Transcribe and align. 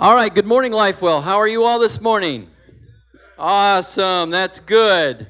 All 0.00 0.14
right, 0.14 0.32
good 0.32 0.46
morning, 0.46 0.70
Lifewell. 0.70 1.24
How 1.24 1.38
are 1.38 1.48
you 1.48 1.64
all 1.64 1.80
this 1.80 2.00
morning? 2.00 2.46
Awesome, 3.36 4.30
that's 4.30 4.60
good. 4.60 5.26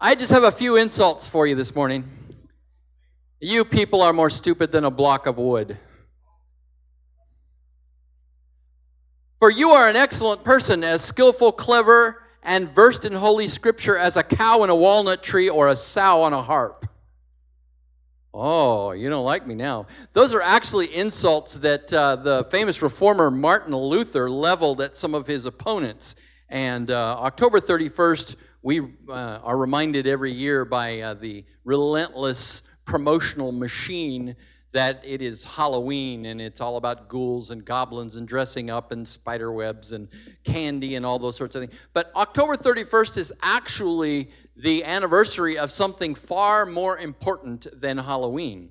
I 0.00 0.14
just 0.14 0.30
have 0.30 0.44
a 0.44 0.50
few 0.50 0.76
insults 0.76 1.28
for 1.28 1.46
you 1.46 1.54
this 1.54 1.74
morning. 1.74 2.08
You 3.38 3.66
people 3.66 4.00
are 4.00 4.14
more 4.14 4.30
stupid 4.30 4.72
than 4.72 4.86
a 4.86 4.90
block 4.90 5.26
of 5.26 5.36
wood. 5.36 5.76
For 9.38 9.50
you 9.50 9.68
are 9.68 9.90
an 9.90 9.96
excellent 9.96 10.42
person, 10.42 10.82
as 10.82 11.04
skillful, 11.04 11.52
clever, 11.52 12.22
and 12.42 12.70
versed 12.70 13.04
in 13.04 13.12
holy 13.12 13.46
scripture 13.46 13.98
as 13.98 14.16
a 14.16 14.22
cow 14.22 14.64
in 14.64 14.70
a 14.70 14.74
walnut 14.74 15.22
tree 15.22 15.50
or 15.50 15.68
a 15.68 15.76
sow 15.76 16.22
on 16.22 16.32
a 16.32 16.40
harp. 16.40 16.86
Oh, 18.34 18.92
you 18.92 19.10
don't 19.10 19.26
like 19.26 19.46
me 19.46 19.54
now. 19.54 19.86
Those 20.14 20.34
are 20.34 20.40
actually 20.40 20.94
insults 20.94 21.56
that 21.56 21.92
uh, 21.92 22.16
the 22.16 22.44
famous 22.44 22.80
reformer 22.80 23.30
Martin 23.30 23.76
Luther 23.76 24.30
leveled 24.30 24.80
at 24.80 24.96
some 24.96 25.14
of 25.14 25.26
his 25.26 25.44
opponents. 25.44 26.14
And 26.48 26.90
uh, 26.90 27.18
October 27.20 27.60
31st, 27.60 28.36
we 28.62 28.80
uh, 28.80 29.40
are 29.42 29.58
reminded 29.58 30.06
every 30.06 30.32
year 30.32 30.64
by 30.64 31.00
uh, 31.00 31.14
the 31.14 31.44
relentless 31.64 32.62
promotional 32.86 33.52
machine 33.52 34.34
that 34.72 35.02
it 35.04 35.20
is 35.20 35.44
Halloween 35.44 36.26
and 36.26 36.40
it's 36.40 36.60
all 36.60 36.76
about 36.76 37.08
ghouls 37.08 37.50
and 37.50 37.64
goblins 37.64 38.16
and 38.16 38.26
dressing 38.26 38.70
up 38.70 38.90
and 38.90 39.06
spider 39.06 39.52
webs 39.52 39.92
and 39.92 40.08
candy 40.44 40.94
and 40.94 41.04
all 41.04 41.18
those 41.18 41.36
sorts 41.36 41.54
of 41.54 41.62
things. 41.62 41.78
But 41.92 42.10
October 42.16 42.56
31st 42.56 43.18
is 43.18 43.32
actually 43.42 44.30
the 44.56 44.84
anniversary 44.84 45.58
of 45.58 45.70
something 45.70 46.14
far 46.14 46.64
more 46.64 46.98
important 46.98 47.66
than 47.78 47.98
Halloween. 47.98 48.70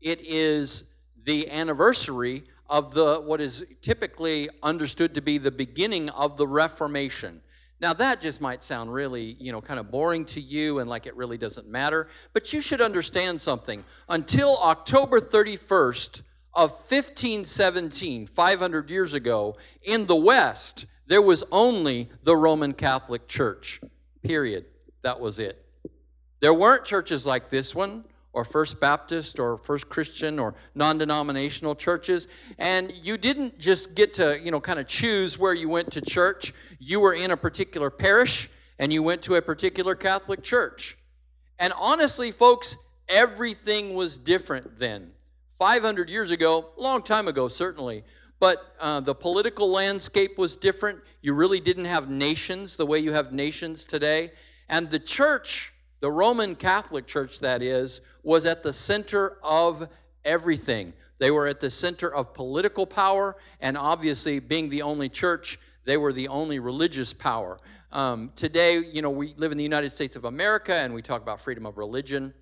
It 0.00 0.20
is 0.20 0.90
the 1.24 1.50
anniversary 1.50 2.44
of 2.68 2.94
the 2.94 3.16
what 3.16 3.40
is 3.40 3.66
typically 3.80 4.48
understood 4.62 5.14
to 5.14 5.22
be 5.22 5.38
the 5.38 5.50
beginning 5.50 6.10
of 6.10 6.36
the 6.36 6.46
Reformation. 6.46 7.40
Now 7.84 7.92
that 7.92 8.22
just 8.22 8.40
might 8.40 8.64
sound 8.64 8.94
really, 8.94 9.36
you 9.38 9.52
know, 9.52 9.60
kind 9.60 9.78
of 9.78 9.90
boring 9.90 10.24
to 10.24 10.40
you 10.40 10.78
and 10.78 10.88
like 10.88 11.04
it 11.04 11.14
really 11.16 11.36
doesn't 11.36 11.68
matter, 11.68 12.08
but 12.32 12.50
you 12.50 12.62
should 12.62 12.80
understand 12.80 13.42
something. 13.42 13.84
Until 14.08 14.56
October 14.62 15.20
31st 15.20 16.22
of 16.54 16.70
1517, 16.70 18.26
500 18.26 18.90
years 18.90 19.12
ago, 19.12 19.58
in 19.82 20.06
the 20.06 20.16
West, 20.16 20.86
there 21.08 21.20
was 21.20 21.44
only 21.52 22.08
the 22.22 22.34
Roman 22.34 22.72
Catholic 22.72 23.28
Church. 23.28 23.82
Period. 24.22 24.64
That 25.02 25.20
was 25.20 25.38
it. 25.38 25.62
There 26.40 26.54
weren't 26.54 26.86
churches 26.86 27.26
like 27.26 27.50
this 27.50 27.74
one 27.74 28.04
or 28.34 28.44
First 28.44 28.80
Baptist 28.80 29.38
or 29.38 29.56
First 29.56 29.88
Christian 29.88 30.38
or 30.38 30.54
non 30.74 30.98
denominational 30.98 31.74
churches. 31.74 32.28
And 32.58 32.92
you 33.02 33.16
didn't 33.16 33.58
just 33.58 33.94
get 33.94 34.12
to, 34.14 34.38
you 34.42 34.50
know, 34.50 34.60
kind 34.60 34.78
of 34.78 34.86
choose 34.86 35.38
where 35.38 35.54
you 35.54 35.68
went 35.68 35.92
to 35.92 36.00
church. 36.00 36.52
You 36.78 37.00
were 37.00 37.14
in 37.14 37.30
a 37.30 37.36
particular 37.36 37.90
parish 37.90 38.50
and 38.78 38.92
you 38.92 39.02
went 39.02 39.22
to 39.22 39.36
a 39.36 39.42
particular 39.42 39.94
Catholic 39.94 40.42
church. 40.42 40.98
And 41.58 41.72
honestly, 41.78 42.32
folks, 42.32 42.76
everything 43.08 43.94
was 43.94 44.16
different 44.16 44.78
then. 44.78 45.12
500 45.50 46.10
years 46.10 46.32
ago, 46.32 46.70
long 46.76 47.02
time 47.02 47.28
ago, 47.28 47.46
certainly. 47.46 48.02
But 48.40 48.58
uh, 48.80 49.00
the 49.00 49.14
political 49.14 49.70
landscape 49.70 50.36
was 50.36 50.56
different. 50.56 50.98
You 51.22 51.34
really 51.34 51.60
didn't 51.60 51.84
have 51.84 52.10
nations 52.10 52.76
the 52.76 52.84
way 52.84 52.98
you 52.98 53.12
have 53.12 53.32
nations 53.32 53.86
today. 53.86 54.32
And 54.68 54.90
the 54.90 54.98
church 54.98 55.73
the 56.00 56.10
Roman 56.10 56.54
Catholic 56.54 57.06
Church, 57.06 57.40
that 57.40 57.62
is, 57.62 58.00
was 58.22 58.46
at 58.46 58.62
the 58.62 58.72
center 58.72 59.38
of 59.42 59.88
everything. 60.24 60.92
They 61.18 61.30
were 61.30 61.46
at 61.46 61.60
the 61.60 61.70
center 61.70 62.12
of 62.14 62.34
political 62.34 62.86
power, 62.86 63.36
and 63.60 63.78
obviously, 63.78 64.40
being 64.40 64.68
the 64.68 64.82
only 64.82 65.08
church, 65.08 65.58
they 65.84 65.96
were 65.96 66.12
the 66.12 66.28
only 66.28 66.58
religious 66.58 67.12
power. 67.12 67.58
Um, 67.92 68.32
today, 68.34 68.78
you 68.78 69.02
know, 69.02 69.10
we 69.10 69.34
live 69.36 69.52
in 69.52 69.58
the 69.58 69.64
United 69.64 69.90
States 69.90 70.16
of 70.16 70.24
America 70.24 70.74
and 70.74 70.94
we 70.94 71.02
talk 71.02 71.22
about 71.22 71.40
freedom 71.40 71.66
of 71.66 71.78
religion. 71.78 72.34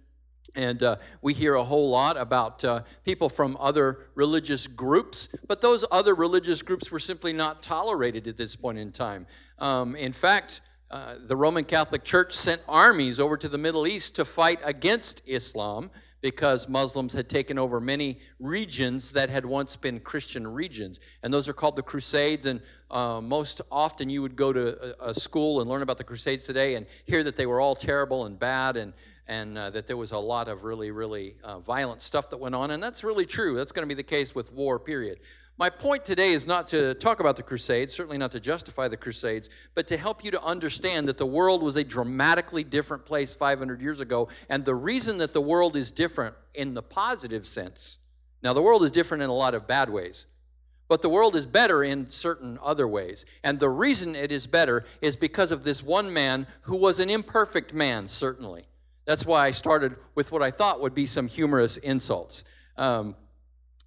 And 0.55 0.82
uh, 0.82 0.97
we 1.22 1.34
hear 1.34 1.55
a 1.55 1.62
whole 1.62 1.88
lot 1.88 2.16
about 2.16 2.65
uh, 2.65 2.82
people 3.05 3.28
from 3.28 3.56
other 3.59 4.06
religious 4.15 4.66
groups, 4.66 5.28
but 5.49 5.62
those 5.62 5.84
other 5.91 6.15
religious 6.15 6.62
groups 6.62 6.91
were 6.91 6.99
simply 6.99 7.32
not 7.32 7.62
tolerated 7.62 8.26
at 8.26 8.37
this 8.37 8.55
point 8.56 8.78
in 8.78 8.93
time. 8.93 9.26
Um, 9.59 9.97
in 9.97 10.12
fact, 10.12 10.60
uh, 10.92 11.14
the 11.19 11.34
Roman 11.34 11.64
Catholic 11.64 12.04
Church 12.04 12.34
sent 12.34 12.60
armies 12.69 13.19
over 13.19 13.38
to 13.38 13.48
the 13.48 13.56
Middle 13.56 13.86
East 13.86 14.14
to 14.16 14.26
fight 14.26 14.60
against 14.62 15.22
Islam 15.26 15.91
because 16.20 16.69
Muslims 16.69 17.14
had 17.14 17.30
taken 17.30 17.58
over 17.58 17.80
many 17.80 18.19
regions 18.38 19.12
that 19.12 19.31
had 19.31 19.47
once 19.47 19.75
been 19.75 20.00
Christian 20.00 20.47
regions. 20.47 21.00
And 21.22 21.32
those 21.32 21.48
are 21.48 21.54
called 21.54 21.76
the 21.76 21.82
Crusades. 21.82 22.44
And 22.44 22.60
uh, 22.91 23.22
most 23.22 23.62
often 23.72 24.10
you 24.10 24.20
would 24.20 24.36
go 24.36 24.52
to 24.52 25.02
a, 25.02 25.08
a, 25.08 25.14
school 25.14 25.62
and 25.62 25.70
learn 25.70 25.81
about 25.81 25.97
the 25.97 26.04
Crusades 26.04 26.44
today 26.44 26.75
and 26.75 26.86
hear 27.06 27.25
that 27.25 27.36
they 27.36 27.47
were 27.47 27.60
all 27.60 27.75
terrible 27.75 28.26
and 28.26 28.38
bad 28.38 28.76
and, 28.76 28.92
and 29.26 29.56
uh, 29.56 29.70
that 29.70 29.86
there 29.86 29.97
was 29.97 30.12
a 30.12 30.19
lot 30.19 30.47
of 30.47 30.62
really, 30.62 30.91
really 30.91 31.36
uh, 31.42 31.58
violent 31.58 32.02
stuff 32.02 32.28
that 32.28 32.38
went 32.38 32.54
on. 32.54 32.70
And 32.70 32.82
that's 32.82 33.02
really 33.02 33.26
true. 33.26 33.56
That's 33.56 33.72
going 33.72 33.88
to 33.88 33.92
be 33.92 33.97
the 33.97 34.06
case 34.06 34.34
with 34.34 34.52
war, 34.52 34.78
period. 34.78 35.20
My 35.58 35.68
point 35.68 36.04
today 36.04 36.32
is 36.32 36.46
not 36.46 36.66
to 36.68 36.94
talk 36.94 37.20
about 37.20 37.36
the 37.36 37.42
Crusades, 37.42 37.92
certainly 37.92 38.16
not 38.16 38.32
to 38.32 38.40
justify 38.40 38.88
the 38.88 38.96
Crusades, 38.96 39.50
but 39.74 39.86
to 39.88 39.96
help 39.96 40.24
you 40.24 40.30
to 40.30 40.42
understand 40.42 41.06
that 41.08 41.18
the 41.18 41.26
world 41.26 41.62
was 41.62 41.76
a 41.76 41.84
dramatically 41.84 42.64
different 42.64 43.04
place 43.04 43.34
500 43.34 43.82
years 43.82 44.00
ago. 44.00 44.28
And 44.48 44.64
the 44.64 44.74
reason 44.74 45.18
that 45.18 45.34
the 45.34 45.42
world 45.42 45.76
is 45.76 45.92
different 45.92 46.34
in 46.54 46.74
the 46.74 46.82
positive 46.82 47.46
sense, 47.46 47.98
now 48.42 48.54
the 48.54 48.62
world 48.62 48.82
is 48.82 48.90
different 48.90 49.22
in 49.22 49.30
a 49.30 49.34
lot 49.34 49.54
of 49.54 49.68
bad 49.68 49.90
ways, 49.90 50.26
but 50.88 51.02
the 51.02 51.10
world 51.10 51.36
is 51.36 51.46
better 51.46 51.84
in 51.84 52.08
certain 52.08 52.58
other 52.62 52.88
ways. 52.88 53.26
And 53.44 53.60
the 53.60 53.70
reason 53.70 54.16
it 54.16 54.32
is 54.32 54.46
better 54.46 54.84
is 55.02 55.16
because 55.16 55.52
of 55.52 55.64
this 55.64 55.82
one 55.82 56.12
man 56.12 56.46
who 56.62 56.76
was 56.76 56.98
an 56.98 57.10
imperfect 57.10 57.74
man, 57.74 58.06
certainly. 58.06 58.64
That's 59.04 59.26
why 59.26 59.46
I 59.46 59.50
started 59.50 59.96
with 60.14 60.32
what 60.32 60.42
I 60.42 60.50
thought 60.50 60.80
would 60.80 60.94
be 60.94 61.06
some 61.06 61.28
humorous 61.28 61.76
insults. 61.76 62.44
Um, 62.76 63.16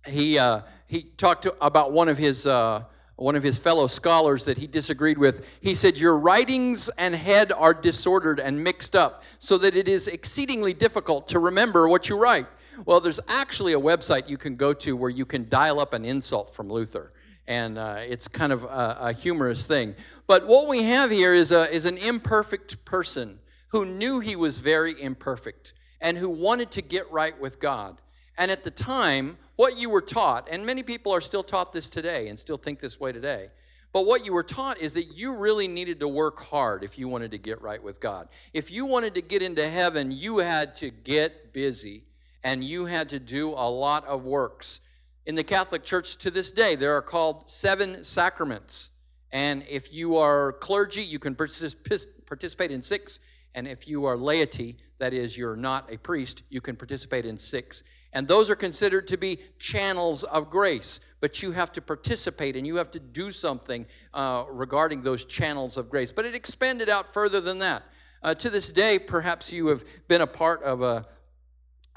he, 0.08 0.38
uh, 0.38 0.62
he 0.88 1.04
talked 1.04 1.44
to, 1.44 1.56
about 1.62 1.92
one 1.92 2.10
of 2.10 2.18
his 2.18 2.46
uh, 2.46 2.84
one 3.18 3.36
of 3.36 3.44
his 3.44 3.58
fellow 3.58 3.88
scholars 3.88 4.44
that 4.46 4.58
he 4.58 4.68
disagreed 4.68 5.18
with. 5.18 5.58
He 5.62 5.74
said, 5.74 5.98
Your 5.98 6.18
writings 6.18 6.90
and 6.98 7.16
head 7.16 7.52
are 7.52 7.74
disordered 7.74 8.40
and 8.40 8.64
mixed 8.64 8.96
up, 8.96 9.24
so 9.40 9.58
that 9.60 9.76
it 9.76 9.88
is 9.88 10.08
exceedingly 10.08 10.74
difficult 10.74 11.28
to 11.30 11.40
remember 11.40 11.88
what 11.88 12.10
you 12.10 12.18
write. 12.18 12.46
Well, 12.86 13.00
there's 13.00 13.22
actually 13.30 13.74
a 13.74 13.80
website 13.80 14.30
you 14.30 14.38
can 14.38 14.58
go 14.58 14.74
to 14.74 14.98
where 14.98 15.10
you 15.10 15.26
can 15.26 15.48
dial 15.48 15.80
up 15.80 15.94
an 15.94 16.04
insult 16.04 16.54
from 16.54 16.70
Luther. 16.70 17.14
And 17.48 17.78
uh, 17.78 18.00
it's 18.00 18.28
kind 18.28 18.52
of 18.52 18.64
a, 18.64 18.98
a 19.00 19.14
humorous 19.14 19.66
thing. 19.66 19.96
But 20.28 20.48
what 20.48 20.68
we 20.68 20.84
have 20.84 21.12
here 21.12 21.34
is, 21.34 21.52
a, 21.52 21.72
is 21.74 21.86
an 21.86 21.98
imperfect 21.98 22.84
person 22.84 23.40
who 23.70 23.86
knew 23.86 24.20
he 24.20 24.36
was 24.36 24.60
very 24.60 25.00
imperfect 25.00 25.74
and 26.02 26.18
who 26.18 26.28
wanted 26.28 26.72
to 26.72 26.82
get 26.82 27.10
right 27.12 27.40
with 27.40 27.60
God. 27.60 28.02
And 28.38 28.52
at 28.52 28.64
the 28.64 28.72
time, 28.72 29.38
what 29.56 29.80
you 29.80 29.90
were 29.90 30.02
taught, 30.02 30.48
and 30.52 30.66
many 30.66 30.84
people 30.84 31.12
are 31.14 31.22
still 31.22 31.44
taught 31.44 31.72
this 31.72 31.90
today 31.90 32.28
and 32.28 32.38
still 32.38 32.58
think 32.58 32.80
this 32.80 33.00
way 33.00 33.12
today, 33.12 33.50
but 33.94 34.06
what 34.06 34.26
you 34.26 34.34
were 34.34 34.44
taught 34.44 34.78
is 34.80 34.92
that 34.94 35.16
you 35.16 35.38
really 35.38 35.70
needed 35.70 36.02
to 36.02 36.08
work 36.10 36.40
hard 36.40 36.84
if 36.84 37.00
you 37.00 37.08
wanted 37.08 37.32
to 37.32 37.38
get 37.38 37.62
right 37.62 37.82
with 37.82 38.02
God. 38.02 38.28
If 38.54 38.70
you 38.70 38.86
wanted 38.86 39.14
to 39.14 39.22
get 39.22 39.42
into 39.42 39.66
heaven, 39.66 40.12
you 40.12 40.40
had 40.40 40.76
to 40.76 40.90
get 40.90 41.54
busy 41.54 42.04
and 42.44 42.62
you 42.62 42.88
had 42.88 43.08
to 43.10 43.20
do 43.20 43.52
a 43.52 43.70
lot 43.70 44.06
of 44.06 44.26
works. 44.26 44.82
In 45.26 45.36
the 45.36 45.46
Catholic 45.46 45.84
Church 45.84 46.18
to 46.18 46.30
this 46.30 46.52
day, 46.52 46.76
there 46.76 46.94
are 46.94 47.02
called 47.02 47.50
seven 47.50 48.04
sacraments. 48.04 48.90
And 49.32 49.64
if 49.70 49.94
you 49.94 50.18
are 50.18 50.52
clergy, 50.52 51.02
you 51.02 51.18
can 51.18 51.34
participate 51.34 52.72
in 52.72 52.82
six. 52.82 53.20
And 53.56 53.66
if 53.66 53.88
you 53.88 54.04
are 54.04 54.18
laity, 54.18 54.76
that 55.00 55.14
is, 55.14 55.38
you're 55.38 55.56
not 55.56 55.92
a 55.92 55.98
priest, 55.98 56.44
you 56.50 56.60
can 56.60 56.76
participate 56.76 57.26
in 57.26 57.38
six. 57.38 57.82
And 58.16 58.30
those 58.30 58.50
are 58.50 58.56
considered 58.56 59.08
to 59.08 59.18
be 59.18 59.40
channels 59.60 60.24
of 60.24 60.50
grace. 60.50 61.02
But 61.20 61.44
you 61.44 61.52
have 61.52 61.74
to 61.74 61.82
participate 61.82 62.56
and 62.56 62.66
you 62.66 62.78
have 62.78 62.90
to 62.92 63.00
do 63.00 63.34
something 63.34 63.86
uh, 64.14 64.46
regarding 64.50 65.02
those 65.02 65.26
channels 65.26 65.76
of 65.76 65.90
grace. 65.90 66.14
But 66.14 66.24
it 66.24 66.34
expanded 66.34 66.88
out 66.88 67.10
further 67.10 67.42
than 67.42 67.60
that. 67.60 67.84
Uh, 68.24 68.34
to 68.34 68.50
this 68.50 68.72
day, 68.72 68.98
perhaps 68.98 69.52
you 69.52 69.68
have 69.68 69.84
been 70.08 70.22
a 70.22 70.28
part 70.28 70.64
of 70.64 70.82
a, 70.82 71.06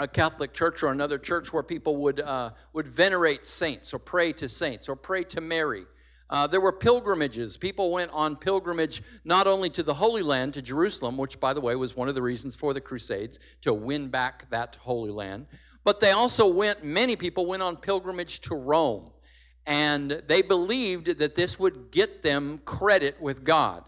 a 0.00 0.09
Catholic 0.09 0.53
church 0.53 0.82
or 0.82 0.91
another 0.91 1.19
church 1.19 1.53
where 1.53 1.62
people 1.62 1.97
would, 1.99 2.21
uh, 2.21 2.50
would 2.73 2.88
venerate 2.88 3.47
saints 3.47 3.94
or 3.94 4.00
pray 4.00 4.32
to 4.32 4.49
saints 4.49 4.88
or 4.88 4.97
pray 4.97 5.23
to 5.23 5.41
Mary. 5.41 5.85
Uh, 6.31 6.47
there 6.47 6.61
were 6.61 6.73
pilgrimages. 6.73 7.56
People 7.56 7.91
went 7.91 8.11
on 8.12 8.37
pilgrimage 8.37 9.03
not 9.25 9.47
only 9.47 9.71
to 9.71 9.82
the 9.82 9.94
Holy 9.94 10.23
Land, 10.23 10.55
to 10.55 10.62
Jerusalem, 10.62 11.17
which, 11.17 11.41
by 11.41 11.55
the 11.55 11.61
way, 11.61 11.75
was 11.75 11.97
one 11.97 12.09
of 12.09 12.14
the 12.14 12.23
reasons 12.23 12.55
for 12.55 12.75
the 12.75 12.81
Crusades, 12.81 13.41
to 13.62 13.73
win 13.73 14.09
back 14.09 14.50
that 14.50 14.76
Holy 14.81 15.11
Land, 15.11 15.47
but 15.88 16.00
they 16.00 16.11
also 16.11 16.46
went, 16.46 16.85
many 16.85 17.17
people 17.17 17.46
went 17.46 17.62
on 17.62 17.75
pilgrimage 17.75 18.43
to 18.43 18.55
Rome. 18.55 19.11
And 19.67 20.11
they 20.11 20.43
believed 20.43 21.19
that 21.19 21.35
this 21.35 21.58
would 21.58 21.90
get 21.90 22.20
them 22.20 22.61
credit 22.67 23.19
with 23.23 23.43
God. 23.43 23.85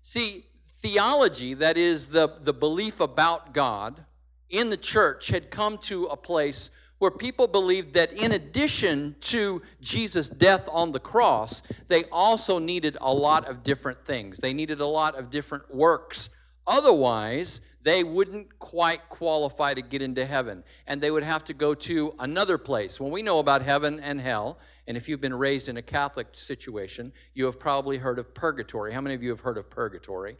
See, 0.00 0.44
theology, 0.78 1.54
that 1.54 1.76
is 1.76 2.10
the, 2.10 2.36
the 2.42 2.52
belief 2.52 3.00
about 3.00 3.52
God, 3.52 4.04
in 4.48 4.70
the 4.70 4.76
church 4.76 5.26
had 5.26 5.50
come 5.50 5.76
to 5.78 6.04
a 6.04 6.16
place 6.16 6.70
where 7.00 7.10
people 7.10 7.48
believed 7.48 7.94
that 7.94 8.12
in 8.12 8.30
addition 8.30 9.16
to 9.22 9.60
Jesus' 9.80 10.28
death 10.30 10.68
on 10.70 10.92
the 10.92 11.00
cross, 11.00 11.62
they 11.88 12.04
also 12.12 12.60
needed 12.60 12.96
a 13.00 13.12
lot 13.12 13.48
of 13.48 13.64
different 13.64 14.06
things. 14.06 14.38
They 14.38 14.52
needed 14.52 14.78
a 14.78 14.86
lot 14.86 15.16
of 15.16 15.30
different 15.30 15.74
works. 15.74 16.30
Otherwise, 16.68 17.60
they 17.82 18.04
wouldn't 18.04 18.58
quite 18.58 19.08
qualify 19.08 19.74
to 19.74 19.82
get 19.82 20.02
into 20.02 20.24
heaven, 20.24 20.64
and 20.86 21.00
they 21.00 21.10
would 21.10 21.22
have 21.22 21.44
to 21.44 21.54
go 21.54 21.74
to 21.74 22.14
another 22.18 22.58
place. 22.58 23.00
Well, 23.00 23.10
we 23.10 23.22
know 23.22 23.38
about 23.38 23.62
heaven 23.62 24.00
and 24.00 24.20
hell, 24.20 24.58
and 24.86 24.96
if 24.96 25.08
you've 25.08 25.20
been 25.20 25.34
raised 25.34 25.68
in 25.68 25.76
a 25.76 25.82
Catholic 25.82 26.28
situation, 26.32 27.12
you 27.34 27.46
have 27.46 27.58
probably 27.58 27.98
heard 27.98 28.18
of 28.18 28.34
purgatory. 28.34 28.92
How 28.92 29.00
many 29.00 29.14
of 29.14 29.22
you 29.22 29.30
have 29.30 29.40
heard 29.40 29.58
of 29.58 29.70
purgatory? 29.70 30.36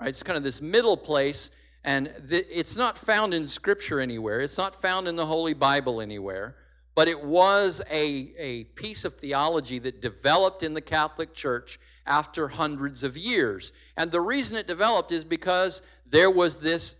Right? 0.00 0.08
It's 0.08 0.22
kind 0.22 0.36
of 0.36 0.42
this 0.42 0.60
middle 0.60 0.96
place 0.96 1.50
and 1.84 2.12
th- 2.28 2.46
it's 2.50 2.76
not 2.76 2.96
found 2.96 3.34
in 3.34 3.48
Scripture 3.48 4.00
anywhere, 4.00 4.40
it's 4.40 4.58
not 4.58 4.80
found 4.80 5.08
in 5.08 5.16
the 5.16 5.26
Holy 5.26 5.54
Bible 5.54 6.00
anywhere, 6.00 6.56
but 6.94 7.08
it 7.08 7.24
was 7.24 7.82
a, 7.90 8.32
a 8.38 8.64
piece 8.64 9.04
of 9.04 9.14
theology 9.14 9.78
that 9.80 10.00
developed 10.00 10.62
in 10.62 10.74
the 10.74 10.80
Catholic 10.80 11.34
Church 11.34 11.80
after 12.06 12.48
hundreds 12.48 13.02
of 13.02 13.16
years. 13.16 13.72
And 13.96 14.10
the 14.10 14.20
reason 14.20 14.58
it 14.58 14.66
developed 14.66 15.10
is 15.10 15.24
because 15.24 15.82
there 16.12 16.30
was 16.30 16.60
this 16.60 16.94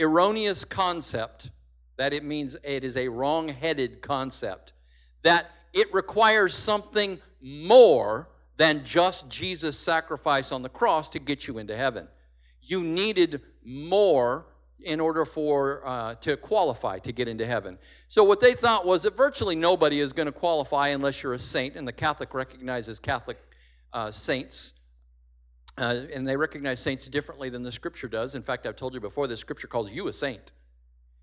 erroneous 0.00 0.64
concept 0.64 1.50
that 1.96 2.12
it 2.12 2.24
means 2.24 2.56
it 2.64 2.82
is 2.82 2.96
a 2.96 3.08
wrong 3.08 3.48
headed 3.50 4.00
concept, 4.00 4.72
that 5.22 5.46
it 5.74 5.86
requires 5.92 6.54
something 6.54 7.20
more 7.42 8.30
than 8.56 8.82
just 8.82 9.30
Jesus' 9.30 9.78
sacrifice 9.78 10.50
on 10.50 10.62
the 10.62 10.68
cross 10.70 11.10
to 11.10 11.18
get 11.18 11.46
you 11.46 11.58
into 11.58 11.76
heaven. 11.76 12.08
You 12.62 12.82
needed 12.82 13.42
more 13.62 14.46
in 14.80 14.98
order 14.98 15.26
for 15.26 15.82
uh, 15.84 16.14
to 16.16 16.36
qualify 16.38 16.98
to 17.00 17.12
get 17.12 17.28
into 17.28 17.44
heaven. 17.44 17.78
So 18.08 18.24
what 18.24 18.40
they 18.40 18.54
thought 18.54 18.86
was 18.86 19.02
that 19.02 19.14
virtually 19.14 19.56
nobody 19.56 20.00
is 20.00 20.14
going 20.14 20.26
to 20.26 20.32
qualify 20.32 20.88
unless 20.88 21.22
you're 21.22 21.34
a 21.34 21.38
saint, 21.38 21.76
and 21.76 21.86
the 21.86 21.92
Catholic 21.92 22.32
recognizes 22.32 22.98
Catholic 22.98 23.38
uh, 23.92 24.10
saints. 24.10 24.72
Uh, 25.76 26.02
and 26.12 26.26
they 26.26 26.36
recognize 26.36 26.78
saints 26.78 27.08
differently 27.08 27.48
than 27.48 27.62
the 27.62 27.72
scripture 27.72 28.08
does. 28.08 28.34
In 28.34 28.42
fact, 28.42 28.66
I've 28.66 28.76
told 28.76 28.94
you 28.94 29.00
before, 29.00 29.26
the 29.26 29.36
scripture 29.36 29.66
calls 29.66 29.90
you 29.90 30.06
a 30.06 30.12
saint. 30.12 30.52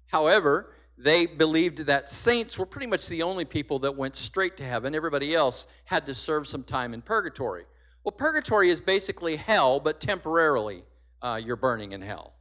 However, 0.08 0.74
they 0.98 1.26
believed 1.26 1.80
that 1.80 2.10
saints 2.10 2.60
were 2.60 2.66
pretty 2.66 2.88
much 2.88 3.08
the 3.08 3.24
only 3.24 3.46
people 3.46 3.80
that 3.80 3.96
went 3.96 4.16
straight 4.16 4.58
to 4.58 4.64
heaven. 4.64 4.94
Everybody 4.94 5.34
else 5.34 5.68
had 5.86 6.06
to 6.06 6.14
serve 6.14 6.48
some 6.48 6.64
time 6.64 6.94
in 6.94 7.02
purgatory. 7.02 7.64
Well, 8.04 8.12
purgatory 8.12 8.70
is 8.70 8.82
basically 8.82 9.38
hell, 9.38 9.80
but 9.80 10.02
temporarily 10.02 10.84
uh, 11.22 11.40
you're 11.44 11.56
burning 11.56 11.94
in 11.94 12.02
hell. 12.02 12.34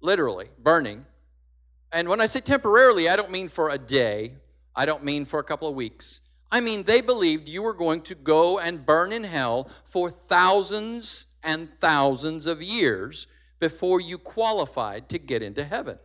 Literally, 0.00 0.46
burning. 0.58 1.04
And 1.92 2.08
when 2.08 2.20
I 2.20 2.26
say 2.26 2.40
temporarily, 2.40 3.08
I 3.08 3.16
don't 3.16 3.30
mean 3.30 3.48
for 3.48 3.68
a 3.68 3.78
day, 3.78 4.34
I 4.74 4.86
don't 4.86 5.04
mean 5.04 5.24
for 5.24 5.38
a 5.38 5.44
couple 5.44 5.68
of 5.68 5.74
weeks. 5.74 6.22
I 6.50 6.60
mean, 6.60 6.84
they 6.84 7.02
believed 7.02 7.48
you 7.48 7.62
were 7.62 7.74
going 7.74 8.00
to 8.02 8.14
go 8.14 8.58
and 8.58 8.86
burn 8.86 9.12
in 9.12 9.24
hell 9.24 9.70
for 9.84 10.08
thousands 10.08 11.26
and 11.48 11.70
thousands 11.80 12.46
of 12.46 12.62
years 12.62 13.26
before 13.58 14.02
you 14.02 14.18
qualified 14.18 15.08
to 15.08 15.18
get 15.18 15.40
into 15.40 15.64
heaven. 15.64 15.98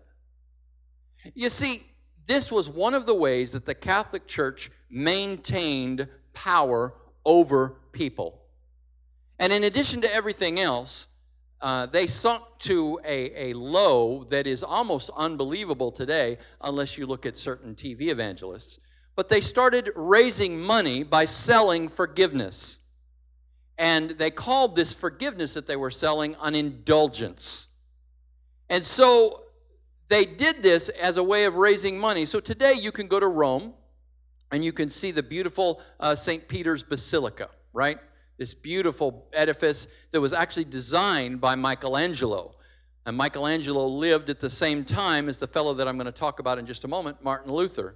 You 1.35 1.49
see, 1.49 1.81
this 2.25 2.49
was 2.49 2.69
one 2.69 2.93
of 2.93 3.05
the 3.05 3.13
ways 3.13 3.51
that 3.51 3.65
the 3.65 3.75
Catholic 3.75 4.25
Church 4.25 4.71
maintained 4.89 6.07
power 6.33 6.93
over 7.25 7.75
people. 7.91 8.41
And 9.37 9.51
in 9.51 9.65
addition 9.65 9.99
to 10.01 10.15
everything 10.15 10.61
else, 10.61 11.09
uh, 11.59 11.87
they 11.87 12.07
sunk 12.07 12.43
to 12.59 13.01
a, 13.03 13.49
a 13.49 13.53
low 13.53 14.23
that 14.25 14.47
is 14.47 14.63
almost 14.63 15.09
unbelievable 15.17 15.91
today, 15.91 16.37
unless 16.61 16.97
you 16.97 17.05
look 17.05 17.25
at 17.25 17.37
certain 17.37 17.75
TV 17.75 18.03
evangelists. 18.03 18.79
But 19.17 19.27
they 19.27 19.41
started 19.41 19.89
raising 19.93 20.61
money 20.61 21.03
by 21.03 21.25
selling 21.25 21.89
forgiveness. 21.89 22.79
And 23.77 24.11
they 24.11 24.31
called 24.31 24.75
this 24.75 24.93
forgiveness 24.93 25.55
that 25.55 25.67
they 25.67 25.75
were 25.75 25.91
selling 25.91 26.35
an 26.41 26.55
indulgence. 26.55 27.67
And 28.69 28.83
so 28.83 29.41
they 30.09 30.25
did 30.25 30.61
this 30.61 30.89
as 30.89 31.17
a 31.17 31.23
way 31.23 31.45
of 31.45 31.55
raising 31.55 31.99
money. 31.99 32.25
So 32.25 32.39
today 32.39 32.73
you 32.79 32.91
can 32.91 33.07
go 33.07 33.19
to 33.19 33.27
Rome 33.27 33.73
and 34.51 34.63
you 34.63 34.71
can 34.71 34.89
see 34.89 35.11
the 35.11 35.23
beautiful 35.23 35.81
uh, 35.99 36.15
St. 36.15 36.47
Peter's 36.47 36.83
Basilica, 36.83 37.49
right? 37.73 37.97
this 38.37 38.53
beautiful 38.53 39.27
edifice 39.33 39.87
that 40.11 40.19
was 40.19 40.33
actually 40.33 40.65
designed 40.65 41.39
by 41.39 41.55
Michelangelo. 41.55 42.55
And 43.05 43.17
Michelangelo 43.17 43.85
lived 43.87 44.29
at 44.29 44.39
the 44.39 44.49
same 44.49 44.85
time 44.85 45.29
as 45.29 45.37
the 45.37 45.47
fellow 45.47 45.73
that 45.73 45.87
I'm 45.87 45.97
going 45.97 46.05
to 46.05 46.11
talk 46.11 46.39
about 46.39 46.57
in 46.57 46.65
just 46.65 46.83
a 46.83 46.87
moment, 46.87 47.23
Martin 47.23 47.51
Luther. 47.51 47.95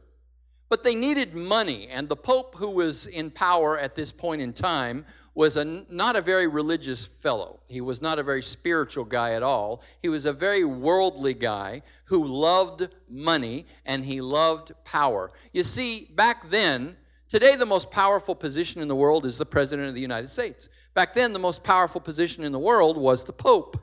But 0.69 0.83
they 0.83 0.95
needed 0.95 1.33
money, 1.33 1.87
and 1.87 2.09
the 2.09 2.17
Pope 2.17 2.55
who 2.55 2.71
was 2.71 3.07
in 3.07 3.31
power 3.31 3.79
at 3.79 3.95
this 3.95 4.11
point 4.11 4.41
in 4.41 4.51
time 4.51 5.05
was 5.37 5.55
a, 5.55 5.63
not 5.63 6.15
a 6.15 6.21
very 6.21 6.47
religious 6.47 7.05
fellow. 7.05 7.59
He 7.67 7.79
was 7.79 8.01
not 8.01 8.17
a 8.17 8.23
very 8.23 8.41
spiritual 8.41 9.05
guy 9.05 9.33
at 9.33 9.43
all. 9.43 9.83
He 10.01 10.09
was 10.09 10.25
a 10.25 10.33
very 10.33 10.65
worldly 10.65 11.35
guy 11.35 11.83
who 12.05 12.25
loved 12.25 12.87
money 13.07 13.67
and 13.85 14.03
he 14.03 14.19
loved 14.19 14.71
power. 14.83 15.31
You 15.53 15.63
see, 15.63 16.09
back 16.15 16.49
then, 16.49 16.97
Today, 17.29 17.57
the 17.57 17.65
most 17.65 17.91
powerful 17.91 18.35
position 18.35 18.81
in 18.81 18.87
the 18.87 18.95
world 18.95 19.25
is 19.25 19.37
the 19.37 19.45
President 19.45 19.89
of 19.89 19.95
the 19.95 19.99
United 19.99 20.29
States. 20.29 20.69
Back 20.93 21.13
then, 21.13 21.33
the 21.33 21.39
most 21.39 21.61
powerful 21.61 21.99
position 21.99 22.45
in 22.45 22.53
the 22.53 22.59
world 22.59 22.95
was 22.95 23.25
the 23.25 23.33
Pope, 23.33 23.75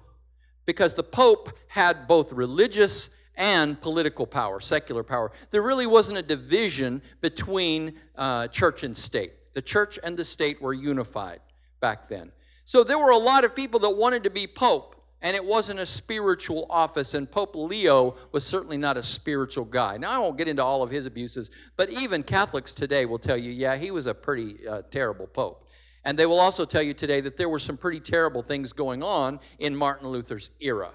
because 0.65 0.95
the 0.95 1.03
Pope 1.03 1.51
had 1.69 2.09
both 2.09 2.33
religious 2.33 3.11
and 3.37 3.79
political 3.83 4.27
power, 4.27 4.61
secular 4.61 5.03
power. 5.03 5.31
There 5.51 5.61
really 5.61 5.87
wasn't 5.87 6.21
a 6.21 6.23
division 6.23 7.03
between 7.21 7.97
uh, 8.17 8.49
church 8.49 8.83
and 8.83 8.97
state. 8.97 9.33
The 9.55 9.63
church 9.63 9.99
and 10.03 10.17
the 10.17 10.25
state 10.25 10.61
were 10.61 10.73
unified 10.73 11.41
back 11.81 12.09
then. 12.09 12.33
So 12.65 12.85
there 12.85 12.99
were 12.99 13.11
a 13.11 13.19
lot 13.19 13.45
of 13.45 13.57
people 13.57 13.81
that 13.81 13.91
wanted 13.91 14.25
to 14.25 14.31
be 14.31 14.47
Pope 14.47 14.95
and 15.25 15.35
it 15.35 15.45
wasn't 15.45 15.81
a 15.81 15.87
spiritual 15.87 16.67
office. 16.69 17.15
And 17.15 17.29
Pope 17.29 17.57
Leo 17.57 18.15
was 18.31 18.45
certainly 18.45 18.77
not 18.77 18.99
a 18.99 19.03
spiritual 19.03 19.65
guy. 19.65 19.97
Now, 19.97 20.11
I 20.11 20.19
won't 20.19 20.37
get 20.37 20.49
into 20.49 20.63
all 20.63 20.83
of 20.83 20.91
his 20.91 21.07
abuses, 21.07 21.51
but 21.79 21.89
even 21.91 22.23
Catholics 22.23 22.75
today 22.75 23.07
will 23.07 23.19
tell 23.19 23.39
you, 23.39 23.51
yeah, 23.51 23.75
he 23.75 23.91
was 23.91 24.07
a 24.07 24.15
pretty 24.15 24.69
uh, 24.69 24.83
terrible 24.91 25.27
pope. 25.27 25.71
And 26.05 26.19
they 26.19 26.27
will 26.27 26.39
also 26.39 26.67
tell 26.67 26.83
you 26.83 26.93
today 26.93 27.23
that 27.23 27.39
there 27.39 27.49
were 27.49 27.59
some 27.59 27.79
pretty 27.79 28.01
terrible 28.01 28.43
things 28.43 28.75
going 28.75 29.03
on 29.03 29.41
in 29.59 29.75
Martin 29.75 30.09
Luther's 30.09 30.51
era. 30.61 30.91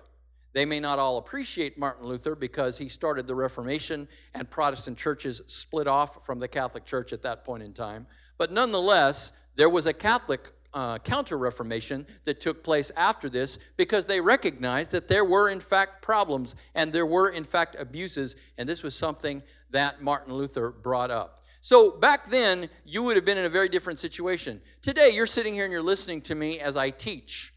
They 0.53 0.65
may 0.65 0.79
not 0.79 1.00
all 1.00 1.17
appreciate 1.17 1.79
Martin 1.79 2.05
Luther 2.05 2.35
because 2.35 2.77
he 2.77 2.88
started 2.88 3.25
the 3.25 3.33
Reformation 3.33 4.07
and 4.35 4.47
Protestant 4.47 4.97
churches 4.97 5.41
split 5.47 5.88
off 5.88 6.23
from 6.23 6.38
the 6.38 6.47
Catholic 6.47 6.85
Church 6.85 7.13
at 7.13 7.23
that 7.23 7.44
point 7.44 7.63
in 7.63 7.73
time. 7.73 8.05
But 8.39 8.51
nonetheless, 8.51 9.33
there 9.56 9.69
was 9.69 9.86
a 9.86 9.94
Catholic 9.94 10.50
uh, 10.74 10.97
counter 11.00 11.38
reformation 11.38 12.07
that 12.24 12.39
took 12.39 12.63
place 12.63 12.91
after 12.96 13.29
this 13.29 13.60
because 13.75 14.05
they 14.05 14.22
recognized 14.22 14.91
that 14.91 15.10
there 15.10 15.25
were, 15.25 15.50
in 15.50 15.60
fact, 15.60 16.01
problems 16.01 16.55
and 16.74 16.93
there 16.93 17.05
were, 17.05 17.29
in 17.29 17.43
fact, 17.43 17.75
abuses, 17.77 18.36
and 18.58 18.67
this 18.67 18.81
was 18.81 18.96
something 18.96 19.43
that 19.72 20.01
Martin 20.01 20.34
Luther 20.34 20.69
brought 20.69 21.12
up. 21.12 21.43
So 21.62 21.98
back 22.00 22.29
then, 22.29 22.69
you 22.86 23.03
would 23.03 23.17
have 23.17 23.25
been 23.25 23.38
in 23.38 23.43
a 23.43 23.50
very 23.50 23.67
different 23.67 24.00
situation. 24.00 24.62
Today, 24.81 25.10
you're 25.13 25.25
sitting 25.25 25.53
here 25.53 25.65
and 25.65 25.74
you're 25.74 25.81
listening 25.81 26.22
to 26.22 26.36
me 26.36 26.60
as 26.62 26.77
I 26.77 26.91
teach. 26.91 27.53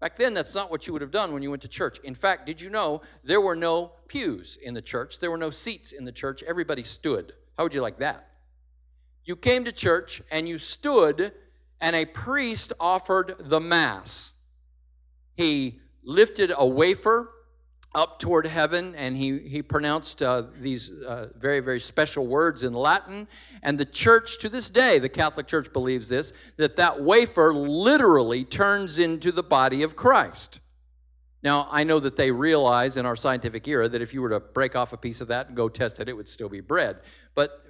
Back 0.00 0.16
then, 0.16 0.34
that's 0.34 0.54
not 0.54 0.70
what 0.70 0.86
you 0.86 0.92
would 0.92 1.02
have 1.02 1.10
done 1.10 1.32
when 1.32 1.42
you 1.42 1.50
went 1.50 1.62
to 1.62 1.68
church. 1.68 1.98
In 2.00 2.14
fact, 2.14 2.44
did 2.44 2.60
you 2.60 2.68
know 2.68 3.00
there 3.24 3.40
were 3.40 3.56
no 3.56 3.92
pews 4.06 4.58
in 4.62 4.74
the 4.74 4.82
church? 4.82 5.18
There 5.18 5.30
were 5.30 5.38
no 5.38 5.50
seats 5.50 5.92
in 5.92 6.04
the 6.04 6.12
church. 6.12 6.42
Everybody 6.42 6.82
stood. 6.82 7.32
How 7.56 7.62
would 7.62 7.74
you 7.74 7.82
like 7.82 7.96
that? 7.98 8.28
You 9.28 9.36
came 9.36 9.64
to 9.64 9.72
church 9.72 10.22
and 10.32 10.48
you 10.48 10.56
stood 10.56 11.34
and 11.82 11.94
a 11.94 12.06
priest 12.06 12.72
offered 12.80 13.34
the 13.38 13.60
Mass. 13.60 14.32
He 15.34 15.80
lifted 16.02 16.50
a 16.56 16.66
wafer 16.66 17.30
up 17.94 18.18
toward 18.20 18.46
heaven 18.46 18.94
and 18.96 19.14
he, 19.14 19.38
he 19.40 19.60
pronounced 19.60 20.22
uh, 20.22 20.44
these 20.58 21.02
uh, 21.02 21.28
very, 21.36 21.60
very 21.60 21.78
special 21.78 22.26
words 22.26 22.64
in 22.64 22.72
Latin. 22.72 23.28
And 23.62 23.76
the 23.76 23.84
church, 23.84 24.38
to 24.38 24.48
this 24.48 24.70
day, 24.70 24.98
the 24.98 25.10
Catholic 25.10 25.46
Church 25.46 25.74
believes 25.74 26.08
this, 26.08 26.32
that 26.56 26.76
that 26.76 27.02
wafer 27.02 27.52
literally 27.52 28.44
turns 28.44 28.98
into 28.98 29.30
the 29.30 29.42
body 29.42 29.82
of 29.82 29.94
Christ. 29.94 30.60
Now, 31.42 31.68
I 31.70 31.84
know 31.84 32.00
that 32.00 32.16
they 32.16 32.32
realize 32.32 32.96
in 32.96 33.04
our 33.04 33.14
scientific 33.14 33.68
era 33.68 33.88
that 33.90 34.00
if 34.00 34.12
you 34.12 34.22
were 34.22 34.30
to 34.30 34.40
break 34.40 34.74
off 34.74 34.94
a 34.94 34.96
piece 34.96 35.20
of 35.20 35.28
that 35.28 35.48
and 35.48 35.56
go 35.56 35.68
test 35.68 36.00
it, 36.00 36.08
it 36.08 36.16
would 36.16 36.28
still 36.28 36.48
be 36.48 36.60
bread. 36.60 36.98
But 37.34 37.62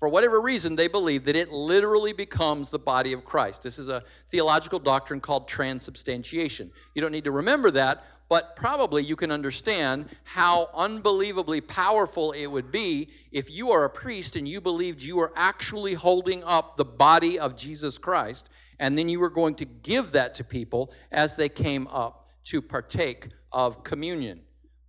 for 0.00 0.08
whatever 0.08 0.40
reason, 0.40 0.76
they 0.76 0.88
believe 0.88 1.24
that 1.24 1.36
it 1.36 1.52
literally 1.52 2.14
becomes 2.14 2.70
the 2.70 2.78
body 2.78 3.12
of 3.12 3.22
Christ. 3.22 3.62
This 3.62 3.78
is 3.78 3.90
a 3.90 4.02
theological 4.28 4.78
doctrine 4.78 5.20
called 5.20 5.46
transubstantiation. 5.46 6.72
You 6.94 7.02
don't 7.02 7.12
need 7.12 7.24
to 7.24 7.30
remember 7.30 7.70
that, 7.72 8.02
but 8.30 8.56
probably 8.56 9.04
you 9.04 9.14
can 9.14 9.30
understand 9.30 10.06
how 10.24 10.70
unbelievably 10.72 11.60
powerful 11.60 12.32
it 12.32 12.46
would 12.46 12.70
be 12.70 13.10
if 13.30 13.50
you 13.50 13.72
are 13.72 13.84
a 13.84 13.90
priest 13.90 14.36
and 14.36 14.48
you 14.48 14.62
believed 14.62 15.02
you 15.02 15.18
were 15.18 15.34
actually 15.36 15.92
holding 15.92 16.42
up 16.44 16.78
the 16.78 16.84
body 16.86 17.38
of 17.38 17.54
Jesus 17.54 17.98
Christ, 17.98 18.48
and 18.78 18.96
then 18.96 19.06
you 19.06 19.20
were 19.20 19.28
going 19.28 19.54
to 19.56 19.66
give 19.66 20.12
that 20.12 20.34
to 20.36 20.44
people 20.44 20.94
as 21.12 21.36
they 21.36 21.50
came 21.50 21.86
up 21.88 22.26
to 22.44 22.62
partake 22.62 23.28
of 23.52 23.84
communion. 23.84 24.40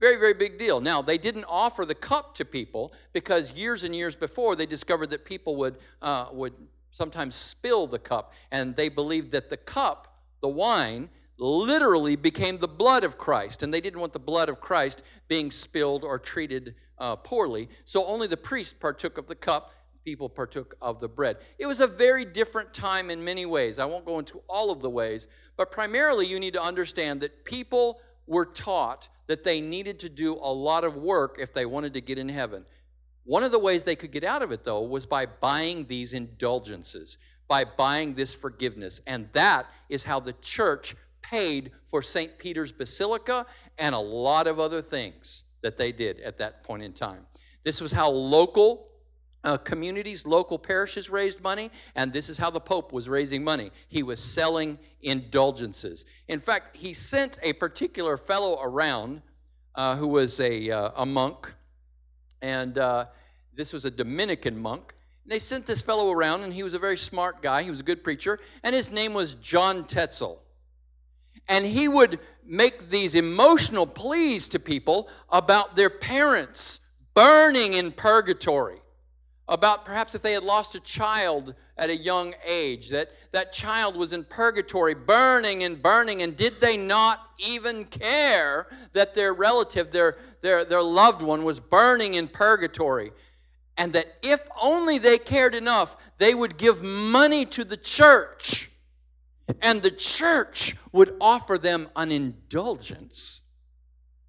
Very, 0.02 0.18
very 0.18 0.34
big 0.34 0.58
deal. 0.58 0.82
Now, 0.82 1.04
they 1.04 1.20
didn't 1.20 1.46
offer 1.48 1.86
the 1.86 1.96
cup 1.96 2.34
to 2.36 2.44
people 2.44 2.92
because 3.14 3.52
years 3.52 3.84
and 3.84 3.96
years 3.96 4.16
before 4.16 4.56
they 4.56 4.66
discovered 4.66 5.12
that 5.12 5.24
people 5.26 5.56
would, 5.58 5.78
uh, 6.02 6.30
would 6.34 6.54
sometimes 6.90 7.36
spill 7.36 7.86
the 7.86 8.00
cup, 8.00 8.34
and 8.52 8.76
they 8.76 8.90
believed 8.90 9.32
that 9.32 9.50
the 9.50 9.58
cup, 9.58 10.08
the 10.42 10.50
wine, 10.50 11.10
literally 11.38 12.16
became 12.16 12.58
the 12.58 12.68
blood 12.68 13.04
of 13.04 13.20
Christ, 13.20 13.62
and 13.62 13.72
they 13.72 13.82
didn't 13.82 14.00
want 14.00 14.14
the 14.14 14.20
blood 14.20 14.50
of 14.50 14.60
Christ 14.60 15.04
being 15.28 15.52
spilled 15.52 16.04
or 16.04 16.18
treated 16.18 16.76
uh, 16.98 17.16
poorly. 17.16 17.70
So 17.86 18.04
only 18.06 18.28
the 18.28 18.38
priest 18.38 18.80
partook 18.80 19.20
of 19.20 19.28
the 19.28 19.36
cup, 19.36 19.72
people 20.04 20.30
partook 20.30 20.76
of 20.82 21.00
the 21.00 21.08
bread. 21.08 21.38
It 21.60 21.68
was 21.68 21.80
a 21.80 21.88
very 21.88 22.26
different 22.26 22.74
time 22.74 23.12
in 23.12 23.24
many 23.24 23.46
ways. 23.46 23.78
I 23.78 23.86
won't 23.86 24.06
go 24.06 24.18
into 24.18 24.42
all 24.48 24.72
of 24.72 24.82
the 24.82 24.90
ways, 24.90 25.28
but 25.58 25.72
primarily 25.72 26.26
you 26.26 26.40
need 26.40 26.54
to 26.54 26.62
understand 26.62 27.22
that 27.22 27.46
people 27.46 28.02
were 28.28 28.46
taught 28.46 29.10
that 29.28 29.44
they 29.44 29.62
needed 29.62 30.00
to 30.00 30.10
do 30.10 30.34
a 30.34 30.52
lot 30.54 30.84
of 30.84 30.96
work 30.96 31.38
if 31.40 31.54
they 31.54 31.66
wanted 31.66 31.94
to 31.94 32.02
get 32.02 32.18
in 32.18 32.30
heaven. 32.30 32.66
One 33.24 33.44
of 33.44 33.52
the 33.52 33.60
ways 33.60 33.84
they 33.84 33.96
could 33.96 34.12
get 34.12 34.24
out 34.24 34.42
of 34.42 34.52
it, 34.52 34.64
though, 34.64 34.82
was 34.82 35.06
by 35.06 35.26
buying 35.26 35.86
these 35.86 36.14
indulgences, 36.14 37.18
by 37.48 37.66
buying 37.66 38.14
this 38.14 38.34
forgiveness. 38.34 39.02
And 39.06 39.30
that 39.34 39.68
is 39.90 40.04
how 40.04 40.20
the 40.20 40.34
church 40.34 40.96
paid 41.22 41.72
for 41.86 42.02
St. 42.02 42.38
Peter's 42.38 42.72
Basilica 42.72 43.46
and 43.78 43.94
a 43.94 44.00
lot 44.00 44.48
of 44.48 44.60
other 44.60 44.82
things 44.82 45.44
that 45.62 45.78
they 45.78 45.92
did 45.92 46.20
at 46.20 46.38
that 46.40 46.64
point 46.64 46.84
in 46.84 46.94
time. 46.94 47.26
This 47.64 47.80
was 47.80 47.92
how 47.92 48.10
local 48.10 48.88
uh, 49.44 49.58
communities, 49.58 50.26
local 50.26 50.60
parishes 50.60 51.10
raised 51.10 51.42
money, 51.42 51.70
and 51.96 52.14
this 52.14 52.30
is 52.30 52.38
how 52.38 52.50
the 52.50 52.60
Pope 52.60 52.94
was 52.94 53.10
raising 53.10 53.44
money. 53.44 53.72
He 53.88 54.04
was 54.04 54.24
selling 54.24 54.78
indulgences. 55.02 56.06
In 56.28 56.40
fact, 56.40 56.76
he 56.76 56.94
sent 56.94 57.38
a 57.42 57.54
particular 57.54 58.18
fellow 58.18 58.62
around 58.62 59.22
uh, 59.76 59.96
who 59.96 60.08
was 60.08 60.40
a, 60.40 60.70
uh, 60.70 60.92
a 60.96 61.06
monk, 61.06 61.54
and 62.42 62.78
uh, 62.78 63.06
this 63.54 63.74
was 63.74 63.86
a 63.86 63.92
Dominican 63.92 64.60
monk. 64.60 64.94
They 65.26 65.40
sent 65.40 65.66
this 65.66 65.82
fellow 65.82 66.12
around, 66.12 66.42
and 66.42 66.54
he 66.54 66.64
was 66.64 66.74
a 66.74 66.80
very 66.80 66.98
smart 66.98 67.42
guy. 67.42 67.64
He 67.64 67.70
was 67.70 67.80
a 67.80 67.84
good 67.84 68.04
preacher, 68.04 68.40
and 68.64 68.76
his 68.76 68.92
name 68.92 69.14
was 69.14 69.36
John 69.36 69.86
Tetzel. 69.86 70.42
And 71.48 71.66
he 71.66 71.88
would 71.88 72.20
make 72.46 72.90
these 72.90 73.16
emotional 73.16 73.88
pleas 73.88 74.50
to 74.50 74.60
people 74.60 75.10
about 75.30 75.76
their 75.76 75.90
parents 75.90 76.80
burning 77.14 77.74
in 77.74 77.92
purgatory 77.92 78.81
about 79.52 79.84
perhaps 79.84 80.16
if 80.16 80.22
they 80.22 80.32
had 80.32 80.44
lost 80.44 80.76
a 80.76 80.80
child 80.80 81.54
at 81.78 81.90
a 81.90 81.96
young 81.96 82.34
age, 82.48 82.90
that 82.90 83.10
that 83.34 83.52
child 83.52 83.98
was 83.98 84.14
in 84.14 84.24
purgatory, 84.24 84.96
burning 84.96 85.64
and 85.64 85.84
burning, 85.84 86.22
and 86.22 86.38
did 86.38 86.62
they 86.62 86.78
not 86.78 87.20
even 87.38 87.84
care 87.86 88.68
that 88.94 89.14
their 89.14 89.34
relative, 89.34 89.92
their, 89.92 90.16
their, 90.40 90.64
their 90.64 90.82
loved 90.82 91.22
one, 91.22 91.44
was 91.44 91.60
burning 91.60 92.14
in 92.14 92.30
purgatory? 92.30 93.12
And 93.78 93.92
that 93.94 94.06
if 94.24 94.48
only 94.62 94.98
they 94.98 95.18
cared 95.18 95.54
enough, 95.54 95.98
they 96.18 96.34
would 96.34 96.58
give 96.58 96.82
money 96.82 97.46
to 97.46 97.66
the 97.66 97.78
church, 97.78 98.72
and 99.62 99.82
the 99.82 99.92
church 99.92 100.76
would 100.94 101.12
offer 101.20 101.58
them 101.58 101.90
an 101.98 102.12
indulgence 102.12 103.42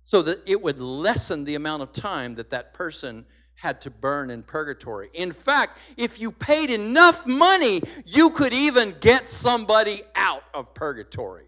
so 0.05 0.21
that 0.23 0.39
it 0.47 0.61
would 0.61 0.81
lessen 0.81 1.45
the 1.45 1.55
amount 1.55 1.83
of 1.83 1.93
time 1.93 2.35
that 2.35 2.51
that 2.51 2.75
person 2.75 3.25
had 3.63 3.81
to 3.81 3.91
burn 3.91 4.29
in 4.29 4.43
purgatory. 4.43 5.09
In 5.15 5.31
fact, 5.31 5.79
if 5.97 6.21
you 6.21 6.33
paid 6.33 6.69
enough 6.69 7.29
money, 7.29 7.81
you 8.05 8.31
could 8.31 8.53
even 8.53 8.93
get 8.99 9.29
somebody 9.29 10.03
out 10.17 10.43
of 10.53 10.75
purgatory. 10.75 11.47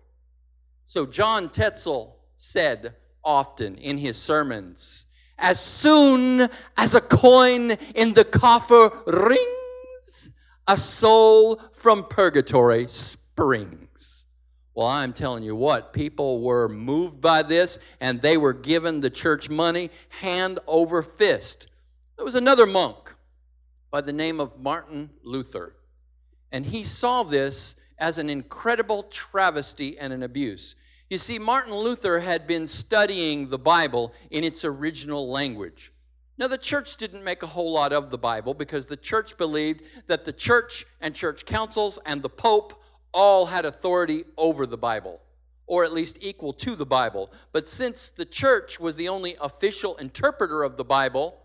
So 0.87 1.07
John 1.07 1.49
Tetzel 1.49 2.17
said 2.37 2.95
often 3.25 3.75
in 3.79 3.99
his 3.99 4.17
sermons, 4.17 5.07
as 5.39 5.59
soon 5.59 6.49
as 6.77 6.95
a 6.95 7.01
coin 7.01 7.73
in 7.97 8.15
the 8.15 8.25
coffer 8.25 8.91
rings, 9.09 10.31
a 10.69 10.77
soul 10.77 11.57
from 11.73 12.05
purgatory 12.05 12.87
springs. 12.87 14.27
Well, 14.77 14.87
I'm 14.87 15.15
telling 15.15 15.43
you 15.43 15.57
what, 15.57 15.93
people 15.93 16.43
were 16.43 16.69
moved 16.69 17.21
by 17.21 17.43
this 17.43 17.81
and 18.01 18.23
they 18.23 18.37
were 18.37 18.53
given 18.53 19.01
the 19.01 19.11
church 19.11 19.51
money 19.51 19.91
hand 20.21 20.61
over 20.69 21.03
fist. 21.03 21.67
There 22.17 22.25
was 22.25 22.37
another 22.37 22.65
monk 22.65 23.17
by 23.91 24.01
the 24.01 24.13
name 24.13 24.39
of 24.39 24.59
Martin 24.59 25.11
Luther, 25.25 25.75
and 26.53 26.65
he 26.65 26.85
saw 26.85 27.25
this 27.25 27.75
as 27.99 28.19
an 28.19 28.31
incredible 28.31 29.03
travesty 29.05 29.99
and 29.99 30.13
an 30.13 30.23
abuse. 30.23 30.77
You 31.11 31.19
see, 31.19 31.41
Martin 31.41 31.75
Luther 31.75 32.21
had 32.21 32.47
been 32.47 32.69
studying 32.69 33.51
the 33.51 33.59
Bible 33.59 34.15
in 34.31 34.45
its 34.45 34.65
original 34.65 35.29
language. 35.29 35.93
Now, 36.39 36.47
the 36.47 36.57
church 36.57 36.97
didn't 36.97 37.25
make 37.25 37.43
a 37.43 37.49
whole 37.49 37.73
lot 37.73 37.93
of 37.93 38.11
the 38.11 38.19
Bible 38.19 38.55
because 38.55 38.87
the 38.87 38.97
church 38.97 39.37
believed 39.37 39.83
that 40.07 40.25
the 40.25 40.33
church 40.33 40.87
and 41.01 41.15
church 41.17 41.45
councils 41.45 41.99
and 42.07 42.23
the 42.23 42.29
Pope 42.29 42.81
all 43.13 43.47
had 43.47 43.65
authority 43.65 44.25
over 44.37 44.67
the 44.67 44.79
Bible, 44.79 45.21
or 45.67 45.85
at 45.85 45.93
least 45.93 46.19
equal 46.21 46.53
to 46.53 46.77
the 46.77 46.87
Bible. 46.87 47.33
But 47.53 47.69
since 47.69 48.09
the 48.09 48.25
church 48.25 48.79
was 48.79 48.95
the 48.95 49.09
only 49.09 49.35
official 49.41 49.97
interpreter 49.97 50.63
of 50.63 50.77
the 50.77 50.85
Bible, 50.85 51.41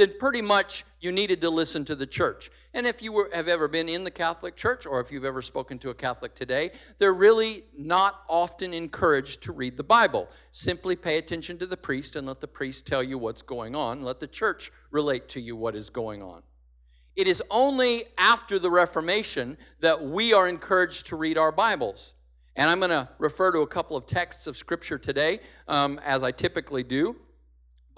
then 0.00 0.14
pretty 0.18 0.40
much 0.40 0.84
you 1.00 1.12
needed 1.12 1.42
to 1.42 1.50
listen 1.50 1.84
to 1.84 1.94
the 1.94 2.06
church. 2.06 2.50
And 2.72 2.86
if 2.86 3.02
you 3.02 3.12
were, 3.12 3.28
have 3.34 3.48
ever 3.48 3.68
been 3.68 3.88
in 3.88 4.04
the 4.04 4.10
Catholic 4.10 4.56
Church 4.56 4.86
or 4.86 4.98
if 5.00 5.12
you've 5.12 5.26
ever 5.26 5.42
spoken 5.42 5.78
to 5.80 5.90
a 5.90 5.94
Catholic 5.94 6.34
today, 6.34 6.70
they're 6.98 7.12
really 7.12 7.64
not 7.76 8.22
often 8.26 8.72
encouraged 8.72 9.42
to 9.42 9.52
read 9.52 9.76
the 9.76 9.84
Bible. 9.84 10.28
Simply 10.52 10.96
pay 10.96 11.18
attention 11.18 11.58
to 11.58 11.66
the 11.66 11.76
priest 11.76 12.16
and 12.16 12.26
let 12.26 12.40
the 12.40 12.48
priest 12.48 12.86
tell 12.86 13.02
you 13.02 13.18
what's 13.18 13.42
going 13.42 13.76
on. 13.76 14.02
Let 14.02 14.20
the 14.20 14.26
church 14.26 14.72
relate 14.90 15.28
to 15.30 15.40
you 15.40 15.54
what 15.54 15.76
is 15.76 15.90
going 15.90 16.22
on. 16.22 16.42
It 17.14 17.26
is 17.26 17.42
only 17.50 18.04
after 18.16 18.58
the 18.58 18.70
Reformation 18.70 19.58
that 19.80 20.02
we 20.02 20.32
are 20.32 20.48
encouraged 20.48 21.08
to 21.08 21.16
read 21.16 21.36
our 21.36 21.52
Bibles. 21.52 22.14
And 22.56 22.70
I'm 22.70 22.78
going 22.78 22.90
to 22.90 23.08
refer 23.18 23.52
to 23.52 23.60
a 23.60 23.66
couple 23.66 23.96
of 23.96 24.06
texts 24.06 24.46
of 24.46 24.56
Scripture 24.56 24.98
today, 24.98 25.40
um, 25.68 26.00
as 26.04 26.22
I 26.22 26.30
typically 26.30 26.82
do. 26.82 27.16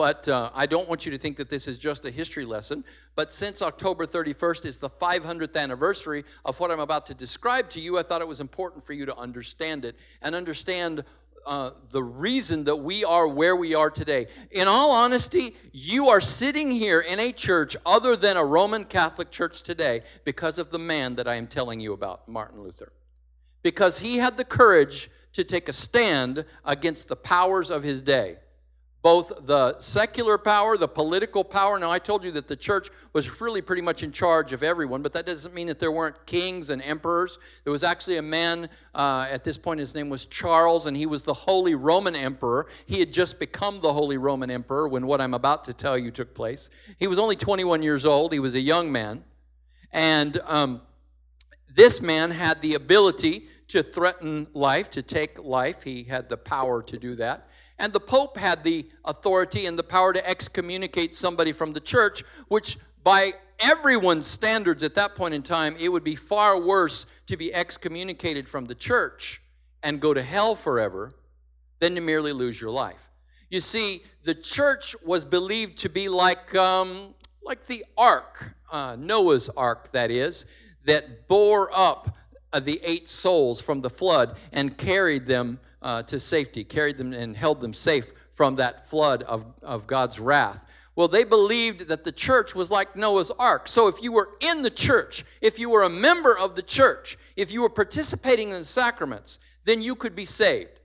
But 0.02 0.26
uh, 0.26 0.50
I 0.52 0.66
don't 0.66 0.88
want 0.88 1.06
you 1.06 1.12
to 1.12 1.16
think 1.16 1.37
that 1.37 1.49
this 1.49 1.68
is 1.68 1.78
just 1.78 2.04
a 2.04 2.11
history 2.11 2.44
lesson. 2.44 2.82
But 3.14 3.32
since 3.32 3.62
October 3.62 4.04
31st 4.04 4.64
is 4.64 4.76
the 4.78 4.90
500th 4.90 5.56
anniversary 5.56 6.25
of 6.44 6.59
what 6.59 6.73
I'm 6.73 6.80
about 6.80 7.06
to 7.06 7.14
describe 7.14 7.71
to 7.71 7.80
you, 7.80 7.97
I 7.97 8.02
thought 8.02 8.21
it 8.21 8.26
was 8.26 8.40
important 8.40 8.82
for 8.82 8.94
you 8.94 9.06
to 9.06 9.16
understand 9.16 9.85
it 9.85 9.94
and 10.21 10.35
understand 10.35 11.04
uh, 11.47 11.71
the 11.92 12.02
reason 12.02 12.64
that 12.64 12.75
we 12.75 13.04
are 13.04 13.28
where 13.28 13.54
we 13.54 13.76
are 13.76 13.90
today. 13.90 14.26
In 14.50 14.66
all 14.66 14.90
honesty, 14.90 15.54
you 15.73 16.09
are 16.09 16.21
sitting 16.21 16.73
here 16.73 16.99
in 16.99 17.21
a 17.21 17.30
church 17.30 17.76
other 17.87 18.16
than 18.16 18.37
a 18.37 18.44
Roman 18.44 18.82
Catholic 18.82 19.30
church 19.30 19.62
today 19.62 20.00
because 20.25 20.59
of 20.59 20.71
the 20.71 20.80
man 20.80 21.14
that 21.14 21.28
I 21.28 21.37
am 21.37 21.47
telling 21.47 21.78
you 21.78 21.92
about, 21.92 22.28
Martin 22.28 22.61
Luther. 22.61 22.90
Because 23.62 24.00
he 24.00 24.16
had 24.16 24.37
the 24.37 24.44
courage 24.44 25.11
to 25.35 25.44
take 25.44 25.68
a 25.68 25.73
stand 25.73 26.44
against 26.64 27.06
the 27.06 27.14
powers 27.14 27.71
of 27.71 27.85
his 27.85 28.02
day 28.02 28.38
both 29.02 29.47
the 29.47 29.76
secular 29.80 30.38
power, 30.38 30.76
the 30.76 30.87
political 30.87 31.42
power. 31.42 31.78
Now, 31.78 31.90
I 31.90 31.99
told 31.99 32.23
you 32.23 32.30
that 32.32 32.47
the 32.47 32.54
church 32.54 32.88
was 33.12 33.40
really 33.40 33.61
pretty 33.61 33.82
much 33.82 34.04
in 34.04 34.12
charge 34.12 34.52
of 34.52 34.62
everyone, 34.62 35.02
but 35.02 35.12
that 35.14 35.26
doesn't 35.26 35.52
mean 35.54 35.66
that 35.66 35.80
there 35.80 35.90
weren't 35.90 36.25
kings 36.25 36.71
and 36.71 36.80
emperors. 36.80 37.40
There 37.64 37.73
was 37.73 37.82
actually 37.82 38.18
a 38.18 38.23
man 38.23 38.68
uh, 38.94 39.26
at 39.28 39.42
this 39.42 39.59
point, 39.59 39.80
his 39.80 39.94
name 39.94 40.09
was 40.09 40.26
Charles, 40.26 40.87
and 40.87 40.97
he 40.97 41.06
was 41.06 41.23
the 41.23 41.35
Holy 41.35 41.75
Roman 41.75 42.14
Emperor. 42.14 42.68
He 42.87 43.00
had 43.00 43.12
just 43.12 43.40
become 43.40 43.80
the 43.80 43.92
Holy 43.92 44.18
Roman 44.18 44.50
Emperor 44.52 44.87
when 44.87 45.06
what 45.06 45.21
I'm 45.21 45.35
about 45.35 45.64
to 45.64 45.75
tell 45.75 45.99
you 45.99 46.12
took 46.12 46.32
place. 46.32 46.71
He 47.00 47.09
was 47.09 47.18
only 47.18 47.35
21 47.35 47.82
years 47.82 48.06
old, 48.06 48.32
he 48.32 48.38
was 48.38 48.54
a 48.54 48.61
young 48.61 48.92
man. 48.92 49.25
And 49.92 50.38
um, 50.47 50.80
this 51.75 52.00
man 52.00 52.30
had 52.30 52.62
the 52.62 52.75
ability 52.75 53.47
to 53.68 53.82
threaten 53.82 54.47
life, 54.52 54.90
to 54.90 55.02
take 55.02 55.42
life. 55.42 55.82
He 55.82 56.04
had 56.04 56.28
the 56.28 56.37
power 56.37 56.82
to 56.82 56.99
do 56.99 57.14
that. 57.16 57.49
And 57.82 57.92
the 57.92 58.00
Pope 58.00 58.36
had 58.36 58.62
the 58.62 58.86
authority 59.04 59.66
and 59.66 59.76
the 59.76 59.82
power 59.82 60.12
to 60.12 60.26
excommunicate 60.30 61.16
somebody 61.16 61.50
from 61.50 61.72
the 61.72 61.80
church, 61.80 62.22
which 62.46 62.78
by 63.02 63.32
everyone's 63.58 64.28
standards 64.28 64.84
at 64.84 64.94
that 64.94 65.16
point 65.16 65.34
in 65.34 65.42
time, 65.42 65.74
it 65.80 65.88
would 65.88 66.04
be 66.04 66.14
far 66.14 66.60
worse 66.60 67.06
to 67.26 67.36
be 67.36 67.52
excommunicated 67.52 68.48
from 68.48 68.66
the 68.66 68.76
church 68.76 69.42
and 69.82 70.00
go 70.00 70.14
to 70.14 70.22
hell 70.22 70.54
forever 70.54 71.12
than 71.80 71.96
to 71.96 72.00
merely 72.00 72.32
lose 72.32 72.60
your 72.60 72.70
life. 72.70 73.10
You 73.50 73.60
see, 73.60 74.04
the 74.22 74.36
church 74.36 74.94
was 75.04 75.24
believed 75.24 75.76
to 75.78 75.88
be 75.88 76.08
like, 76.08 76.54
um, 76.54 77.16
like 77.42 77.66
the 77.66 77.84
ark, 77.98 78.54
uh, 78.70 78.96
Noah's 78.96 79.48
ark, 79.48 79.90
that 79.90 80.12
is, 80.12 80.46
that 80.84 81.26
bore 81.26 81.68
up 81.74 82.16
uh, 82.52 82.60
the 82.60 82.80
eight 82.84 83.08
souls 83.08 83.60
from 83.60 83.80
the 83.80 83.90
flood 83.90 84.38
and 84.52 84.78
carried 84.78 85.26
them 85.26 85.58
uh, 85.82 86.02
to 86.04 86.18
safety, 86.18 86.64
carried 86.64 86.96
them 86.96 87.12
and 87.12 87.36
held 87.36 87.60
them 87.60 87.74
safe 87.74 88.12
from 88.30 88.56
that 88.56 88.88
flood 88.88 89.22
of, 89.24 89.44
of 89.62 89.86
God's 89.86 90.18
wrath. 90.18 90.66
Well, 90.94 91.08
they 91.08 91.24
believed 91.24 91.88
that 91.88 92.04
the 92.04 92.12
church 92.12 92.54
was 92.54 92.70
like 92.70 92.96
Noah's 92.96 93.30
ark. 93.38 93.66
So 93.66 93.88
if 93.88 94.02
you 94.02 94.12
were 94.12 94.30
in 94.40 94.62
the 94.62 94.70
church, 94.70 95.24
if 95.40 95.58
you 95.58 95.70
were 95.70 95.84
a 95.84 95.90
member 95.90 96.36
of 96.38 96.54
the 96.54 96.62
church, 96.62 97.16
if 97.34 97.52
you 97.52 97.62
were 97.62 97.70
participating 97.70 98.48
in 98.50 98.58
the 98.58 98.64
sacraments, 98.64 99.38
then 99.64 99.80
you 99.80 99.94
could 99.94 100.14
be 100.14 100.26
saved. 100.26 100.80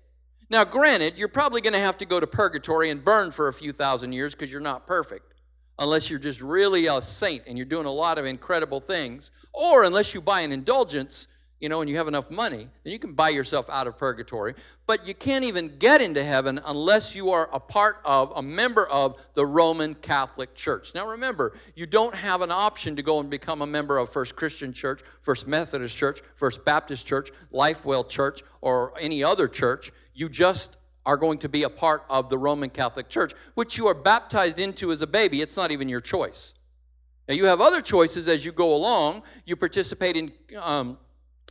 Now, 0.50 0.64
granted, 0.64 1.18
you're 1.18 1.28
probably 1.28 1.60
going 1.60 1.74
to 1.74 1.80
have 1.80 1.98
to 1.98 2.06
go 2.06 2.22
to 2.22 2.28
purgatory 2.28 2.90
and 2.90 3.04
burn 3.04 3.32
for 3.32 3.50
a 3.50 3.54
few 3.54 3.74
thousand 3.74 4.14
years 4.14 4.34
because 4.34 4.50
you're 4.50 4.62
not 4.62 4.88
perfect, 4.88 5.34
unless 5.78 6.10
you're 6.10 6.20
just 6.20 6.42
really 6.42 6.88
a 6.88 7.02
saint 7.02 7.44
and 7.46 7.58
you're 7.58 7.66
doing 7.66 7.86
a 7.86 7.92
lot 7.92 8.18
of 8.18 8.26
incredible 8.26 8.80
things, 8.80 9.32
or 9.54 9.84
unless 9.84 10.14
you 10.14 10.22
buy 10.22 10.42
an 10.42 10.54
indulgence 10.54 11.28
you 11.60 11.70
know, 11.70 11.82
and 11.82 11.90
you 11.90 11.98
have 11.98 12.08
enough 12.08 12.30
money, 12.30 12.70
then 12.84 12.94
you 12.94 13.00
can 13.00 13.14
buy 13.14 13.30
yourself 13.30 13.70
out 13.70 13.88
of 13.88 13.98
purgatory. 13.98 14.54
But 14.86 15.08
you 15.08 15.16
can't 15.16 15.44
even 15.44 15.78
get 15.80 16.02
into 16.02 16.24
heaven 16.24 16.60
unless 16.66 17.16
you 17.16 17.32
are 17.32 17.50
a 17.52 17.60
part 17.60 17.98
of, 18.06 18.32
a 18.36 18.42
member 18.42 18.88
of 18.90 19.18
the 19.34 19.46
Roman 19.46 19.96
Catholic 19.96 20.54
Church. 20.54 20.94
Now 20.94 21.08
remember, 21.08 21.54
you 21.76 21.88
don't 21.88 22.16
have 22.16 22.42
an 22.42 22.52
option 22.52 22.96
to 22.96 23.02
go 23.02 23.20
and 23.20 23.30
become 23.30 23.62
a 23.62 23.68
member 23.68 23.98
of 23.98 24.10
First 24.10 24.36
Christian 24.36 24.72
Church, 24.72 25.02
First 25.22 25.48
Methodist 25.48 25.98
Church, 25.98 26.22
First 26.36 26.64
Baptist 26.64 27.08
Church, 27.08 27.32
Lifewell 27.52 28.08
Church, 28.08 28.44
or 28.62 28.94
any 29.00 29.24
other 29.24 29.48
church. 29.48 29.92
You 30.14 30.30
just 30.30 30.78
are 31.08 31.18
going 31.18 31.40
to 31.40 31.50
be 31.50 31.64
a 31.64 31.70
part 31.70 32.04
of 32.10 32.30
the 32.30 32.38
Roman 32.38 32.70
Catholic 32.70 33.10
Church, 33.10 33.34
which 33.56 33.78
you 33.78 33.88
are 33.88 33.94
baptized 33.96 34.60
into 34.60 34.92
as 34.92 35.02
a 35.02 35.08
baby. 35.08 35.42
It's 35.42 35.58
not 35.58 35.72
even 35.72 35.90
your 35.90 36.02
choice. 36.02 36.54
Now, 37.28 37.34
you 37.34 37.46
have 37.46 37.62
other 37.62 37.82
choices 37.82 38.28
as 38.28 38.46
you 38.46 38.52
go 38.52 38.76
along. 38.76 39.24
You 39.46 39.56
participate 39.56 40.16
in 40.16 40.32
um, 40.62 40.98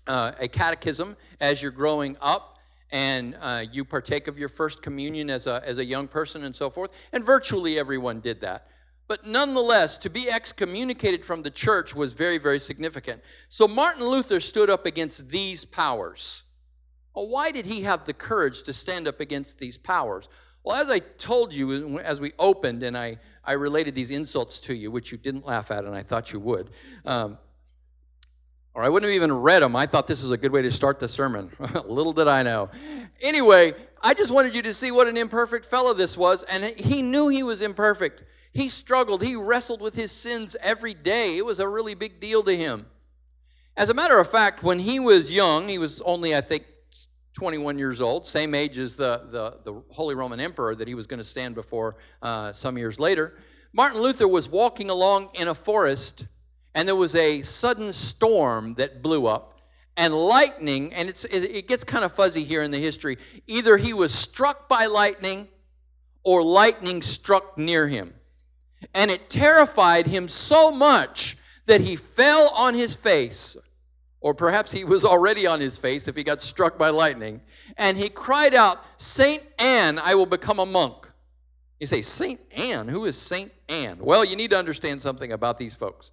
uh, 0.06 0.32
a 0.40 0.48
catechism 0.48 1.16
as 1.40 1.62
you're 1.62 1.72
growing 1.72 2.16
up 2.20 2.58
and 2.90 3.36
uh, 3.40 3.64
you 3.70 3.84
partake 3.84 4.28
of 4.28 4.38
your 4.38 4.48
first 4.48 4.82
communion 4.82 5.28
as 5.30 5.46
a, 5.46 5.62
as 5.64 5.78
a 5.78 5.84
young 5.84 6.08
person 6.08 6.44
and 6.44 6.54
so 6.54 6.70
forth. 6.70 6.92
And 7.12 7.24
virtually 7.24 7.78
everyone 7.78 8.20
did 8.20 8.40
that. 8.42 8.68
But 9.08 9.26
nonetheless, 9.26 9.98
to 9.98 10.10
be 10.10 10.28
excommunicated 10.28 11.24
from 11.24 11.42
the 11.42 11.50
church 11.50 11.94
was 11.94 12.12
very, 12.12 12.38
very 12.38 12.58
significant. 12.58 13.22
So 13.48 13.68
Martin 13.68 14.04
Luther 14.04 14.40
stood 14.40 14.68
up 14.68 14.84
against 14.84 15.30
these 15.30 15.64
powers. 15.64 16.42
Well, 17.14 17.28
why 17.28 17.50
did 17.50 17.66
he 17.66 17.82
have 17.82 18.04
the 18.04 18.12
courage 18.12 18.64
to 18.64 18.72
stand 18.72 19.06
up 19.06 19.20
against 19.20 19.58
these 19.58 19.78
powers? 19.78 20.28
Well, 20.64 20.76
as 20.76 20.90
I 20.90 20.98
told 20.98 21.54
you 21.54 22.00
as 22.00 22.20
we 22.20 22.32
opened 22.38 22.82
and 22.82 22.98
I, 22.98 23.18
I 23.44 23.52
related 23.52 23.94
these 23.94 24.10
insults 24.10 24.58
to 24.60 24.74
you, 24.74 24.90
which 24.90 25.12
you 25.12 25.18
didn't 25.18 25.46
laugh 25.46 25.70
at 25.70 25.84
and 25.84 25.94
I 25.94 26.02
thought 26.02 26.32
you 26.32 26.40
would, 26.40 26.70
um, 27.04 27.38
or 28.76 28.82
I 28.82 28.90
wouldn't 28.90 29.10
have 29.10 29.16
even 29.16 29.32
read 29.32 29.62
them. 29.62 29.74
I 29.74 29.86
thought 29.86 30.06
this 30.06 30.22
was 30.22 30.32
a 30.32 30.36
good 30.36 30.52
way 30.52 30.60
to 30.60 30.70
start 30.70 31.00
the 31.00 31.08
sermon. 31.08 31.50
Little 31.86 32.12
did 32.12 32.28
I 32.28 32.42
know. 32.42 32.68
Anyway, 33.22 33.72
I 34.02 34.12
just 34.12 34.30
wanted 34.30 34.54
you 34.54 34.60
to 34.62 34.74
see 34.74 34.90
what 34.92 35.06
an 35.06 35.16
imperfect 35.16 35.64
fellow 35.64 35.94
this 35.94 36.14
was, 36.14 36.42
and 36.42 36.62
he 36.76 37.00
knew 37.00 37.28
he 37.28 37.42
was 37.42 37.62
imperfect. 37.62 38.22
He 38.52 38.68
struggled, 38.68 39.22
he 39.22 39.34
wrestled 39.34 39.80
with 39.80 39.96
his 39.96 40.12
sins 40.12 40.56
every 40.62 40.92
day. 40.92 41.38
It 41.38 41.46
was 41.46 41.58
a 41.58 41.66
really 41.66 41.94
big 41.94 42.20
deal 42.20 42.42
to 42.42 42.54
him. 42.54 42.84
As 43.78 43.88
a 43.88 43.94
matter 43.94 44.18
of 44.18 44.30
fact, 44.30 44.62
when 44.62 44.78
he 44.78 45.00
was 45.00 45.32
young, 45.32 45.70
he 45.70 45.78
was 45.78 46.02
only, 46.02 46.36
I 46.36 46.42
think, 46.42 46.64
21 47.32 47.78
years 47.78 48.02
old, 48.02 48.26
same 48.26 48.54
age 48.54 48.76
as 48.76 48.98
the, 48.98 49.22
the, 49.30 49.72
the 49.72 49.82
Holy 49.90 50.14
Roman 50.14 50.38
Emperor 50.38 50.74
that 50.74 50.86
he 50.86 50.94
was 50.94 51.06
going 51.06 51.18
to 51.18 51.24
stand 51.24 51.54
before 51.54 51.96
uh, 52.20 52.52
some 52.52 52.76
years 52.76 53.00
later. 53.00 53.38
Martin 53.72 54.02
Luther 54.02 54.28
was 54.28 54.50
walking 54.50 54.90
along 54.90 55.30
in 55.32 55.48
a 55.48 55.54
forest 55.54 56.26
and 56.76 56.86
there 56.86 56.94
was 56.94 57.14
a 57.14 57.40
sudden 57.40 57.90
storm 57.90 58.74
that 58.74 59.02
blew 59.02 59.26
up 59.26 59.62
and 59.96 60.12
lightning 60.14 60.92
and 60.92 61.08
it's 61.08 61.24
it 61.24 61.66
gets 61.66 61.82
kind 61.82 62.04
of 62.04 62.12
fuzzy 62.12 62.44
here 62.44 62.62
in 62.62 62.70
the 62.70 62.78
history. 62.78 63.16
Either 63.46 63.78
he 63.78 63.94
was 63.94 64.14
struck 64.14 64.68
by 64.68 64.84
lightning 64.84 65.48
or 66.22 66.42
lightning 66.42 67.00
struck 67.00 67.56
near 67.56 67.88
him. 67.88 68.12
And 68.94 69.10
it 69.10 69.30
terrified 69.30 70.06
him 70.06 70.28
so 70.28 70.70
much 70.70 71.38
that 71.64 71.80
he 71.80 71.96
fell 71.96 72.52
on 72.54 72.74
his 72.74 72.94
face 72.94 73.56
or 74.20 74.34
perhaps 74.34 74.70
he 74.70 74.84
was 74.84 75.02
already 75.02 75.46
on 75.46 75.60
his 75.60 75.78
face 75.78 76.06
if 76.08 76.14
he 76.14 76.22
got 76.22 76.42
struck 76.42 76.76
by 76.76 76.90
lightning 76.90 77.40
and 77.78 77.96
he 77.96 78.10
cried 78.10 78.54
out 78.54 78.76
saint 78.98 79.42
anne 79.58 79.98
i 79.98 80.14
will 80.14 80.26
become 80.26 80.58
a 80.58 80.66
monk. 80.66 81.10
You 81.80 81.86
say 81.86 82.02
saint 82.02 82.40
anne? 82.54 82.88
Who 82.88 83.06
is 83.06 83.16
saint 83.16 83.50
anne? 83.66 83.96
Well 83.98 84.26
you 84.26 84.36
need 84.36 84.50
to 84.50 84.58
understand 84.58 85.00
something 85.00 85.32
about 85.32 85.56
these 85.56 85.74
folks 85.74 86.12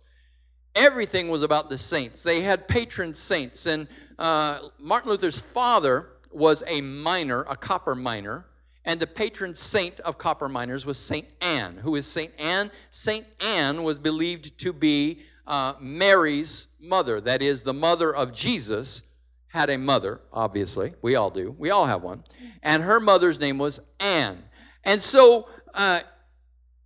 everything 0.75 1.29
was 1.29 1.43
about 1.43 1.69
the 1.69 1.77
saints. 1.77 2.23
They 2.23 2.41
had 2.41 2.67
patron 2.67 3.13
saints, 3.13 3.65
and 3.65 3.87
uh, 4.19 4.59
Martin 4.79 5.09
Luther's 5.09 5.39
father 5.39 6.09
was 6.31 6.63
a 6.67 6.81
miner, 6.81 7.41
a 7.41 7.55
copper 7.55 7.95
miner, 7.95 8.45
and 8.85 8.99
the 8.99 9.07
patron 9.07 9.55
saint 9.55 9.99
of 10.01 10.17
copper 10.17 10.49
miners 10.49 10.85
was 10.85 10.97
Saint 10.97 11.27
Anne. 11.39 11.77
Who 11.77 11.95
is 11.95 12.05
Saint 12.05 12.33
Anne? 12.37 12.69
Saint 12.89 13.25
Anne 13.43 13.83
was 13.83 13.97
believed 13.97 14.59
to 14.59 14.73
be 14.73 15.19
uh, 15.47 15.73
Mary's 15.79 16.67
mother, 16.81 17.21
that 17.21 17.41
is, 17.41 17.61
the 17.61 17.73
mother 17.73 18.13
of 18.13 18.33
Jesus. 18.33 19.03
Had 19.47 19.69
a 19.69 19.77
mother, 19.77 20.19
obviously. 20.33 20.95
We 21.01 21.15
all 21.15 21.29
do. 21.29 21.55
We 21.57 21.69
all 21.69 21.85
have 21.85 22.01
one. 22.01 22.23
And 22.63 22.81
her 22.81 22.99
mother's 22.99 23.39
name 23.39 23.59
was 23.59 23.79
Anne. 23.99 24.43
And 24.83 24.99
so 24.99 25.47
uh, 25.75 25.99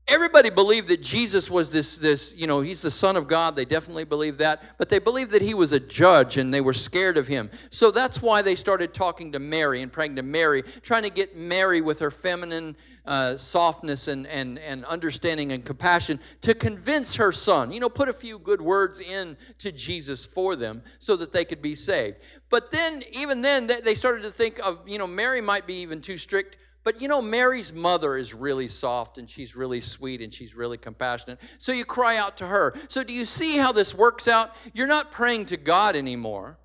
everybody 0.07 0.49
believed 0.49 0.87
that 0.87 1.01
Jesus 1.01 1.51
was 1.51 1.69
this, 1.69 1.97
this, 1.97 2.33
you 2.35 2.47
know, 2.47 2.61
he's 2.61 2.81
the 2.81 2.91
Son 2.91 3.17
of 3.17 3.27
God. 3.27 3.55
They 3.55 3.65
definitely 3.65 4.05
believed 4.05 4.39
that. 4.39 4.63
But 4.77 4.89
they 4.89 4.99
believed 4.99 5.31
that 5.31 5.41
he 5.41 5.53
was 5.53 5.73
a 5.73 5.79
judge 5.79 6.37
and 6.37 6.53
they 6.53 6.61
were 6.61 6.73
scared 6.73 7.17
of 7.17 7.27
him. 7.27 7.49
So 7.69 7.91
that's 7.91 8.21
why 8.21 8.41
they 8.41 8.55
started 8.55 8.93
talking 8.93 9.33
to 9.33 9.39
Mary 9.39 9.81
and 9.81 9.91
praying 9.91 10.15
to 10.15 10.23
Mary, 10.23 10.63
trying 10.81 11.03
to 11.03 11.09
get 11.09 11.35
Mary 11.35 11.81
with 11.81 11.99
her 11.99 12.11
feminine 12.11 12.77
uh, 13.05 13.35
softness 13.35 14.07
and, 14.07 14.27
and, 14.27 14.59
and 14.59 14.85
understanding 14.85 15.51
and 15.51 15.65
compassion 15.65 16.19
to 16.41 16.53
convince 16.53 17.15
her 17.15 17.33
son. 17.33 17.71
You 17.71 17.81
know, 17.81 17.89
put 17.89 18.07
a 18.07 18.13
few 18.13 18.39
good 18.39 18.61
words 18.61 18.99
in 18.99 19.35
to 19.59 19.71
Jesus 19.71 20.25
for 20.25 20.55
them 20.55 20.83
so 20.99 21.17
that 21.17 21.33
they 21.33 21.43
could 21.43 21.61
be 21.61 21.75
saved. 21.75 22.17
But 22.49 22.71
then, 22.71 23.03
even 23.11 23.41
then, 23.41 23.67
they 23.67 23.93
started 23.93 24.23
to 24.23 24.31
think 24.31 24.59
of, 24.65 24.87
you 24.87 24.97
know, 24.97 25.07
Mary 25.07 25.41
might 25.41 25.67
be 25.67 25.75
even 25.75 25.99
too 25.99 26.17
strict 26.17 26.57
but 26.87 27.01
you 27.01 27.09
know, 27.09 27.21
Mary's 27.21 27.73
mother 27.73 28.15
is 28.15 28.33
really 28.33 28.69
soft 28.69 29.17
and 29.17 29.29
she's 29.29 29.57
really 29.57 29.81
sweet 29.81 30.21
and 30.21 30.33
she's 30.33 30.55
really 30.55 30.77
compassionate. 30.77 31.37
So 31.57 31.73
you 31.73 31.83
cry 31.83 32.15
out 32.15 32.37
to 32.37 32.47
her. 32.47 32.73
So 32.87 33.03
do 33.03 33.11
you 33.11 33.25
see 33.25 33.57
how 33.57 33.73
this 33.73 33.93
works 33.93 34.25
out? 34.25 34.51
You're 34.73 34.87
not 34.87 35.11
praying 35.11 35.47
to 35.47 35.57
God 35.57 35.97
anymore. 35.97 36.57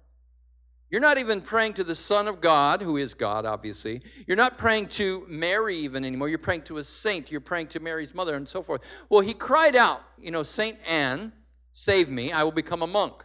You're 0.91 1.01
not 1.01 1.19
even 1.19 1.41
praying 1.41 1.73
to 1.73 1.83
the 1.83 1.97
Son 1.97 2.29
of 2.29 2.41
God, 2.41 2.83
who 2.83 2.99
is 2.99 3.15
God, 3.15 3.45
obviously. 3.45 4.01
You're 4.29 4.37
not 4.37 4.59
praying 4.59 4.91
to 4.91 5.25
Mary 5.27 5.79
even 5.79 6.05
anymore. 6.05 6.29
You're 6.29 6.39
praying 6.39 6.63
to 6.63 6.77
a 6.77 6.85
saint. 6.85 7.33
You're 7.33 7.41
praying 7.41 7.67
to 7.71 7.81
Mary's 7.81 8.15
mother 8.15 8.37
and 8.37 8.49
so 8.49 8.63
forth. 8.63 8.83
Well, 9.09 9.23
he 9.23 9.35
cried 9.35 9.75
out, 9.75 10.03
you 10.17 10.31
know, 10.31 10.45
Saint 10.45 10.79
Anne, 10.89 11.33
save 11.73 12.09
me, 12.09 12.31
I 12.31 12.45
will 12.45 12.53
become 12.53 12.83
a 12.83 12.87
monk. 12.87 13.25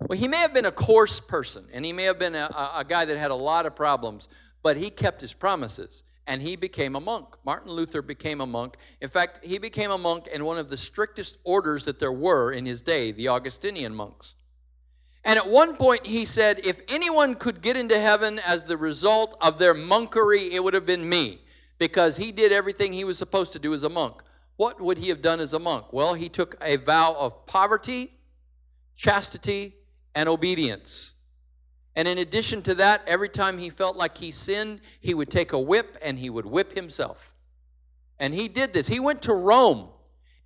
Well, 0.00 0.18
he 0.18 0.28
may 0.28 0.38
have 0.38 0.52
been 0.52 0.66
a 0.66 0.72
coarse 0.72 1.20
person, 1.20 1.66
and 1.72 1.84
he 1.84 1.92
may 1.92 2.04
have 2.04 2.18
been 2.18 2.34
a, 2.34 2.48
a, 2.76 2.84
guy 2.86 3.04
that 3.04 3.16
had 3.16 3.30
a 3.30 3.34
lot 3.36 3.64
of 3.64 3.74
problems, 3.74 4.28
but 4.64 4.78
he 4.78 4.90
kept 4.90 5.20
his 5.20 5.34
promises 5.34 6.02
and 6.26 6.40
he 6.40 6.56
became 6.56 6.96
a 6.96 7.00
monk. 7.00 7.36
Martin 7.44 7.70
Luther 7.70 8.00
became 8.00 8.40
a 8.40 8.46
monk. 8.46 8.76
In 9.02 9.08
fact, 9.10 9.40
he 9.44 9.58
became 9.58 9.90
a 9.90 9.98
monk 9.98 10.26
in 10.26 10.44
one 10.44 10.58
of 10.58 10.70
the 10.70 10.78
strictest 10.78 11.36
orders 11.44 11.84
that 11.84 12.00
there 12.00 12.10
were 12.10 12.50
in 12.50 12.64
his 12.64 12.80
day, 12.80 13.12
the 13.12 13.28
Augustinian 13.28 13.94
monks. 13.94 14.34
And 15.22 15.38
at 15.38 15.48
one 15.48 15.76
point, 15.76 16.06
he 16.06 16.24
said, 16.24 16.60
If 16.64 16.80
anyone 16.88 17.34
could 17.34 17.60
get 17.60 17.76
into 17.76 17.98
heaven 17.98 18.40
as 18.46 18.62
the 18.62 18.76
result 18.78 19.36
of 19.40 19.58
their 19.58 19.74
monkery, 19.74 20.52
it 20.52 20.64
would 20.64 20.74
have 20.74 20.86
been 20.86 21.08
me, 21.08 21.40
because 21.78 22.16
he 22.16 22.32
did 22.32 22.52
everything 22.52 22.92
he 22.92 23.04
was 23.04 23.18
supposed 23.18 23.52
to 23.52 23.58
do 23.58 23.74
as 23.74 23.84
a 23.84 23.90
monk. 23.90 24.22
What 24.56 24.80
would 24.80 24.98
he 24.98 25.08
have 25.10 25.22
done 25.22 25.40
as 25.40 25.52
a 25.52 25.58
monk? 25.58 25.92
Well, 25.92 26.14
he 26.14 26.28
took 26.28 26.56
a 26.62 26.76
vow 26.76 27.16
of 27.18 27.46
poverty, 27.46 28.12
chastity, 28.96 29.74
and 30.14 30.28
obedience. 30.28 31.13
And 31.96 32.08
in 32.08 32.18
addition 32.18 32.62
to 32.62 32.74
that, 32.74 33.02
every 33.06 33.28
time 33.28 33.58
he 33.58 33.70
felt 33.70 33.96
like 33.96 34.18
he 34.18 34.32
sinned, 34.32 34.80
he 35.00 35.14
would 35.14 35.30
take 35.30 35.52
a 35.52 35.60
whip 35.60 35.96
and 36.02 36.18
he 36.18 36.28
would 36.28 36.46
whip 36.46 36.72
himself. 36.72 37.32
And 38.18 38.34
he 38.34 38.48
did 38.48 38.72
this. 38.72 38.88
He 38.88 39.00
went 39.00 39.22
to 39.22 39.34
Rome 39.34 39.88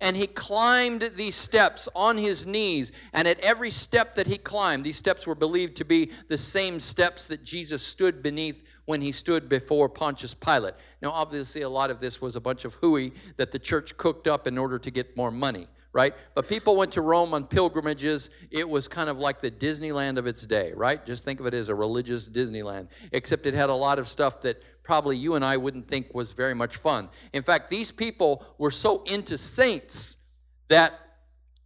and 0.01 0.15
he 0.15 0.27
climbed 0.27 1.01
these 1.15 1.35
steps 1.35 1.89
on 1.95 2.17
his 2.17 2.45
knees. 2.45 2.91
And 3.13 3.27
at 3.27 3.39
every 3.39 3.71
step 3.71 4.15
that 4.15 4.27
he 4.27 4.37
climbed, 4.37 4.83
these 4.83 4.97
steps 4.97 5.27
were 5.27 5.35
believed 5.35 5.75
to 5.77 5.85
be 5.85 6.11
the 6.27 6.37
same 6.37 6.79
steps 6.79 7.27
that 7.27 7.43
Jesus 7.43 7.81
stood 7.81 8.23
beneath 8.23 8.63
when 8.85 9.01
he 9.01 9.11
stood 9.11 9.49
before 9.49 9.89
Pontius 9.89 10.33
Pilate. 10.33 10.75
Now, 11.01 11.11
obviously, 11.11 11.63
a 11.63 11.69
lot 11.69 11.89
of 11.89 11.99
this 11.99 12.21
was 12.21 12.35
a 12.35 12.41
bunch 12.41 12.63
of 12.63 12.75
hooey 12.75 13.13
that 13.37 13.51
the 13.51 13.59
church 13.59 13.97
cooked 13.97 14.27
up 14.27 14.47
in 14.47 14.57
order 14.57 14.79
to 14.79 14.91
get 14.91 15.17
more 15.17 15.31
money 15.31 15.67
right? 15.93 16.13
But 16.35 16.47
people 16.47 16.75
went 16.75 16.91
to 16.93 17.01
Rome 17.01 17.33
on 17.33 17.45
pilgrimages. 17.45 18.29
It 18.51 18.67
was 18.67 18.87
kind 18.87 19.09
of 19.09 19.17
like 19.17 19.39
the 19.39 19.51
Disneyland 19.51 20.17
of 20.17 20.27
its 20.27 20.45
day, 20.45 20.71
right? 20.75 21.03
Just 21.05 21.25
think 21.25 21.39
of 21.39 21.45
it 21.45 21.53
as 21.53 21.69
a 21.69 21.75
religious 21.75 22.29
Disneyland, 22.29 22.89
except 23.11 23.45
it 23.45 23.53
had 23.53 23.69
a 23.69 23.73
lot 23.73 23.99
of 23.99 24.07
stuff 24.07 24.41
that 24.41 24.61
probably 24.83 25.17
you 25.17 25.35
and 25.35 25.43
I 25.43 25.57
wouldn't 25.57 25.87
think 25.87 26.13
was 26.13 26.33
very 26.33 26.53
much 26.53 26.77
fun. 26.77 27.09
In 27.33 27.43
fact, 27.43 27.69
these 27.69 27.91
people 27.91 28.45
were 28.57 28.71
so 28.71 29.03
into 29.03 29.37
saints 29.37 30.17
that 30.67 30.93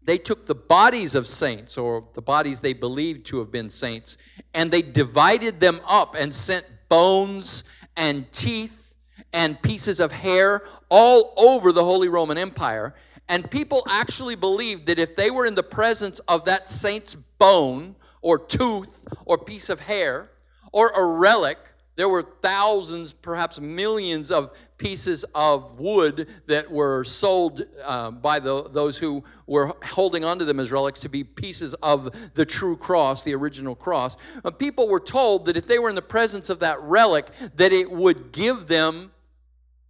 they 0.05 0.17
took 0.17 0.45
the 0.45 0.55
bodies 0.55 1.15
of 1.15 1.27
saints, 1.27 1.77
or 1.77 2.09
the 2.13 2.21
bodies 2.21 2.59
they 2.59 2.73
believed 2.73 3.25
to 3.27 3.39
have 3.39 3.51
been 3.51 3.69
saints, 3.69 4.17
and 4.53 4.69
they 4.69 4.81
divided 4.81 5.59
them 5.59 5.79
up 5.87 6.15
and 6.17 6.33
sent 6.33 6.65
bones 6.89 7.63
and 7.95 8.29
teeth 8.31 8.95
and 9.31 9.61
pieces 9.61 9.99
of 9.99 10.11
hair 10.11 10.61
all 10.89 11.33
over 11.37 11.71
the 11.71 11.83
Holy 11.83 12.09
Roman 12.09 12.37
Empire 12.37 12.93
and 13.29 13.49
people 13.49 13.83
actually 13.89 14.35
believed 14.35 14.85
that 14.87 14.99
if 14.99 15.15
they 15.15 15.31
were 15.31 15.45
in 15.45 15.55
the 15.55 15.63
presence 15.63 16.19
of 16.27 16.45
that 16.45 16.69
saint's 16.69 17.15
bone 17.15 17.95
or 18.21 18.37
tooth 18.37 19.05
or 19.25 19.37
piece 19.37 19.69
of 19.69 19.79
hair 19.81 20.31
or 20.71 20.89
a 20.89 21.19
relic 21.19 21.57
There 21.95 22.09
were 22.09 22.23
thousands, 22.23 23.13
perhaps 23.13 23.59
millions 23.59 24.31
of 24.31 24.57
pieces 24.77 25.23
of 25.35 25.79
wood 25.79 26.27
that 26.47 26.71
were 26.71 27.03
sold 27.03 27.61
uh, 27.85 28.09
by 28.09 28.39
the, 28.39 28.67
those 28.69 28.97
who 28.97 29.23
were 29.45 29.73
holding 29.83 30.23
onto 30.23 30.43
them 30.43 30.59
as 30.59 30.71
relics 30.71 30.99
to 31.01 31.09
be 31.09 31.23
pieces 31.23 31.75
of 31.75 32.33
the 32.33 32.45
true 32.45 32.75
cross, 32.75 33.23
the 33.23 33.35
original 33.35 33.75
cross. 33.75 34.17
Uh, 34.43 34.49
people 34.49 34.89
were 34.89 34.99
told 34.99 35.45
that 35.45 35.55
if 35.55 35.67
they 35.67 35.77
were 35.77 35.89
in 35.89 35.95
the 35.95 36.01
presence 36.01 36.49
of 36.49 36.59
that 36.59 36.81
relic, 36.81 37.27
that 37.55 37.71
it 37.71 37.91
would 37.91 38.31
give 38.31 38.65
them 38.65 39.11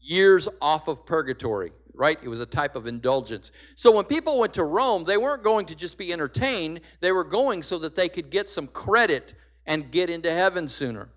years 0.01 0.49
off 0.61 0.89
of 0.89 1.05
purgatory 1.05 1.71
right? 1.93 2.17
It 2.21 2.27
was 2.27 2.39
a 2.39 2.45
type 2.45 2.75
of 2.75 2.88
indulgence. 2.88 3.51
So 3.75 3.91
when 3.95 4.06
people 4.06 4.39
went 4.39 4.53
to 4.56 4.63
Rome, 4.63 5.03
they 5.03 5.17
weren't 5.17 5.43
going 5.43 5.65
to 5.67 5.75
just 5.75 5.97
be 5.97 6.12
entertained, 6.12 6.82
they 6.99 7.12
were 7.12 7.23
going 7.23 7.63
so 7.63 7.77
that 7.79 7.95
they 7.95 8.10
could 8.10 8.29
get 8.29 8.49
some 8.49 8.67
credit 8.67 9.36
and 9.65 9.91
get 9.91 10.10
into 10.10 10.32
heaven 10.32 10.67
sooner. 10.67 11.10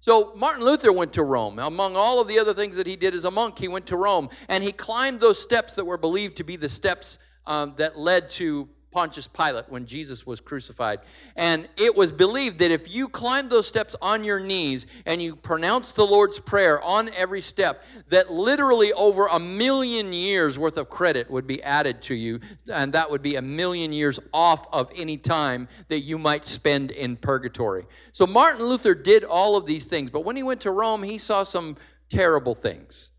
So 0.00 0.32
Martin 0.36 0.64
Luther 0.64 0.92
went 0.92 1.12
to 1.14 1.24
Rome. 1.24 1.58
Among 1.58 1.96
all 1.96 2.20
of 2.20 2.28
the 2.28 2.38
other 2.38 2.54
things 2.54 2.76
that 2.76 2.86
he 2.86 2.96
did 2.96 3.14
as 3.14 3.24
a 3.24 3.30
monk, 3.30 3.58
he 3.58 3.68
went 3.68 3.86
to 3.86 3.96
Rome 3.96 4.28
and 4.48 4.62
he 4.62 4.72
climbed 4.72 5.20
those 5.20 5.40
steps 5.40 5.74
that 5.74 5.84
were 5.84 5.98
believed 5.98 6.36
to 6.36 6.44
be 6.44 6.56
the 6.56 6.68
steps 6.68 7.18
um, 7.46 7.74
that 7.76 7.98
led 7.98 8.28
to 8.30 8.68
Pontius 8.96 9.28
Pilate 9.28 9.68
when 9.68 9.84
Jesus 9.84 10.26
was 10.26 10.40
crucified. 10.40 11.00
And 11.36 11.68
it 11.76 11.94
was 11.94 12.10
believed 12.10 12.60
that 12.60 12.70
if 12.70 12.94
you 12.94 13.08
climbed 13.08 13.50
those 13.50 13.66
steps 13.66 13.94
on 14.00 14.24
your 14.24 14.40
knees 14.40 14.86
and 15.04 15.20
you 15.20 15.36
pronounced 15.36 15.96
the 15.96 16.06
Lord's 16.06 16.38
Prayer 16.38 16.80
on 16.80 17.10
every 17.14 17.42
step, 17.42 17.82
that 18.08 18.30
literally 18.30 18.94
over 18.94 19.26
a 19.26 19.38
million 19.38 20.14
years 20.14 20.58
worth 20.58 20.78
of 20.78 20.88
credit 20.88 21.30
would 21.30 21.46
be 21.46 21.62
added 21.62 22.00
to 22.02 22.14
you. 22.14 22.40
And 22.72 22.94
that 22.94 23.10
would 23.10 23.20
be 23.20 23.36
a 23.36 23.42
million 23.42 23.92
years 23.92 24.18
off 24.32 24.66
of 24.72 24.90
any 24.96 25.18
time 25.18 25.68
that 25.88 26.00
you 26.00 26.16
might 26.16 26.46
spend 26.46 26.90
in 26.90 27.16
purgatory. 27.16 27.84
So 28.12 28.26
Martin 28.26 28.64
Luther 28.64 28.94
did 28.94 29.24
all 29.24 29.58
of 29.58 29.66
these 29.66 29.84
things. 29.84 30.10
But 30.10 30.24
when 30.24 30.36
he 30.36 30.42
went 30.42 30.62
to 30.62 30.70
Rome, 30.70 31.02
he 31.02 31.18
saw 31.18 31.42
some 31.42 31.76
terrible 32.08 32.54
things. 32.54 33.10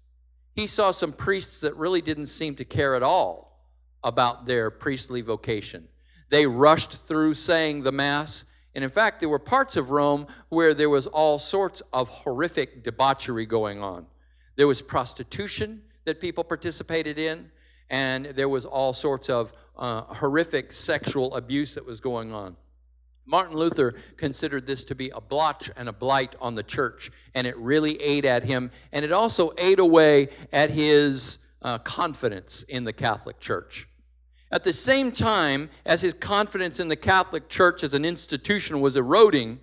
He 0.56 0.66
saw 0.66 0.90
some 0.90 1.14
priests 1.14 1.60
that 1.60 1.76
really 1.76 2.02
didn't 2.02 2.26
seem 2.26 2.56
to 2.56 2.66
care 2.66 2.96
at 2.96 3.04
all 3.04 3.47
about 4.08 4.46
their 4.46 4.72
priestly 4.72 5.22
vocation. 5.22 5.88
They 6.30 6.48
rushed 6.48 7.08
through 7.08 7.34
saying 7.34 7.84
the 7.84 7.92
Mass. 7.92 8.46
And 8.74 8.84
in 8.84 8.90
fact, 8.90 9.20
there 9.20 9.30
were 9.30 9.40
parts 9.40 9.76
of 9.76 9.90
Rome 9.90 10.28
where 10.50 10.74
there 10.74 10.90
was 10.90 11.08
all 11.08 11.40
sorts 11.40 11.82
of 11.92 12.10
horrific 12.10 12.84
debauchery 12.84 13.46
going 13.46 13.82
on. 13.84 14.06
There 14.56 14.68
was 14.68 14.82
prostitution 14.82 15.82
that 16.06 16.22
people 16.22 16.44
participated 16.44 17.18
in, 17.20 17.52
and 17.90 18.28
there 18.28 18.50
was 18.50 18.66
all 18.66 18.94
sorts 18.94 19.30
of 19.30 19.54
uh, 19.78 20.02
horrific 20.02 20.72
sexual 20.74 21.36
abuse 21.36 21.76
that 21.76 21.86
was 21.86 22.00
going 22.00 22.32
on. 22.34 22.56
Martin 23.26 23.58
Luther 23.58 23.94
considered 24.16 24.66
this 24.66 24.86
to 24.86 24.96
be 24.96 25.10
a 25.10 25.20
blotch 25.20 25.70
and 25.76 25.90
a 25.90 25.94
blight 25.94 26.36
on 26.40 26.56
the 26.56 26.64
church, 26.64 27.12
and 27.36 27.46
it 27.46 27.58
really 27.58 28.02
ate 28.02 28.26
at 28.26 28.44
him, 28.44 28.72
and 28.94 29.04
it 29.04 29.12
also 29.12 29.52
ate 29.58 29.80
away 29.80 30.30
at 30.54 30.70
his 30.70 31.40
uh, 31.62 31.78
confidence 31.80 32.64
in 32.64 32.86
the 32.86 32.94
Catholic 32.94 33.40
Church. 33.40 33.88
At 34.52 34.64
the 34.64 34.74
same 34.74 35.12
time 35.12 35.70
as 35.86 36.02
his 36.02 36.14
confidence 36.14 36.80
in 36.80 36.88
the 36.88 36.96
Catholic 36.96 37.50
Church 37.50 37.84
as 37.84 37.94
an 37.94 38.06
institution 38.06 38.80
was 38.80 38.96
eroding, 38.96 39.60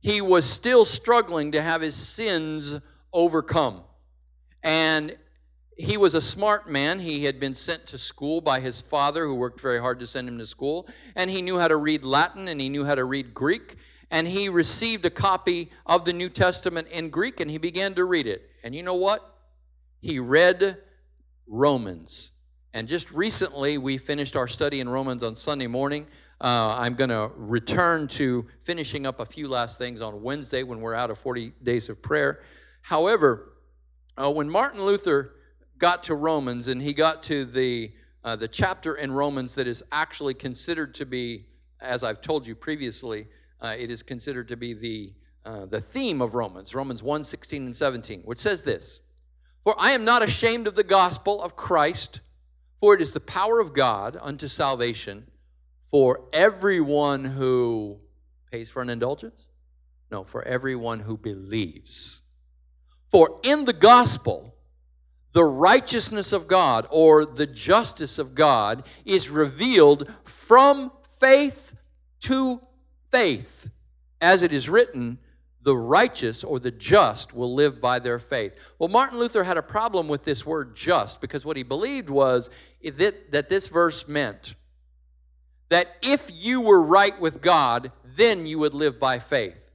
he 0.00 0.20
was 0.20 0.44
still 0.44 0.84
struggling 0.84 1.52
to 1.52 1.62
have 1.62 1.80
his 1.80 1.94
sins 1.94 2.80
overcome. 3.12 3.82
And 4.62 5.16
he 5.76 5.96
was 5.96 6.14
a 6.14 6.20
smart 6.20 6.68
man. 6.68 6.98
He 6.98 7.24
had 7.24 7.40
been 7.40 7.54
sent 7.54 7.86
to 7.86 7.98
school 7.98 8.40
by 8.40 8.60
his 8.60 8.80
father, 8.80 9.24
who 9.24 9.34
worked 9.34 9.60
very 9.60 9.80
hard 9.80 10.00
to 10.00 10.06
send 10.06 10.28
him 10.28 10.38
to 10.38 10.46
school. 10.46 10.88
And 11.14 11.30
he 11.30 11.40
knew 11.40 11.58
how 11.58 11.68
to 11.68 11.76
read 11.76 12.04
Latin 12.04 12.48
and 12.48 12.60
he 12.60 12.68
knew 12.68 12.84
how 12.84 12.96
to 12.96 13.04
read 13.04 13.32
Greek. 13.32 13.76
And 14.10 14.26
he 14.26 14.48
received 14.48 15.06
a 15.06 15.10
copy 15.10 15.70
of 15.86 16.04
the 16.04 16.12
New 16.12 16.28
Testament 16.28 16.88
in 16.88 17.10
Greek 17.10 17.40
and 17.40 17.50
he 17.50 17.58
began 17.58 17.94
to 17.94 18.04
read 18.04 18.26
it. 18.26 18.50
And 18.64 18.74
you 18.74 18.82
know 18.82 18.94
what? 18.94 19.20
He 20.00 20.18
read 20.18 20.78
Romans. 21.46 22.32
And 22.78 22.86
just 22.86 23.10
recently, 23.10 23.76
we 23.76 23.98
finished 23.98 24.36
our 24.36 24.46
study 24.46 24.78
in 24.78 24.88
Romans 24.88 25.24
on 25.24 25.34
Sunday 25.34 25.66
morning. 25.66 26.06
Uh, 26.40 26.76
I'm 26.78 26.94
going 26.94 27.10
to 27.10 27.32
return 27.34 28.06
to 28.06 28.46
finishing 28.60 29.04
up 29.04 29.18
a 29.18 29.26
few 29.26 29.48
last 29.48 29.78
things 29.78 30.00
on 30.00 30.22
Wednesday 30.22 30.62
when 30.62 30.80
we're 30.80 30.94
out 30.94 31.10
of 31.10 31.18
40 31.18 31.54
days 31.60 31.88
of 31.88 32.00
prayer. 32.00 32.40
However, 32.82 33.54
uh, 34.16 34.30
when 34.30 34.48
Martin 34.48 34.80
Luther 34.80 35.32
got 35.78 36.04
to 36.04 36.14
Romans 36.14 36.68
and 36.68 36.80
he 36.80 36.94
got 36.94 37.24
to 37.24 37.44
the, 37.44 37.90
uh, 38.22 38.36
the 38.36 38.46
chapter 38.46 38.94
in 38.94 39.10
Romans 39.10 39.56
that 39.56 39.66
is 39.66 39.82
actually 39.90 40.34
considered 40.34 40.94
to 40.94 41.04
be, 41.04 41.46
as 41.80 42.04
I've 42.04 42.20
told 42.20 42.46
you 42.46 42.54
previously, 42.54 43.26
uh, 43.60 43.74
it 43.76 43.90
is 43.90 44.04
considered 44.04 44.46
to 44.46 44.56
be 44.56 44.72
the, 44.72 45.14
uh, 45.44 45.66
the 45.66 45.80
theme 45.80 46.22
of 46.22 46.36
Romans, 46.36 46.76
Romans 46.76 47.02
1 47.02 47.24
16 47.24 47.66
and 47.66 47.74
17, 47.74 48.20
which 48.20 48.38
says 48.38 48.62
this 48.62 49.00
For 49.64 49.74
I 49.80 49.90
am 49.90 50.04
not 50.04 50.22
ashamed 50.22 50.68
of 50.68 50.76
the 50.76 50.84
gospel 50.84 51.42
of 51.42 51.56
Christ 51.56 52.20
for 52.78 52.94
it 52.94 53.00
is 53.00 53.12
the 53.12 53.20
power 53.20 53.60
of 53.60 53.74
God 53.74 54.16
unto 54.20 54.48
salvation 54.48 55.26
for 55.80 56.24
everyone 56.32 57.24
who 57.24 57.98
pays 58.50 58.70
for 58.70 58.82
an 58.82 58.90
indulgence? 58.90 59.46
No, 60.10 60.24
for 60.24 60.42
everyone 60.42 61.00
who 61.00 61.16
believes. 61.16 62.22
For 63.10 63.40
in 63.42 63.64
the 63.64 63.72
gospel, 63.72 64.54
the 65.32 65.44
righteousness 65.44 66.32
of 66.32 66.48
God 66.48 66.86
or 66.90 67.24
the 67.24 67.46
justice 67.46 68.18
of 68.18 68.34
God 68.34 68.86
is 69.04 69.30
revealed 69.30 70.12
from 70.24 70.90
faith 71.20 71.74
to 72.20 72.60
faith. 73.10 73.70
As 74.20 74.42
it 74.42 74.52
is 74.52 74.68
written, 74.68 75.18
the 75.68 75.76
righteous 75.76 76.42
or 76.44 76.58
the 76.58 76.70
just 76.70 77.34
will 77.34 77.54
live 77.54 77.78
by 77.78 77.98
their 77.98 78.18
faith. 78.18 78.58
Well, 78.78 78.88
Martin 78.88 79.18
Luther 79.18 79.44
had 79.44 79.58
a 79.58 79.62
problem 79.62 80.08
with 80.08 80.24
this 80.24 80.46
word 80.46 80.74
just 80.74 81.20
because 81.20 81.44
what 81.44 81.58
he 81.58 81.62
believed 81.62 82.08
was 82.08 82.48
that, 82.82 83.50
this 83.50 83.68
verse 83.68 84.08
meant 84.08 84.54
that 85.68 85.88
if 86.00 86.30
you 86.32 86.62
were 86.62 86.82
right 86.82 87.20
with 87.20 87.42
God, 87.42 87.92
then 88.02 88.46
you 88.46 88.58
would 88.60 88.72
live 88.72 88.98
by 88.98 89.18
faith. 89.18 89.70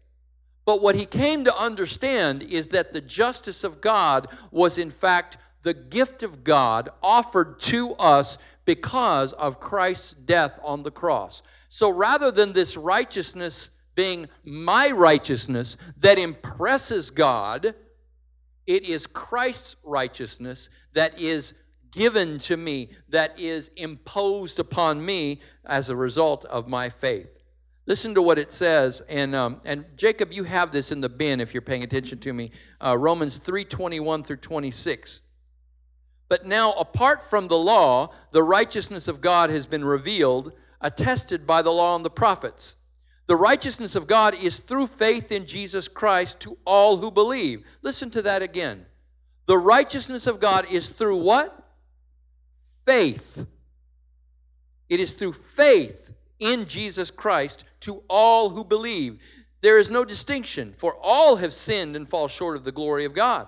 But 0.66 0.82
what 0.82 0.96
he 0.96 1.06
came 1.06 1.44
to 1.44 1.56
understand 1.56 2.42
is 2.42 2.70
that 2.70 2.92
the 2.92 3.02
justice 3.02 3.64
of 3.64 3.80
God 3.80 4.28
was, 4.50 4.80
in 4.80 4.90
fact, 4.90 5.38
the 5.62 5.76
gift 5.76 6.24
of 6.24 6.44
God 6.44 6.90
offered 7.04 7.60
to 7.60 7.92
us 8.00 8.40
because 8.66 9.32
of 9.34 9.60
Christ's 9.60 10.16
death 10.16 10.60
on 10.64 10.82
the 10.82 10.90
cross. 10.90 11.44
So 11.70 11.92
rather 11.92 12.32
than 12.32 12.54
this 12.54 12.76
righteousness 12.76 13.70
being 13.96 14.28
my 14.44 14.92
righteousness 14.92 15.78
that 16.00 16.18
impresses 16.18 17.12
God, 17.12 17.76
it 18.66 18.84
is 18.84 19.08
Christ's 19.08 19.76
righteousness 19.84 20.70
that 20.94 21.20
is 21.20 21.54
given 21.92 22.40
to 22.40 22.58
me, 22.58 22.90
that 23.10 23.40
is 23.40 23.70
imposed 23.76 24.60
upon 24.60 25.06
me 25.06 25.40
as 25.66 25.90
a 25.90 25.96
result 25.96 26.46
of 26.46 26.68
my 26.68 26.90
faith. 26.90 27.38
Listen 27.86 28.16
to 28.16 28.22
what 28.22 28.40
it 28.40 28.54
says, 28.54 29.02
and 29.10 29.36
um, 29.36 29.60
and 29.66 29.86
Jacob, 29.98 30.32
you 30.32 30.46
have 30.46 30.72
this 30.72 30.92
in 30.92 31.02
the 31.02 31.10
bin 31.10 31.42
if 31.42 31.54
you're 31.54 31.62
paying 31.62 31.84
attention 31.84 32.18
to 32.20 32.32
me. 32.32 32.50
Uh, 32.80 32.98
Romans 32.98 33.38
three 33.38 33.66
twenty 33.66 34.00
one 34.00 34.24
through 34.24 34.38
twenty 34.38 34.72
six. 34.72 35.20
But 36.30 36.46
now, 36.46 36.72
apart 36.72 37.30
from 37.30 37.50
the 37.50 37.58
law, 37.58 38.14
the 38.32 38.42
righteousness 38.42 39.10
of 39.10 39.20
God 39.20 39.50
has 39.50 39.66
been 39.66 39.84
revealed, 39.84 40.54
attested 40.80 41.46
by 41.46 41.62
the 41.62 41.72
law 41.72 41.96
and 41.98 42.06
the 42.06 42.10
prophets 42.10 42.78
the 43.26 43.36
righteousness 43.36 43.96
of 43.96 44.08
God 44.08 44.36
is 44.36 44.60
through 44.60 44.88
faith 44.88 45.32
in 45.32 45.46
Jesus 45.46 45.88
Christ 45.88 46.40
to 46.42 46.58
all 46.66 46.98
who 46.98 47.10
believe. 47.10 47.66
Listen 47.82 48.10
to 48.12 48.22
that 48.22 48.42
again. 48.42 48.86
The 49.46 49.58
righteousness 49.58 50.28
of 50.28 50.40
God 50.40 50.66
is 50.70 50.90
through 50.90 51.24
what? 51.24 51.52
Faith. 52.86 53.46
It 54.90 55.00
is 55.00 55.14
through 55.14 55.34
faith 55.34 56.14
in 56.40 56.66
Jesus 56.66 57.12
Christ 57.12 57.64
to 57.82 58.04
all 58.10 58.50
who 58.50 58.64
believe. 58.64 59.22
There 59.62 59.80
is 59.80 59.90
no 59.90 60.04
distinction, 60.04 60.74
for 60.74 60.94
all 61.02 61.38
have 61.38 61.54
sinned 61.54 61.96
and 61.96 62.10
fall 62.10 62.28
short 62.28 62.58
of 62.58 62.66
the 62.66 62.72
glory 62.74 63.06
of 63.06 63.14
God. 63.14 63.48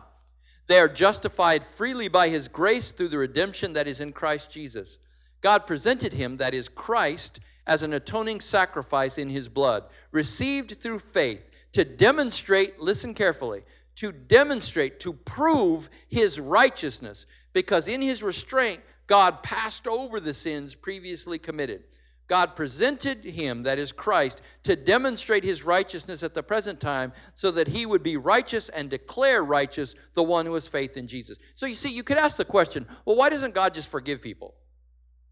They 0.68 0.80
are 0.80 0.88
justified 0.88 1.66
freely 1.66 2.08
by 2.08 2.30
his 2.30 2.48
grace 2.48 2.92
through 2.92 3.10
the 3.10 3.18
redemption 3.18 3.74
that 3.74 3.88
is 3.88 4.00
in 4.00 4.14
Christ 4.14 4.50
Jesus. 4.50 4.98
God 5.42 5.68
presented 5.68 6.14
him, 6.14 6.38
that 6.38 6.54
is 6.54 6.70
Christ, 6.70 7.40
as 7.68 7.84
an 7.84 7.94
atoning 7.94 8.40
sacrifice 8.40 9.18
in 9.18 9.30
his 9.30 9.50
blood, 9.50 9.84
received 10.12 10.78
through 10.78 11.00
faith 11.00 11.52
to 11.72 11.84
demonstrate, 11.84 12.80
listen 12.80 13.14
carefully, 13.14 13.64
to 13.96 14.12
demonstrate, 14.12 15.00
to 15.00 15.14
prove 15.14 15.90
his 16.10 16.40
righteousness, 16.40 17.26
because 17.54 17.88
in 17.88 18.02
his 18.02 18.22
restraint, 18.22 18.82
God 19.08 19.44
passed 19.44 19.88
over 19.88 20.20
the 20.20 20.34
sins 20.34 20.76
previously 20.76 21.40
committed. 21.40 21.84
God 22.28 22.56
presented 22.56 23.24
him, 23.24 23.62
that 23.64 23.78
is 23.78 23.92
Christ, 23.92 24.42
to 24.64 24.76
demonstrate 24.76 25.44
his 25.44 25.64
righteousness 25.64 26.24
at 26.24 26.34
the 26.34 26.42
present 26.42 26.80
time 26.80 27.14
so 27.36 27.52
that 27.52 27.68
he 27.68 27.86
would 27.86 28.02
be 28.02 28.18
righteous 28.18 28.68
and 28.70 28.90
declare 28.90 29.44
righteous 29.44 29.94
the 30.16 30.24
one 30.24 30.48
who 30.48 30.56
has 30.56 30.68
faith 30.68 30.98
in 30.98 31.08
Jesus. 31.08 31.38
So 31.54 31.68
you 31.68 31.76
see, 31.76 31.96
you 31.96 32.02
could 32.02 32.18
ask 32.18 32.38
the 32.38 32.46
question 32.46 32.88
well, 33.06 33.16
why 33.16 33.30
doesn't 33.30 33.54
God 33.54 33.76
just 33.76 33.92
forgive 33.92 34.24
people? 34.24 34.56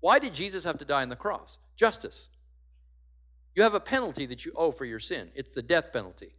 Why 0.02 0.20
did 0.20 0.34
Jesus 0.34 0.66
have 0.66 0.78
to 0.80 0.86
die 0.86 1.02
on 1.02 1.10
the 1.10 1.16
cross? 1.16 1.58
Justice. 1.76 2.30
You 3.56 3.64
have 3.64 3.74
a 3.74 3.80
penalty 3.80 4.26
that 4.26 4.46
you 4.46 4.52
owe 4.56 4.72
for 4.72 4.86
your 4.86 5.00
sin, 5.00 5.30
it's 5.36 5.54
the 5.54 5.62
death 5.62 5.94
penalty. 5.94 6.34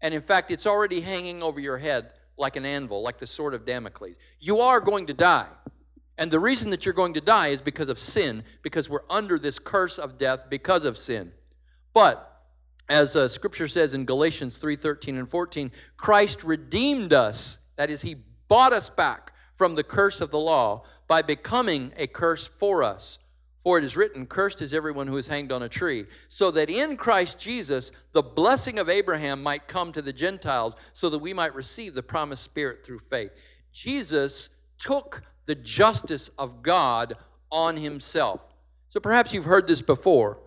And 0.00 0.12
in 0.12 0.20
fact, 0.20 0.50
it's 0.50 0.66
already 0.66 1.00
hanging 1.00 1.42
over 1.42 1.60
your 1.60 1.78
head 1.78 2.12
like 2.36 2.56
an 2.56 2.66
anvil, 2.66 3.02
like 3.02 3.18
the 3.18 3.26
sword 3.26 3.54
of 3.54 3.64
Damocles. 3.64 4.16
You 4.40 4.58
are 4.58 4.80
going 4.80 5.06
to 5.06 5.14
die. 5.14 5.48
And 6.18 6.30
the 6.30 6.38
reason 6.38 6.70
that 6.70 6.84
you're 6.84 6.94
going 6.94 7.14
to 7.14 7.20
die 7.20 7.48
is 7.48 7.60
because 7.60 7.88
of 7.88 7.98
sin, 7.98 8.44
because 8.62 8.88
we're 8.88 9.04
under 9.10 9.38
this 9.38 9.58
curse 9.58 9.98
of 9.98 10.18
death 10.18 10.48
because 10.48 10.84
of 10.84 10.96
sin. 10.96 11.32
But 11.92 12.30
as 12.88 13.16
uh, 13.16 13.28
scripture 13.28 13.66
says 13.66 13.94
in 13.94 14.04
Galatians 14.04 14.58
3:13 14.58 15.18
and 15.18 15.28
14, 15.28 15.72
Christ 15.96 16.44
redeemed 16.44 17.12
us. 17.12 17.58
That 17.76 17.90
is 17.90 18.02
he 18.02 18.16
bought 18.46 18.72
us 18.72 18.90
back 18.90 19.32
from 19.54 19.74
the 19.74 19.82
curse 19.82 20.20
of 20.20 20.30
the 20.30 20.38
law 20.38 20.84
by 21.08 21.22
becoming 21.22 21.92
a 21.96 22.06
curse 22.06 22.46
for 22.46 22.82
us. 22.82 23.18
For 23.64 23.78
it 23.78 23.84
is 23.84 23.96
written, 23.96 24.26
Cursed 24.26 24.60
is 24.60 24.74
everyone 24.74 25.06
who 25.06 25.16
is 25.16 25.26
hanged 25.26 25.50
on 25.50 25.62
a 25.62 25.68
tree, 25.70 26.04
so 26.28 26.50
that 26.50 26.70
in 26.70 26.96
Christ 26.96 27.40
Jesus 27.40 27.90
the 28.12 28.22
blessing 28.22 28.78
of 28.78 28.90
Abraham 28.90 29.42
might 29.42 29.66
come 29.66 29.90
to 29.92 30.02
the 30.02 30.12
Gentiles, 30.12 30.76
so 30.92 31.08
that 31.08 31.18
we 31.18 31.32
might 31.32 31.54
receive 31.54 31.94
the 31.94 32.02
promised 32.02 32.44
Spirit 32.44 32.84
through 32.84 32.98
faith. 32.98 33.32
Jesus 33.72 34.50
took 34.78 35.22
the 35.46 35.54
justice 35.54 36.28
of 36.38 36.62
God 36.62 37.14
on 37.50 37.78
himself. 37.78 38.42
So 38.90 39.00
perhaps 39.00 39.32
you've 39.32 39.46
heard 39.46 39.66
this 39.66 39.82
before, 39.82 40.38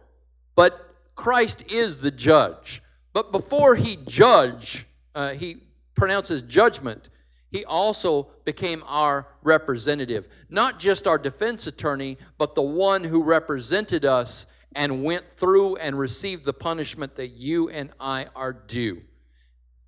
but 0.55 0.79
Christ 1.15 1.71
is 1.71 1.97
the 1.97 2.11
judge. 2.11 2.83
But 3.13 3.31
before 3.31 3.75
he 3.75 3.97
judge, 4.05 4.85
uh, 5.15 5.29
he 5.29 5.57
pronounces 5.95 6.43
judgment, 6.43 7.09
he 7.51 7.63
also 7.65 8.29
became 8.43 8.83
our 8.85 9.27
representative. 9.41 10.27
Not 10.49 10.79
just 10.79 11.07
our 11.07 11.17
defense 11.17 11.65
attorney, 11.67 12.17
but 12.37 12.55
the 12.55 12.61
one 12.61 13.03
who 13.03 13.23
represented 13.23 14.03
us 14.05 14.47
and 14.75 15.03
went 15.03 15.29
through 15.29 15.77
and 15.77 15.97
received 15.97 16.45
the 16.45 16.53
punishment 16.53 17.15
that 17.15 17.29
you 17.29 17.69
and 17.69 17.89
I 17.99 18.27
are 18.35 18.53
due. 18.53 19.01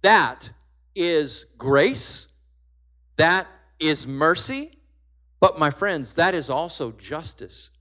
That 0.02 0.52
is 0.96 1.46
grace. 1.58 2.28
That 3.18 3.48
is 3.80 4.08
mercy. 4.08 4.72
But, 5.40 5.60
my 5.60 5.70
friends, 5.70 6.16
that 6.16 6.34
is 6.34 6.50
also 6.50 6.92
justice 6.92 7.72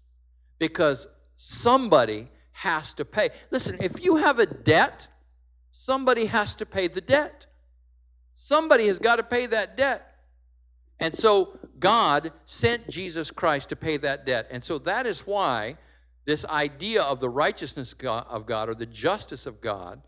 because 0.59 1.07
somebody 1.35 2.29
has 2.53 2.93
to 2.95 3.05
pay. 3.05 3.31
Listen, 3.51 3.79
if 3.81 4.05
you 4.05 4.17
have 4.17 4.38
a 4.38 4.47
debt, 4.47 5.09
somebody 5.71 6.27
has 6.27 6.57
to 6.57 6.67
pay 6.67 6.88
the 6.88 7.01
debt. 7.01 7.47
Somebody 8.40 8.87
has 8.87 9.01
got 9.01 9.16
to 9.16 9.24
pay 9.24 9.46
that 9.46 9.77
debt. 9.77 10.14
And 11.01 11.12
so 11.12 11.59
God 11.81 12.31
sent 12.44 12.88
Jesus 12.88 13.33
Christ 13.33 13.68
to 13.70 13.77
pay 13.77 13.96
that 13.96 14.24
debt. 14.27 14.46
And 14.53 14.62
so 14.62 14.79
that 14.79 15.07
is 15.07 15.27
why 15.27 15.77
this 16.24 16.44
idea 16.44 17.03
of 17.03 17.18
the 17.18 17.29
righteousness 17.29 17.92
of 18.01 18.46
God 18.46 18.68
or 18.68 18.74
the 18.77 18.87
justice 18.87 19.44
of 19.44 19.61
God 19.61 20.03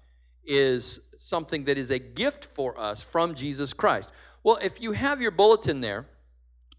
is 0.45 1.01
something 1.19 1.65
that 1.65 1.77
is 1.77 1.91
a 1.91 1.99
gift 1.99 2.45
for 2.45 2.79
us 2.79 3.03
from 3.03 3.35
Jesus 3.35 3.73
Christ. 3.73 4.13
Well, 4.45 4.61
if 4.63 4.81
you 4.81 4.93
have 4.93 5.21
your 5.21 5.33
bulletin 5.33 5.81
there, 5.81 6.07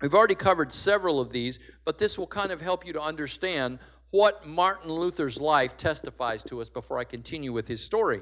we've 0.02 0.14
already 0.14 0.36
covered 0.36 0.72
several 0.72 1.20
of 1.20 1.34
these, 1.34 1.60
but 1.84 1.98
this 1.98 2.18
will 2.18 2.28
kind 2.28 2.52
of 2.52 2.62
help 2.62 2.88
you 2.88 2.94
to 2.94 3.02
understand 3.02 3.80
what 4.12 4.48
Martin 4.48 4.90
Luther's 4.90 5.38
life 5.38 5.76
testifies 5.76 6.46
to 6.46 6.62
us 6.62 6.70
before 6.70 6.98
I 6.98 7.04
continue 7.04 7.52
with 7.52 7.68
his 7.68 7.84
story. 7.84 8.22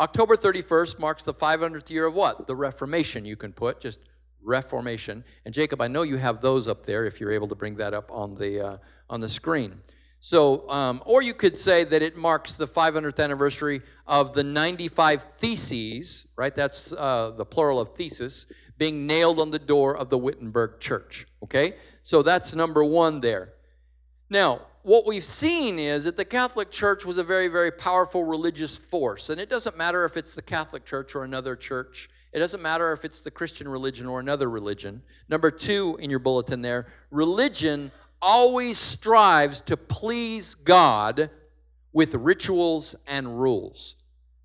October 0.00 0.34
31st 0.34 0.98
marks 0.98 1.22
the 1.22 1.34
500th 1.34 1.90
year 1.90 2.06
of 2.06 2.14
what? 2.14 2.46
The 2.46 2.56
Reformation, 2.56 3.26
you 3.26 3.36
can 3.36 3.52
put, 3.52 3.80
just 3.82 4.00
Reformation. 4.42 5.22
And 5.44 5.52
Jacob, 5.52 5.82
I 5.82 5.88
know 5.88 6.00
you 6.02 6.16
have 6.16 6.40
those 6.40 6.66
up 6.66 6.86
there 6.86 7.04
if 7.04 7.20
you're 7.20 7.30
able 7.30 7.48
to 7.48 7.54
bring 7.54 7.76
that 7.76 7.92
up 7.92 8.10
on 8.10 8.34
the, 8.34 8.66
uh, 8.66 8.76
on 9.10 9.20
the 9.20 9.28
screen. 9.28 9.80
So, 10.18 10.66
um, 10.70 11.02
or 11.04 11.22
you 11.22 11.34
could 11.34 11.58
say 11.58 11.84
that 11.84 12.00
it 12.00 12.16
marks 12.16 12.54
the 12.54 12.66
500th 12.66 13.22
anniversary 13.22 13.82
of 14.06 14.32
the 14.32 14.42
95 14.42 15.22
theses, 15.22 16.26
right? 16.34 16.54
That's 16.54 16.92
uh, 16.92 17.32
the 17.36 17.44
plural 17.44 17.78
of 17.78 17.90
thesis, 17.90 18.46
being 18.78 19.06
nailed 19.06 19.38
on 19.38 19.50
the 19.50 19.58
door 19.58 19.94
of 19.94 20.08
the 20.08 20.16
Wittenberg 20.16 20.80
church, 20.80 21.26
okay? 21.42 21.74
So 22.04 22.22
that's 22.22 22.54
number 22.54 22.82
one 22.82 23.20
there. 23.20 23.52
Now, 24.30 24.62
what 24.82 25.06
we've 25.06 25.24
seen 25.24 25.78
is 25.78 26.04
that 26.04 26.16
the 26.16 26.24
Catholic 26.24 26.70
Church 26.70 27.04
was 27.04 27.18
a 27.18 27.24
very, 27.24 27.48
very 27.48 27.70
powerful 27.70 28.24
religious 28.24 28.76
force. 28.76 29.28
And 29.28 29.40
it 29.40 29.50
doesn't 29.50 29.76
matter 29.76 30.04
if 30.04 30.16
it's 30.16 30.34
the 30.34 30.42
Catholic 30.42 30.84
Church 30.84 31.14
or 31.14 31.24
another 31.24 31.54
church, 31.54 32.08
it 32.32 32.38
doesn't 32.38 32.62
matter 32.62 32.92
if 32.92 33.04
it's 33.04 33.20
the 33.20 33.30
Christian 33.30 33.68
religion 33.68 34.06
or 34.06 34.20
another 34.20 34.48
religion. 34.48 35.02
Number 35.28 35.50
two 35.50 35.96
in 36.00 36.10
your 36.10 36.20
bulletin 36.20 36.62
there 36.62 36.86
religion 37.10 37.90
always 38.22 38.78
strives 38.78 39.60
to 39.62 39.76
please 39.76 40.54
God 40.54 41.30
with 41.92 42.14
rituals 42.14 42.94
and 43.06 43.40
rules. 43.40 43.96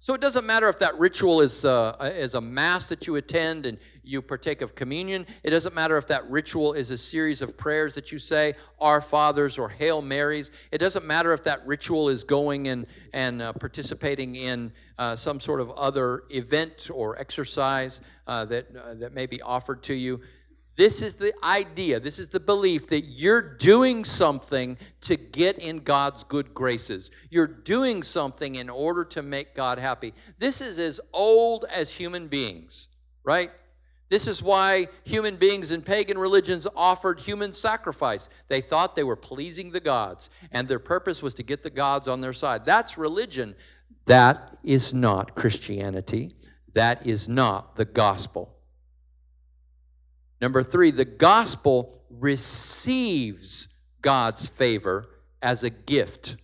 So 0.05 0.13
it 0.13 0.21
doesn't 0.21 0.45
matter 0.45 0.69
if 0.69 0.77
that 0.77 0.95
ritual 0.99 1.41
is, 1.41 1.65
uh, 1.65 1.95
is 2.15 2.35
a 2.35 2.41
mass 2.41 2.85
that 2.89 3.07
you 3.07 3.15
attend 3.15 3.65
and 3.65 3.79
you 4.03 4.21
partake 4.21 4.61
of 4.61 4.75
communion. 4.75 5.25
It 5.43 5.49
doesn't 5.49 5.73
matter 5.73 5.97
if 5.97 6.05
that 6.09 6.29
ritual 6.29 6.73
is 6.73 6.91
a 6.91 6.97
series 6.99 7.41
of 7.41 7.57
prayers 7.57 7.95
that 7.95 8.11
you 8.11 8.19
say, 8.19 8.53
Our 8.79 9.01
Fathers 9.01 9.57
or 9.57 9.67
Hail 9.67 10.03
Marys. 10.03 10.51
It 10.71 10.77
doesn't 10.77 11.07
matter 11.07 11.33
if 11.33 11.43
that 11.45 11.65
ritual 11.65 12.09
is 12.09 12.23
going 12.23 12.67
and, 12.67 12.85
and 13.13 13.41
uh, 13.41 13.53
participating 13.53 14.35
in 14.35 14.73
uh, 14.99 15.15
some 15.15 15.39
sort 15.39 15.59
of 15.59 15.71
other 15.71 16.25
event 16.29 16.91
or 16.93 17.17
exercise 17.17 17.99
uh, 18.27 18.45
that, 18.45 18.67
uh, 18.75 18.93
that 18.93 19.11
may 19.11 19.25
be 19.25 19.41
offered 19.41 19.81
to 19.81 19.95
you. 19.95 20.21
This 20.75 21.01
is 21.01 21.15
the 21.15 21.31
idea, 21.41 22.01
this 22.01 22.19
is 22.19 22.27
the 22.27 22.39
belief 22.39 22.87
that 22.87 23.05
you're 23.05 23.55
doing 23.55 24.03
something 24.03 24.77
to 25.01 25.15
get 25.15 25.57
in 25.57 25.79
God's 25.79 26.25
good 26.25 26.53
graces. 26.53 27.11
You're 27.29 27.47
doing 27.47 28.03
something 28.03 28.55
in 28.55 28.69
order 28.69 29.05
to 29.05 29.21
make 29.21 29.55
God 29.55 29.79
happy. 29.79 30.13
This 30.37 30.59
is 30.59 30.77
as 30.77 30.99
old 31.13 31.63
as 31.73 31.93
human 31.93 32.27
beings, 32.27 32.89
right? 33.23 33.51
This 34.09 34.27
is 34.27 34.43
why 34.43 34.87
human 35.03 35.37
beings 35.37 35.71
in 35.71 35.81
pagan 35.81 36.17
religions 36.17 36.67
offered 36.75 37.21
human 37.21 37.53
sacrifice. 37.53 38.29
They 38.49 38.61
thought 38.61 38.95
they 38.95 39.03
were 39.03 39.15
pleasing 39.15 39.71
the 39.71 39.79
gods, 39.79 40.29
and 40.51 40.67
their 40.67 40.79
purpose 40.79 41.23
was 41.23 41.33
to 41.35 41.43
get 41.43 41.63
the 41.63 41.69
gods 41.69 42.07
on 42.07 42.21
their 42.21 42.33
side. 42.33 42.65
That's 42.65 42.97
religion. 42.97 43.55
That 44.05 44.57
is 44.63 44.93
not 44.93 45.35
Christianity. 45.35 46.35
That 46.73 47.07
is 47.07 47.29
not 47.29 47.77
the 47.77 47.85
gospel. 47.85 48.54
Number 50.41 50.63
three, 50.63 50.91
the 50.91 51.05
gospel 51.05 52.01
receives 52.09 53.67
God's 54.01 54.47
favor 54.47 55.09
as 55.41 55.63
a 55.63 55.69
gift. 55.69 56.37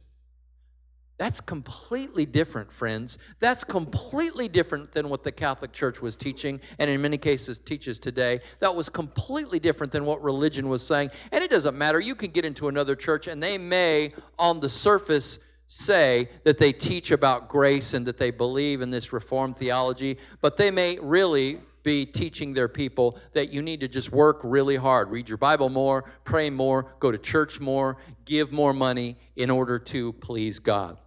That's 1.17 1.39
completely 1.39 2.25
different, 2.25 2.71
friends. 2.71 3.19
That's 3.39 3.63
completely 3.63 4.47
different 4.47 4.91
than 4.91 5.07
what 5.07 5.23
the 5.23 5.31
Catholic 5.31 5.71
Church 5.71 6.01
was 6.01 6.15
teaching, 6.15 6.59
and 6.79 6.89
in 6.89 6.99
many 6.99 7.19
cases 7.19 7.59
teaches 7.59 7.99
today. 7.99 8.39
That 8.59 8.73
was 8.73 8.89
completely 8.89 9.59
different 9.59 9.91
than 9.91 10.05
what 10.05 10.23
religion 10.23 10.67
was 10.67 10.81
saying. 10.81 11.11
And 11.31 11.43
it 11.43 11.51
doesn't 11.51 11.77
matter. 11.77 11.99
You 11.99 12.15
can 12.15 12.31
get 12.31 12.43
into 12.43 12.69
another 12.69 12.95
church, 12.95 13.27
and 13.27 13.43
they 13.43 13.59
may, 13.59 14.13
on 14.39 14.61
the 14.61 14.69
surface, 14.69 15.37
say 15.67 16.27
that 16.43 16.57
they 16.57 16.73
teach 16.73 17.11
about 17.11 17.47
grace 17.47 17.93
and 17.93 18.05
that 18.07 18.17
they 18.17 18.31
believe 18.31 18.81
in 18.81 18.89
this 18.89 19.13
Reformed 19.13 19.57
theology, 19.57 20.17
but 20.41 20.57
they 20.57 20.71
may 20.71 20.97
really 20.99 21.59
be 21.83 22.05
teaching 22.05 22.53
their 22.53 22.67
people 22.67 23.17
that 23.33 23.51
you 23.51 23.61
need 23.61 23.79
to 23.81 23.87
just 23.87 24.11
work 24.11 24.41
really 24.43 24.75
hard, 24.75 25.09
read 25.09 25.29
your 25.29 25.37
Bible 25.37 25.69
more, 25.69 26.03
pray 26.23 26.49
more, 26.49 26.93
go 26.99 27.11
to 27.11 27.17
church 27.17 27.59
more, 27.59 27.97
give 28.25 28.51
more 28.51 28.73
money 28.73 29.17
in 29.35 29.49
order 29.49 29.79
to 29.79 30.13
please 30.13 30.59
God. 30.59 30.97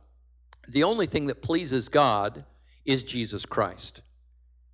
The 0.68 0.82
only 0.82 1.06
thing 1.06 1.26
that 1.26 1.42
pleases 1.42 1.88
God 1.88 2.44
is 2.84 3.02
Jesus 3.02 3.46
Christ. 3.46 4.02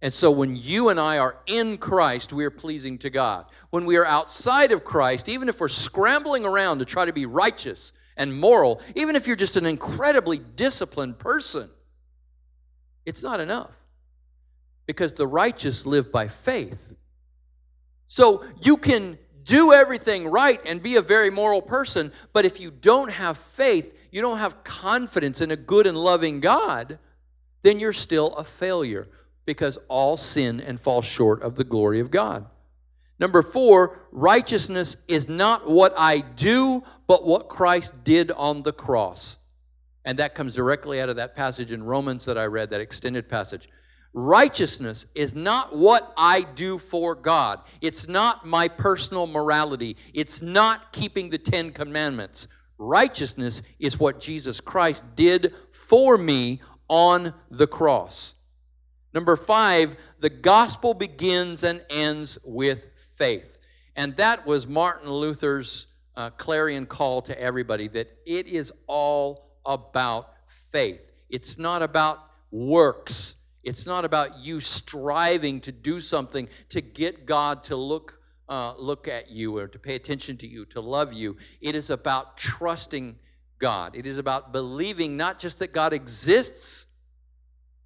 And 0.02 0.12
so 0.14 0.30
when 0.30 0.56
you 0.56 0.88
and 0.88 0.98
I 0.98 1.18
are 1.18 1.36
in 1.46 1.76
Christ, 1.76 2.32
we 2.32 2.44
are 2.44 2.50
pleasing 2.50 2.96
to 2.98 3.10
God. 3.10 3.44
When 3.68 3.84
we 3.84 3.96
are 3.96 4.06
outside 4.06 4.72
of 4.72 4.84
Christ, 4.84 5.28
even 5.28 5.48
if 5.48 5.60
we're 5.60 5.68
scrambling 5.68 6.46
around 6.46 6.78
to 6.78 6.84
try 6.86 7.04
to 7.04 7.12
be 7.12 7.26
righteous 7.26 7.92
and 8.16 8.38
moral, 8.38 8.80
even 8.96 9.14
if 9.14 9.26
you're 9.26 9.36
just 9.36 9.56
an 9.56 9.66
incredibly 9.66 10.38
disciplined 10.38 11.18
person, 11.18 11.68
it's 13.04 13.22
not 13.22 13.40
enough 13.40 13.79
because 14.90 15.12
the 15.12 15.26
righteous 15.26 15.86
live 15.86 16.10
by 16.10 16.26
faith. 16.26 16.92
So 18.08 18.44
you 18.60 18.76
can 18.76 19.18
do 19.44 19.72
everything 19.72 20.26
right 20.26 20.58
and 20.66 20.82
be 20.82 20.96
a 20.96 21.00
very 21.00 21.30
moral 21.30 21.62
person, 21.62 22.10
but 22.32 22.44
if 22.44 22.60
you 22.60 22.72
don't 22.72 23.12
have 23.12 23.38
faith, 23.38 23.96
you 24.10 24.20
don't 24.20 24.38
have 24.38 24.64
confidence 24.64 25.40
in 25.40 25.52
a 25.52 25.56
good 25.56 25.86
and 25.86 25.96
loving 25.96 26.40
God, 26.40 26.98
then 27.62 27.78
you're 27.78 27.92
still 27.92 28.34
a 28.34 28.42
failure 28.42 29.06
because 29.46 29.78
all 29.86 30.16
sin 30.16 30.60
and 30.60 30.80
fall 30.80 31.02
short 31.02 31.40
of 31.42 31.54
the 31.54 31.62
glory 31.62 32.00
of 32.00 32.10
God. 32.10 32.46
Number 33.20 33.42
four, 33.42 33.96
righteousness 34.10 34.96
is 35.06 35.28
not 35.28 35.70
what 35.70 35.94
I 35.96 36.18
do, 36.18 36.82
but 37.06 37.24
what 37.24 37.48
Christ 37.48 38.02
did 38.02 38.32
on 38.32 38.64
the 38.64 38.72
cross. 38.72 39.36
And 40.04 40.18
that 40.18 40.34
comes 40.34 40.54
directly 40.54 41.00
out 41.00 41.10
of 41.10 41.16
that 41.16 41.36
passage 41.36 41.70
in 41.70 41.84
Romans 41.84 42.24
that 42.24 42.36
I 42.36 42.46
read, 42.46 42.70
that 42.70 42.80
extended 42.80 43.28
passage. 43.28 43.68
Righteousness 44.12 45.06
is 45.14 45.34
not 45.34 45.76
what 45.76 46.12
I 46.16 46.42
do 46.54 46.78
for 46.78 47.14
God. 47.14 47.60
It's 47.80 48.08
not 48.08 48.44
my 48.44 48.66
personal 48.66 49.26
morality. 49.26 49.96
It's 50.12 50.42
not 50.42 50.92
keeping 50.92 51.30
the 51.30 51.38
Ten 51.38 51.70
Commandments. 51.70 52.48
Righteousness 52.76 53.62
is 53.78 54.00
what 54.00 54.20
Jesus 54.20 54.60
Christ 54.60 55.04
did 55.14 55.54
for 55.70 56.18
me 56.18 56.60
on 56.88 57.34
the 57.50 57.68
cross. 57.68 58.34
Number 59.12 59.36
five, 59.36 59.96
the 60.18 60.30
gospel 60.30 60.94
begins 60.94 61.62
and 61.62 61.84
ends 61.90 62.38
with 62.44 62.88
faith. 63.16 63.58
And 63.96 64.16
that 64.16 64.46
was 64.46 64.66
Martin 64.66 65.10
Luther's 65.10 65.86
uh, 66.16 66.30
clarion 66.30 66.86
call 66.86 67.22
to 67.22 67.40
everybody 67.40 67.86
that 67.88 68.08
it 68.26 68.46
is 68.46 68.72
all 68.86 69.50
about 69.64 70.30
faith. 70.48 71.12
It's 71.28 71.58
not 71.58 71.82
about 71.82 72.18
works. 72.50 73.36
It's 73.62 73.86
not 73.86 74.04
about 74.04 74.38
you 74.38 74.60
striving 74.60 75.60
to 75.60 75.72
do 75.72 76.00
something 76.00 76.48
to 76.70 76.80
get 76.80 77.26
God 77.26 77.62
to 77.64 77.76
look 77.76 78.20
uh, 78.48 78.74
look 78.76 79.06
at 79.06 79.30
you 79.30 79.56
or 79.56 79.68
to 79.68 79.78
pay 79.78 79.94
attention 79.94 80.36
to 80.36 80.46
you, 80.46 80.64
to 80.64 80.80
love 80.80 81.12
you. 81.12 81.36
It 81.60 81.76
is 81.76 81.88
about 81.88 82.36
trusting 82.36 83.16
God. 83.60 83.94
It 83.94 84.06
is 84.06 84.18
about 84.18 84.52
believing 84.52 85.16
not 85.16 85.38
just 85.38 85.60
that 85.60 85.72
God 85.72 85.92
exists, 85.92 86.88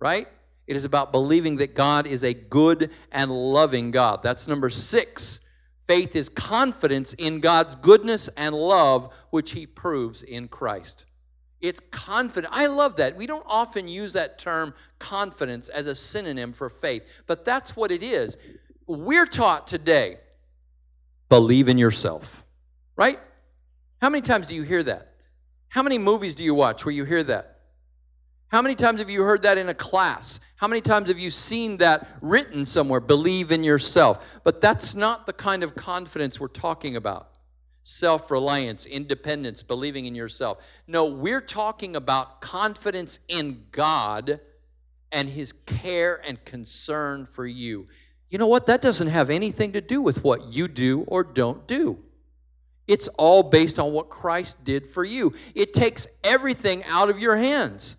right? 0.00 0.26
It 0.66 0.74
is 0.76 0.86
about 0.86 1.12
believing 1.12 1.56
that 1.56 1.74
God 1.74 2.06
is 2.06 2.24
a 2.24 2.32
good 2.32 2.90
and 3.12 3.30
loving 3.30 3.90
God. 3.90 4.22
That's 4.22 4.48
number 4.48 4.70
six. 4.70 5.40
Faith 5.86 6.16
is 6.16 6.30
confidence 6.30 7.12
in 7.12 7.40
God's 7.40 7.76
goodness 7.76 8.28
and 8.28 8.54
love, 8.54 9.12
which 9.28 9.50
He 9.50 9.66
proves 9.66 10.22
in 10.22 10.48
Christ. 10.48 11.04
It's 11.60 11.80
confident. 11.90 12.52
I 12.54 12.66
love 12.66 12.96
that. 12.96 13.16
We 13.16 13.26
don't 13.26 13.44
often 13.46 13.88
use 13.88 14.12
that 14.12 14.38
term 14.38 14.74
confidence 14.98 15.68
as 15.68 15.86
a 15.86 15.94
synonym 15.94 16.52
for 16.52 16.68
faith, 16.68 17.22
but 17.26 17.44
that's 17.44 17.74
what 17.74 17.90
it 17.90 18.02
is. 18.02 18.36
We're 18.86 19.26
taught 19.26 19.66
today 19.66 20.18
believe 21.30 21.68
in 21.68 21.78
yourself, 21.78 22.44
right? 22.96 23.18
How 24.00 24.10
many 24.10 24.22
times 24.22 24.46
do 24.46 24.54
you 24.54 24.62
hear 24.62 24.82
that? 24.82 25.14
How 25.68 25.82
many 25.82 25.98
movies 25.98 26.34
do 26.34 26.44
you 26.44 26.54
watch 26.54 26.84
where 26.84 26.94
you 26.94 27.04
hear 27.04 27.22
that? 27.24 27.58
How 28.48 28.62
many 28.62 28.76
times 28.76 29.00
have 29.00 29.10
you 29.10 29.24
heard 29.24 29.42
that 29.42 29.58
in 29.58 29.68
a 29.68 29.74
class? 29.74 30.38
How 30.56 30.68
many 30.68 30.80
times 30.80 31.08
have 31.08 31.18
you 31.18 31.32
seen 31.32 31.78
that 31.78 32.06
written 32.20 32.64
somewhere? 32.66 33.00
Believe 33.00 33.50
in 33.50 33.64
yourself. 33.64 34.40
But 34.44 34.60
that's 34.60 34.94
not 34.94 35.26
the 35.26 35.32
kind 35.32 35.64
of 35.64 35.74
confidence 35.74 36.38
we're 36.38 36.46
talking 36.46 36.94
about 36.94 37.33
self 37.84 38.30
reliance, 38.30 38.86
independence, 38.86 39.62
believing 39.62 40.06
in 40.06 40.14
yourself. 40.16 40.66
No, 40.88 41.04
we're 41.04 41.40
talking 41.40 41.94
about 41.94 42.40
confidence 42.40 43.20
in 43.28 43.66
God 43.70 44.40
and 45.12 45.28
His 45.28 45.52
care 45.52 46.20
and 46.26 46.44
concern 46.44 47.26
for 47.26 47.46
you. 47.46 47.86
You 48.28 48.38
know 48.38 48.48
what? 48.48 48.66
That 48.66 48.82
doesn't 48.82 49.08
have 49.08 49.30
anything 49.30 49.72
to 49.72 49.80
do 49.80 50.02
with 50.02 50.24
what 50.24 50.48
you 50.48 50.66
do 50.66 51.04
or 51.06 51.22
don't 51.22 51.68
do. 51.68 51.98
It's 52.88 53.08
all 53.08 53.44
based 53.44 53.78
on 53.78 53.92
what 53.92 54.08
Christ 54.08 54.64
did 54.64 54.86
for 54.86 55.04
you. 55.04 55.34
It 55.54 55.72
takes 55.72 56.06
everything 56.24 56.82
out 56.88 57.08
of 57.08 57.18
your 57.18 57.36
hands. 57.36 57.96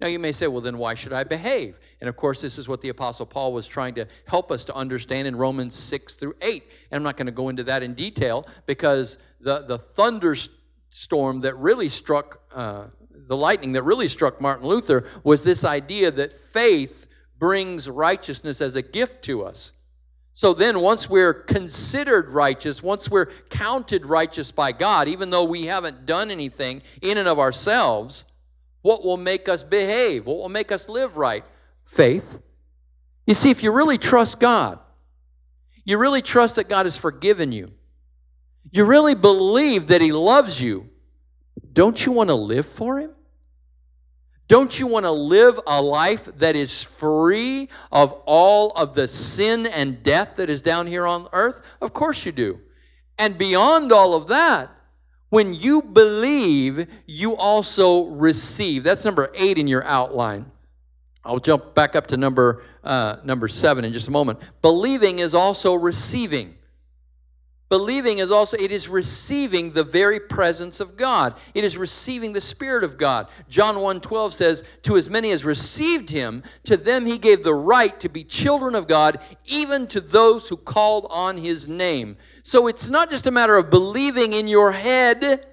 Now, 0.00 0.06
you 0.06 0.18
may 0.18 0.32
say, 0.32 0.46
well, 0.46 0.62
then 0.62 0.78
why 0.78 0.94
should 0.94 1.12
I 1.12 1.24
behave? 1.24 1.78
And 2.00 2.08
of 2.08 2.16
course, 2.16 2.40
this 2.40 2.56
is 2.56 2.66
what 2.66 2.80
the 2.80 2.88
Apostle 2.88 3.26
Paul 3.26 3.52
was 3.52 3.68
trying 3.68 3.94
to 3.94 4.06
help 4.26 4.50
us 4.50 4.64
to 4.64 4.74
understand 4.74 5.28
in 5.28 5.36
Romans 5.36 5.76
6 5.76 6.14
through 6.14 6.34
8. 6.40 6.62
And 6.90 6.96
I'm 6.96 7.02
not 7.02 7.18
going 7.18 7.26
to 7.26 7.32
go 7.32 7.50
into 7.50 7.64
that 7.64 7.82
in 7.82 7.92
detail 7.92 8.46
because 8.64 9.18
the, 9.40 9.60
the 9.60 9.76
thunderstorm 9.76 11.42
that 11.42 11.54
really 11.56 11.90
struck, 11.90 12.40
uh, 12.54 12.86
the 13.10 13.36
lightning 13.36 13.72
that 13.72 13.82
really 13.82 14.08
struck 14.08 14.40
Martin 14.40 14.66
Luther 14.66 15.06
was 15.22 15.42
this 15.42 15.64
idea 15.64 16.10
that 16.10 16.32
faith 16.32 17.06
brings 17.38 17.88
righteousness 17.88 18.62
as 18.62 18.76
a 18.76 18.82
gift 18.82 19.22
to 19.24 19.42
us. 19.42 19.72
So 20.32 20.54
then, 20.54 20.80
once 20.80 21.10
we're 21.10 21.34
considered 21.34 22.30
righteous, 22.30 22.82
once 22.82 23.10
we're 23.10 23.26
counted 23.50 24.06
righteous 24.06 24.50
by 24.50 24.72
God, 24.72 25.08
even 25.08 25.28
though 25.28 25.44
we 25.44 25.66
haven't 25.66 26.06
done 26.06 26.30
anything 26.30 26.82
in 27.02 27.18
and 27.18 27.28
of 27.28 27.38
ourselves, 27.38 28.24
what 28.82 29.04
will 29.04 29.16
make 29.16 29.48
us 29.48 29.62
behave? 29.62 30.26
What 30.26 30.38
will 30.38 30.48
make 30.48 30.72
us 30.72 30.88
live 30.88 31.16
right? 31.16 31.44
Faith. 31.84 32.42
You 33.26 33.34
see, 33.34 33.50
if 33.50 33.62
you 33.62 33.72
really 33.72 33.98
trust 33.98 34.40
God, 34.40 34.78
you 35.84 35.98
really 35.98 36.22
trust 36.22 36.56
that 36.56 36.68
God 36.68 36.86
has 36.86 36.96
forgiven 36.96 37.52
you, 37.52 37.72
you 38.72 38.84
really 38.84 39.14
believe 39.14 39.88
that 39.88 40.00
He 40.00 40.12
loves 40.12 40.62
you, 40.62 40.88
don't 41.72 42.04
you 42.04 42.12
want 42.12 42.30
to 42.30 42.34
live 42.34 42.66
for 42.66 42.98
Him? 42.98 43.12
Don't 44.48 44.80
you 44.80 44.88
want 44.88 45.04
to 45.04 45.12
live 45.12 45.60
a 45.64 45.80
life 45.80 46.24
that 46.38 46.56
is 46.56 46.82
free 46.82 47.68
of 47.92 48.12
all 48.26 48.72
of 48.72 48.94
the 48.94 49.06
sin 49.06 49.64
and 49.66 50.02
death 50.02 50.36
that 50.36 50.50
is 50.50 50.60
down 50.60 50.88
here 50.88 51.06
on 51.06 51.28
earth? 51.32 51.62
Of 51.80 51.92
course 51.92 52.26
you 52.26 52.32
do. 52.32 52.60
And 53.16 53.38
beyond 53.38 53.92
all 53.92 54.16
of 54.16 54.26
that, 54.26 54.68
when 55.30 55.54
you 55.54 55.82
believe, 55.82 56.86
you 57.06 57.36
also 57.36 58.06
receive. 58.06 58.84
That's 58.84 59.04
number 59.04 59.32
eight 59.34 59.58
in 59.58 59.66
your 59.66 59.84
outline. 59.84 60.50
I'll 61.24 61.38
jump 61.38 61.74
back 61.74 61.96
up 61.96 62.06
to 62.08 62.16
number 62.16 62.62
uh, 62.82 63.16
number 63.24 63.48
seven 63.48 63.84
in 63.84 63.92
just 63.92 64.08
a 64.08 64.10
moment. 64.10 64.40
Believing 64.62 65.18
is 65.18 65.34
also 65.34 65.74
receiving. 65.74 66.54
Believing 67.70 68.18
is 68.18 68.32
also, 68.32 68.56
it 68.56 68.72
is 68.72 68.88
receiving 68.88 69.70
the 69.70 69.84
very 69.84 70.18
presence 70.18 70.80
of 70.80 70.96
God. 70.96 71.36
It 71.54 71.62
is 71.62 71.78
receiving 71.78 72.32
the 72.32 72.40
Spirit 72.40 72.82
of 72.82 72.98
God. 72.98 73.28
John 73.48 73.76
1.12 73.76 74.32
says, 74.32 74.64
To 74.82 74.96
as 74.96 75.08
many 75.08 75.30
as 75.30 75.44
received 75.44 76.10
him, 76.10 76.42
to 76.64 76.76
them 76.76 77.06
he 77.06 77.16
gave 77.16 77.44
the 77.44 77.54
right 77.54 77.98
to 78.00 78.08
be 78.08 78.24
children 78.24 78.74
of 78.74 78.88
God, 78.88 79.18
even 79.46 79.86
to 79.86 80.00
those 80.00 80.48
who 80.48 80.56
called 80.56 81.06
on 81.10 81.36
his 81.36 81.68
name. 81.68 82.16
So 82.42 82.66
it's 82.66 82.90
not 82.90 83.08
just 83.08 83.28
a 83.28 83.30
matter 83.30 83.56
of 83.56 83.70
believing 83.70 84.32
in 84.32 84.48
your 84.48 84.72
head, 84.72 85.46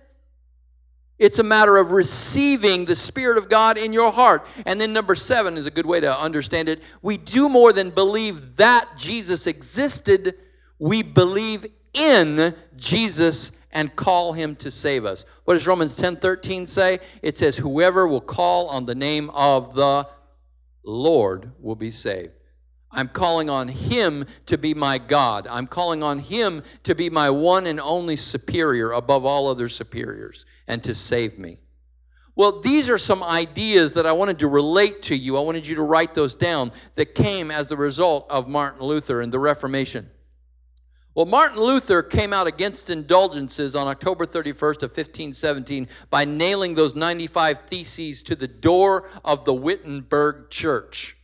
it's 1.19 1.37
a 1.37 1.43
matter 1.43 1.77
of 1.77 1.91
receiving 1.91 2.85
the 2.85 2.95
Spirit 2.95 3.37
of 3.37 3.47
God 3.47 3.77
in 3.77 3.93
your 3.93 4.11
heart. 4.11 4.43
And 4.65 4.81
then 4.81 4.91
number 4.91 5.13
seven 5.13 5.55
is 5.55 5.67
a 5.67 5.71
good 5.71 5.85
way 5.85 5.99
to 5.99 6.19
understand 6.19 6.67
it. 6.67 6.81
We 7.03 7.17
do 7.17 7.47
more 7.47 7.73
than 7.73 7.91
believe 7.91 8.55
that 8.55 8.87
Jesus 8.97 9.45
existed, 9.45 10.33
we 10.79 11.03
believe 11.03 11.67
in 11.93 12.53
Jesus 12.75 13.51
and 13.71 13.95
call 13.95 14.33
him 14.33 14.55
to 14.55 14.71
save 14.71 15.05
us. 15.05 15.25
What 15.45 15.53
does 15.53 15.67
Romans 15.67 15.95
10 15.95 16.17
13 16.17 16.67
say? 16.67 16.99
It 17.21 17.37
says, 17.37 17.57
Whoever 17.57 18.07
will 18.07 18.21
call 18.21 18.67
on 18.67 18.85
the 18.85 18.95
name 18.95 19.29
of 19.31 19.75
the 19.75 20.07
Lord 20.83 21.51
will 21.59 21.75
be 21.75 21.91
saved. 21.91 22.31
I'm 22.91 23.09
calling 23.09 23.49
on 23.49 23.67
Him 23.67 24.25
to 24.45 24.57
be 24.57 24.73
my 24.73 24.97
God. 24.97 25.45
I'm 25.47 25.67
calling 25.67 26.03
on 26.03 26.19
Him 26.19 26.63
to 26.83 26.95
be 26.95 27.09
my 27.09 27.29
one 27.29 27.67
and 27.67 27.79
only 27.79 28.15
superior 28.15 28.91
above 28.91 29.25
all 29.25 29.47
other 29.47 29.69
superiors 29.69 30.45
and 30.67 30.83
to 30.83 30.95
save 30.95 31.37
me. 31.37 31.59
Well, 32.35 32.61
these 32.61 32.89
are 32.89 32.97
some 32.97 33.23
ideas 33.23 33.93
that 33.93 34.05
I 34.05 34.11
wanted 34.11 34.39
to 34.39 34.47
relate 34.47 35.01
to 35.03 35.15
you. 35.15 35.37
I 35.37 35.41
wanted 35.41 35.67
you 35.67 35.75
to 35.75 35.83
write 35.83 36.13
those 36.13 36.35
down 36.35 36.71
that 36.95 37.15
came 37.15 37.51
as 37.51 37.67
the 37.67 37.77
result 37.77 38.27
of 38.29 38.47
Martin 38.47 38.81
Luther 38.81 39.21
and 39.21 39.33
the 39.33 39.39
Reformation. 39.39 40.09
Well, 41.17 41.25
Martin 41.25 41.59
Luther 41.59 42.03
came 42.03 42.31
out 42.31 42.45
against 42.45 42.91
indulgences 42.91 43.75
on 43.75 43.87
October 43.87 44.23
31st 44.23 44.83
of 44.83 44.91
1517 44.91 45.87
by 46.11 46.25
nailing 46.25 46.75
those 46.75 46.93
95 46.93 47.61
theses 47.61 48.21
to 48.21 48.35
the 48.35 48.47
door 48.47 49.09
of 49.25 49.43
the 49.43 49.53
Wittenberg 49.55 50.51
church. 50.51 51.17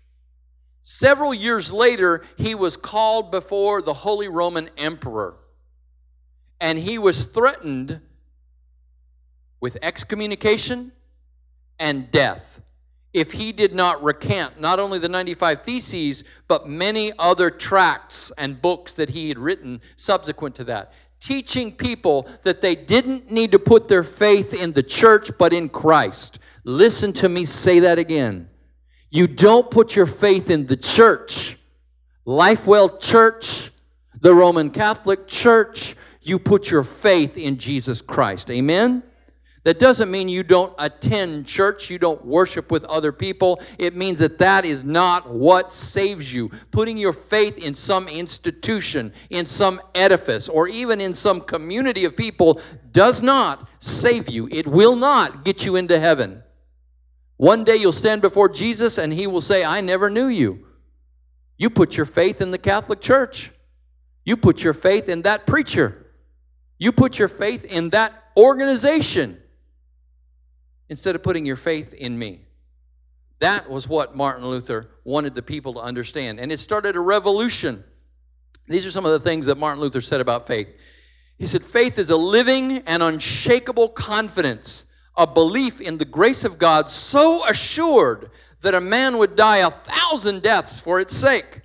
Several 0.81 1.31
years 1.31 1.71
later, 1.71 2.23
he 2.39 2.55
was 2.55 2.75
called 2.75 3.29
before 3.29 3.83
the 3.83 3.93
Holy 3.93 4.27
Roman 4.27 4.71
Emperor, 4.77 5.37
and 6.59 6.79
he 6.79 6.97
was 6.97 7.25
threatened 7.25 8.01
with 9.59 9.77
excommunication 9.83 10.91
and 11.77 12.09
death 12.09 12.62
if 13.13 13.31
he 13.33 13.51
did 13.51 13.73
not 13.73 14.03
recant 14.03 14.59
not 14.59 14.79
only 14.79 14.97
the 14.99 15.09
95 15.09 15.61
Theses, 15.61 16.23
but 16.47 16.67
many 16.67 17.11
other 17.19 17.49
tracts 17.49 18.31
and 18.37 18.61
books 18.61 18.93
that 18.95 19.09
he 19.09 19.29
had 19.29 19.37
written 19.37 19.81
subsequent 19.95 20.55
to 20.55 20.63
that, 20.65 20.93
teaching 21.19 21.71
people 21.71 22.27
that 22.41 22.61
they 22.61 22.75
didn't 22.75 23.31
need 23.31 23.51
to 23.51 23.59
put 23.59 23.87
their 23.87 24.03
faith 24.03 24.53
in 24.53 24.73
the 24.73 24.83
church, 24.83 25.29
but 25.37 25.53
in 25.53 25.69
Christ. 25.69 26.39
Listen 26.63 27.13
to 27.13 27.29
me 27.29 27.45
say 27.45 27.79
that 27.79 27.99
again. 27.99 28.49
You 29.09 29.27
don't 29.27 29.69
put 29.69 29.95
your 29.95 30.07
faith 30.07 30.49
in 30.49 30.65
the 30.65 30.75
church, 30.75 31.57
Lifewell 32.25 32.99
Church, 32.99 33.69
the 34.19 34.33
Roman 34.33 34.71
Catholic 34.71 35.27
Church. 35.27 35.95
You 36.21 36.39
put 36.39 36.71
your 36.71 36.83
faith 36.83 37.37
in 37.37 37.57
Jesus 37.57 38.01
Christ. 38.01 38.49
Amen? 38.49 39.03
That 39.63 39.79
doesn't 39.79 40.11
mean 40.11 40.27
you 40.27 40.43
don't 40.43 40.73
attend 40.77 41.45
church, 41.45 41.89
you 41.89 41.97
don't 41.97 42.25
worship 42.25 42.69
with 42.69 42.83
other 42.85 43.13
people. 43.13 43.61
It 43.79 43.95
means 43.95 44.19
that 44.19 44.37
that 44.39 44.65
is 44.65 44.83
not 44.83 45.29
what 45.29 45.73
saves 45.73 46.33
you. 46.33 46.49
Putting 46.71 46.97
your 46.97 47.13
faith 47.13 47.57
in 47.57 47.73
some 47.73 48.09
institution, 48.09 49.13
in 49.29 49.45
some 49.45 49.79
edifice, 49.95 50.49
or 50.49 50.67
even 50.67 50.99
in 50.99 51.13
some 51.13 51.39
community 51.39 52.03
of 52.03 52.17
people 52.17 52.59
does 52.91 53.23
not 53.23 53.69
save 53.79 54.29
you. 54.29 54.49
It 54.51 54.67
will 54.67 54.97
not 54.97 55.45
get 55.45 55.65
you 55.65 55.77
into 55.77 55.97
heaven. 55.97 56.43
One 57.37 57.63
day 57.63 57.77
you'll 57.77 57.93
stand 57.93 58.21
before 58.21 58.49
Jesus 58.49 58.97
and 58.97 59.13
he 59.13 59.27
will 59.27 59.41
say, 59.41 59.63
I 59.63 59.79
never 59.79 60.09
knew 60.09 60.27
you. 60.27 60.67
You 61.57 61.69
put 61.69 61.95
your 61.95 62.05
faith 62.05 62.41
in 62.41 62.51
the 62.51 62.57
Catholic 62.57 62.99
Church. 62.99 63.51
You 64.25 64.35
put 64.35 64.61
your 64.61 64.73
faith 64.73 65.07
in 65.07 65.21
that 65.21 65.47
preacher. 65.47 66.05
You 66.79 66.91
put 66.91 67.17
your 67.17 67.29
faith 67.29 67.63
in 67.63 67.91
that 67.91 68.13
organization 68.35 69.39
instead 70.93 71.15
of 71.15 71.23
putting 71.23 71.43
your 71.43 71.55
faith 71.55 71.91
in 71.91 72.19
me. 72.19 72.39
That 73.39 73.67
was 73.67 73.87
what 73.87 74.15
Martin 74.15 74.45
Luther 74.45 74.91
wanted 75.03 75.33
the 75.33 75.41
people 75.41 75.73
to 75.73 75.79
understand. 75.79 76.39
And 76.39 76.51
it 76.51 76.59
started 76.59 76.95
a 76.95 76.99
revolution. 76.99 77.83
These 78.67 78.85
are 78.85 78.91
some 78.91 79.03
of 79.03 79.11
the 79.11 79.19
things 79.19 79.47
that 79.47 79.57
Martin 79.57 79.81
Luther 79.81 80.01
said 80.01 80.21
about 80.21 80.45
faith. 80.45 80.71
He 81.39 81.47
said, 81.47 81.65
Faith 81.65 81.97
is 81.97 82.11
a 82.11 82.15
living 82.15 82.83
and 82.85 83.01
unshakable 83.01 83.89
confidence, 83.89 84.85
a 85.17 85.25
belief 85.25 85.81
in 85.81 85.97
the 85.97 86.05
grace 86.05 86.43
of 86.43 86.59
God 86.59 86.91
so 86.91 87.41
assured 87.49 88.29
that 88.61 88.75
a 88.75 88.79
man 88.79 89.17
would 89.17 89.35
die 89.35 89.57
a 89.57 89.71
thousand 89.71 90.43
deaths 90.43 90.79
for 90.79 90.99
its 90.99 91.17
sake. 91.17 91.61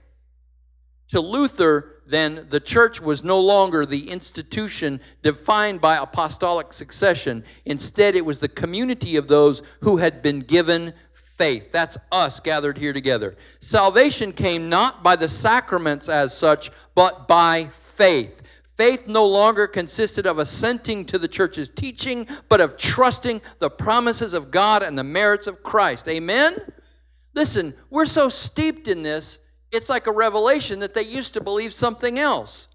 To 1.09 1.21
Luther, 1.21 1.98
then, 2.09 2.47
the 2.49 2.61
church 2.61 3.01
was 3.01 3.23
no 3.23 3.41
longer 3.41 3.85
the 3.85 4.11
institution 4.11 5.01
defined 5.23 5.81
by 5.81 5.97
apostolic 5.97 6.73
succession. 6.73 7.45
Instead, 7.65 8.17
it 8.17 8.25
was 8.25 8.39
the 8.39 8.49
community 8.49 9.17
of 9.17 9.29
those 9.29 9.63
who 9.83 9.99
had 9.99 10.23
been 10.23 10.41
given 10.41 10.95
faith. 11.13 11.71
That's 11.71 11.99
us 12.11 12.41
gathered 12.41 12.79
here 12.79 12.93
together. 12.93 13.37
Salvation 13.61 14.33
came 14.33 14.69
not 14.69 15.03
by 15.03 15.17
the 15.17 15.29
sacraments 15.29 16.09
as 16.09 16.37
such, 16.37 16.71
but 16.95 17.29
by 17.29 17.67
faith. 17.67 18.43
Faith 18.77 19.09
no 19.09 19.27
longer 19.27 19.67
consisted 19.67 20.27
of 20.27 20.39
assenting 20.39 21.05
to 21.05 21.19
the 21.19 21.29
church's 21.29 21.69
teaching, 21.69 22.27
but 22.49 22.61
of 22.61 22.77
trusting 22.77 23.41
the 23.59 23.71
promises 23.71 24.35
of 24.35 24.51
God 24.51 24.83
and 24.83 24.97
the 24.97 25.05
merits 25.05 25.47
of 25.47 25.63
Christ. 25.63 26.09
Amen? 26.09 26.57
Listen, 27.35 27.75
we're 27.91 28.07
so 28.07 28.29
steeped 28.29 28.89
in 28.89 29.03
this, 29.03 29.41
it's 29.71 29.89
like 29.89 30.07
a 30.07 30.13
revelation 30.13 30.81
that 30.81 30.95
they 30.95 31.03
used 31.03 31.35
to 31.35 31.41
believe 31.41 31.73
something 31.73 32.19
else. 32.19 32.69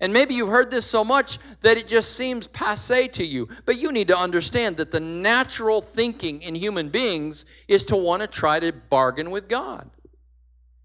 And 0.00 0.12
maybe 0.12 0.34
you've 0.34 0.50
heard 0.50 0.70
this 0.70 0.86
so 0.86 1.02
much 1.04 1.38
that 1.62 1.76
it 1.76 1.88
just 1.88 2.14
seems 2.14 2.46
passe 2.46 3.08
to 3.08 3.24
you. 3.24 3.48
But 3.64 3.80
you 3.80 3.90
need 3.90 4.08
to 4.08 4.16
understand 4.16 4.76
that 4.76 4.92
the 4.92 5.00
natural 5.00 5.80
thinking 5.80 6.40
in 6.42 6.54
human 6.54 6.88
beings 6.88 7.44
is 7.66 7.84
to 7.86 7.96
want 7.96 8.22
to 8.22 8.28
try 8.28 8.60
to 8.60 8.72
bargain 8.72 9.30
with 9.30 9.48
God, 9.48 9.90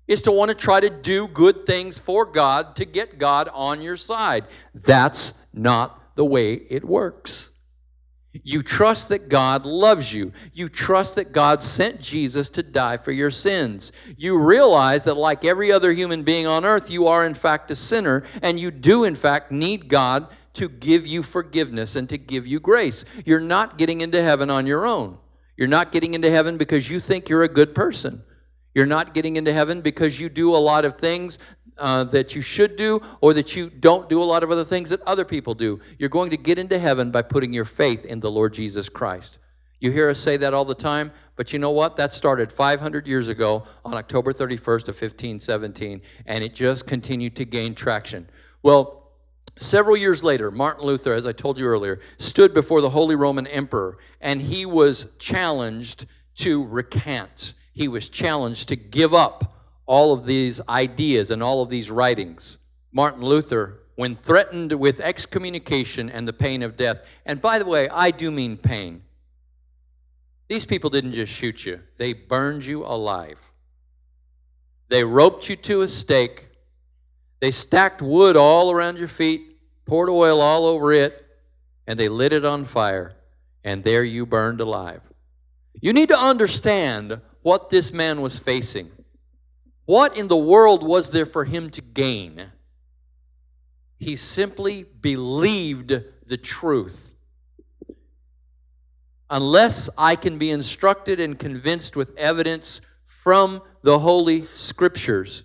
is 0.08 0.24
to 0.24 0.32
want 0.32 0.50
to 0.50 0.56
try 0.56 0.80
to 0.80 0.90
do 0.90 1.28
good 1.28 1.66
things 1.66 2.00
for 2.00 2.26
God 2.26 2.76
to 2.78 2.86
get 2.86 3.20
God 3.20 3.50
on 3.54 3.82
your 3.82 3.98
side. 3.98 4.46
That's 4.74 5.36
not 5.54 6.16
the 6.16 6.26
way 6.26 6.54
it 6.54 6.84
works. 6.84 7.53
You 8.42 8.64
trust 8.64 9.10
that 9.10 9.30
God 9.30 9.64
loves 9.64 10.12
you. 10.12 10.32
You 10.54 10.68
trust 10.68 11.16
that 11.16 11.32
God 11.32 11.62
sent 11.62 12.02
Jesus 12.02 12.50
to 12.52 12.64
die 12.64 12.98
for 12.98 13.12
your 13.12 13.30
sins. 13.30 13.92
You 14.18 14.44
realize 14.44 15.04
that, 15.04 15.14
like 15.14 15.46
every 15.46 15.72
other 15.72 15.92
human 15.92 16.24
being 16.24 16.48
on 16.48 16.66
earth, 16.66 16.90
you 16.90 17.08
are 17.08 17.26
in 17.26 17.36
fact 17.36 17.70
a 17.70 17.76
sinner, 17.76 18.24
and 18.42 18.60
you 18.60 18.72
do, 18.72 19.04
in 19.04 19.14
fact, 19.14 19.52
need 19.52 19.88
God 19.88 20.28
to 20.54 20.68
give 20.68 21.06
you 21.06 21.22
forgiveness 21.22 21.96
and 21.96 22.10
to 22.10 22.18
give 22.18 22.48
you 22.48 22.60
grace. 22.60 23.06
You're 23.24 23.40
not 23.40 23.78
getting 23.78 24.02
into 24.02 24.22
heaven 24.22 24.50
on 24.50 24.66
your 24.66 24.86
own. 24.88 25.20
You're 25.56 25.68
not 25.68 25.92
getting 25.92 26.16
into 26.16 26.32
heaven 26.32 26.58
because 26.58 26.90
you 26.90 27.00
think 27.00 27.30
you're 27.30 27.44
a 27.44 27.48
good 27.48 27.76
person. 27.76 28.24
You're 28.74 28.88
not 28.88 29.14
getting 29.14 29.36
into 29.36 29.54
heaven 29.54 29.82
because 29.82 30.20
you 30.20 30.30
do 30.30 30.56
a 30.56 30.58
lot 30.58 30.86
of 30.86 30.98
things 30.98 31.38
uh, 31.78 32.04
that 32.06 32.36
you 32.36 32.42
should 32.42 32.76
do 32.76 33.02
or 33.22 33.34
that 33.34 33.56
you 33.56 33.70
don't 33.70 34.10
do 34.10 34.22
a 34.22 34.26
lot 34.26 34.44
of 34.44 34.52
other 34.52 34.64
things 34.64 34.90
that 34.90 35.02
other 35.02 35.26
people 35.26 35.54
do. 35.54 35.80
You're 35.98 36.10
going 36.10 36.30
to 36.32 36.38
get 36.38 36.60
into 36.60 36.78
heaven 36.78 37.12
by 37.12 37.22
putting 37.22 37.54
your 37.54 37.66
faith 37.66 38.06
in 38.06 38.20
the 38.20 38.32
Lord 38.32 38.54
Jesus 38.54 38.90
Christ. 38.90 39.40
You 39.80 39.92
hear 39.92 40.10
us 40.10 40.20
say 40.20 40.38
that 40.38 40.54
all 40.54 40.64
the 40.64 40.76
time, 40.76 41.12
but 41.36 41.52
you 41.52 41.60
know 41.60 41.72
what? 41.72 41.98
That 41.98 42.14
started 42.14 42.52
500 42.54 43.06
years 43.06 43.28
ago 43.28 43.66
on 43.84 43.96
October 43.96 44.32
31st 44.32 44.88
of 44.88 44.96
1517, 44.96 46.02
and 46.26 46.44
it 46.44 46.56
just 46.56 46.88
continued 46.88 47.36
to 47.36 47.46
gain 47.46 47.76
traction. 47.76 48.30
Well, 48.62 49.02
Several 49.58 49.96
years 49.96 50.24
later, 50.24 50.50
Martin 50.50 50.84
Luther, 50.84 51.14
as 51.14 51.28
I 51.28 51.32
told 51.32 51.60
you 51.60 51.68
earlier, 51.68 52.00
stood 52.18 52.56
before 52.56 52.82
the 52.82 52.90
Holy 52.90 53.16
Roman 53.16 53.46
Emperor 53.46 54.00
and 54.20 54.42
he 54.42 54.66
was 54.66 55.12
challenged 55.20 56.08
to 56.38 56.66
recant. 56.66 57.54
He 57.74 57.88
was 57.88 58.10
challenged 58.10 58.70
to 58.70 58.76
give 58.76 59.14
up 59.14 59.63
all 59.86 60.14
of 60.14 60.26
these 60.26 60.62
ideas 60.68 61.30
and 61.32 61.44
all 61.44 61.62
of 61.62 61.70
these 61.70 61.92
writings. 61.92 62.60
Martin 62.92 63.24
Luther, 63.24 63.80
when 63.96 64.16
threatened 64.16 64.74
with 64.74 65.00
excommunication 65.00 66.10
and 66.10 66.28
the 66.28 66.34
pain 66.34 66.64
of 66.64 66.76
death, 66.76 67.08
and 67.26 67.42
by 67.42 67.60
the 67.60 67.66
way, 67.66 67.90
I 67.90 68.12
do 68.12 68.32
mean 68.32 68.58
pain. 68.58 69.04
These 70.48 70.66
people 70.66 70.90
didn't 70.90 71.14
just 71.14 71.34
shoot 71.34 71.66
you, 71.66 71.82
they 71.98 72.14
burned 72.14 72.66
you 72.66 72.84
alive. 72.84 73.52
They 74.90 75.04
roped 75.04 75.50
you 75.50 75.56
to 75.56 75.82
a 75.82 75.88
stake. 75.88 76.50
They 77.40 77.50
stacked 77.52 78.02
wood 78.02 78.38
all 78.38 78.72
around 78.72 79.00
your 79.00 79.08
feet, 79.08 79.58
poured 79.88 80.10
oil 80.10 80.40
all 80.40 80.66
over 80.66 80.94
it, 80.94 81.26
and 81.88 81.98
they 81.98 82.10
lit 82.10 82.32
it 82.32 82.46
on 82.46 82.64
fire. 82.64 83.16
And 83.64 83.84
there 83.84 84.04
you 84.04 84.26
burned 84.26 84.62
alive. 84.62 85.02
You 85.82 85.94
need 85.94 86.10
to 86.10 86.18
understand 86.18 87.22
what 87.42 87.70
this 87.70 87.92
man 87.92 88.22
was 88.22 88.38
facing. 88.38 88.92
What 89.86 90.18
in 90.18 90.28
the 90.28 90.38
world 90.38 90.84
was 90.84 91.10
there 91.10 91.26
for 91.26 91.46
him 91.46 91.70
to 91.72 91.82
gain? 91.82 92.52
He 94.00 94.16
simply 94.16 94.84
believed 94.84 95.94
the 96.26 96.38
truth. 96.38 97.14
Unless 99.30 99.90
I 99.98 100.16
can 100.16 100.38
be 100.38 100.52
instructed 100.52 101.20
and 101.20 101.38
convinced 101.40 101.96
with 101.96 102.18
evidence 102.18 102.82
from 103.06 103.62
the 103.82 104.00
Holy 104.00 104.44
Scriptures, 104.54 105.44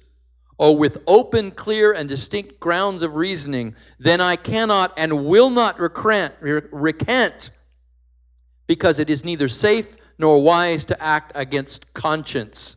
or 0.59 0.77
with 0.77 1.03
open, 1.07 1.53
clear, 1.53 1.93
and 1.93 2.09
distinct 2.09 2.61
grounds 2.61 3.03
of 3.03 3.15
reasoning, 3.15 3.75
then 3.99 4.21
I 4.21 4.37
cannot 4.37 4.93
and 4.97 5.25
will 5.27 5.51
not 5.51 5.79
recant, 5.79 6.35
recant 6.41 7.51
because 8.67 8.99
it 8.99 9.09
is 9.09 9.25
neither 9.25 9.49
safe 9.49 9.97
nor 10.19 10.43
wise 10.43 10.85
to 10.87 11.03
act 11.03 11.33
against 11.35 11.95
conscience. 11.95 12.77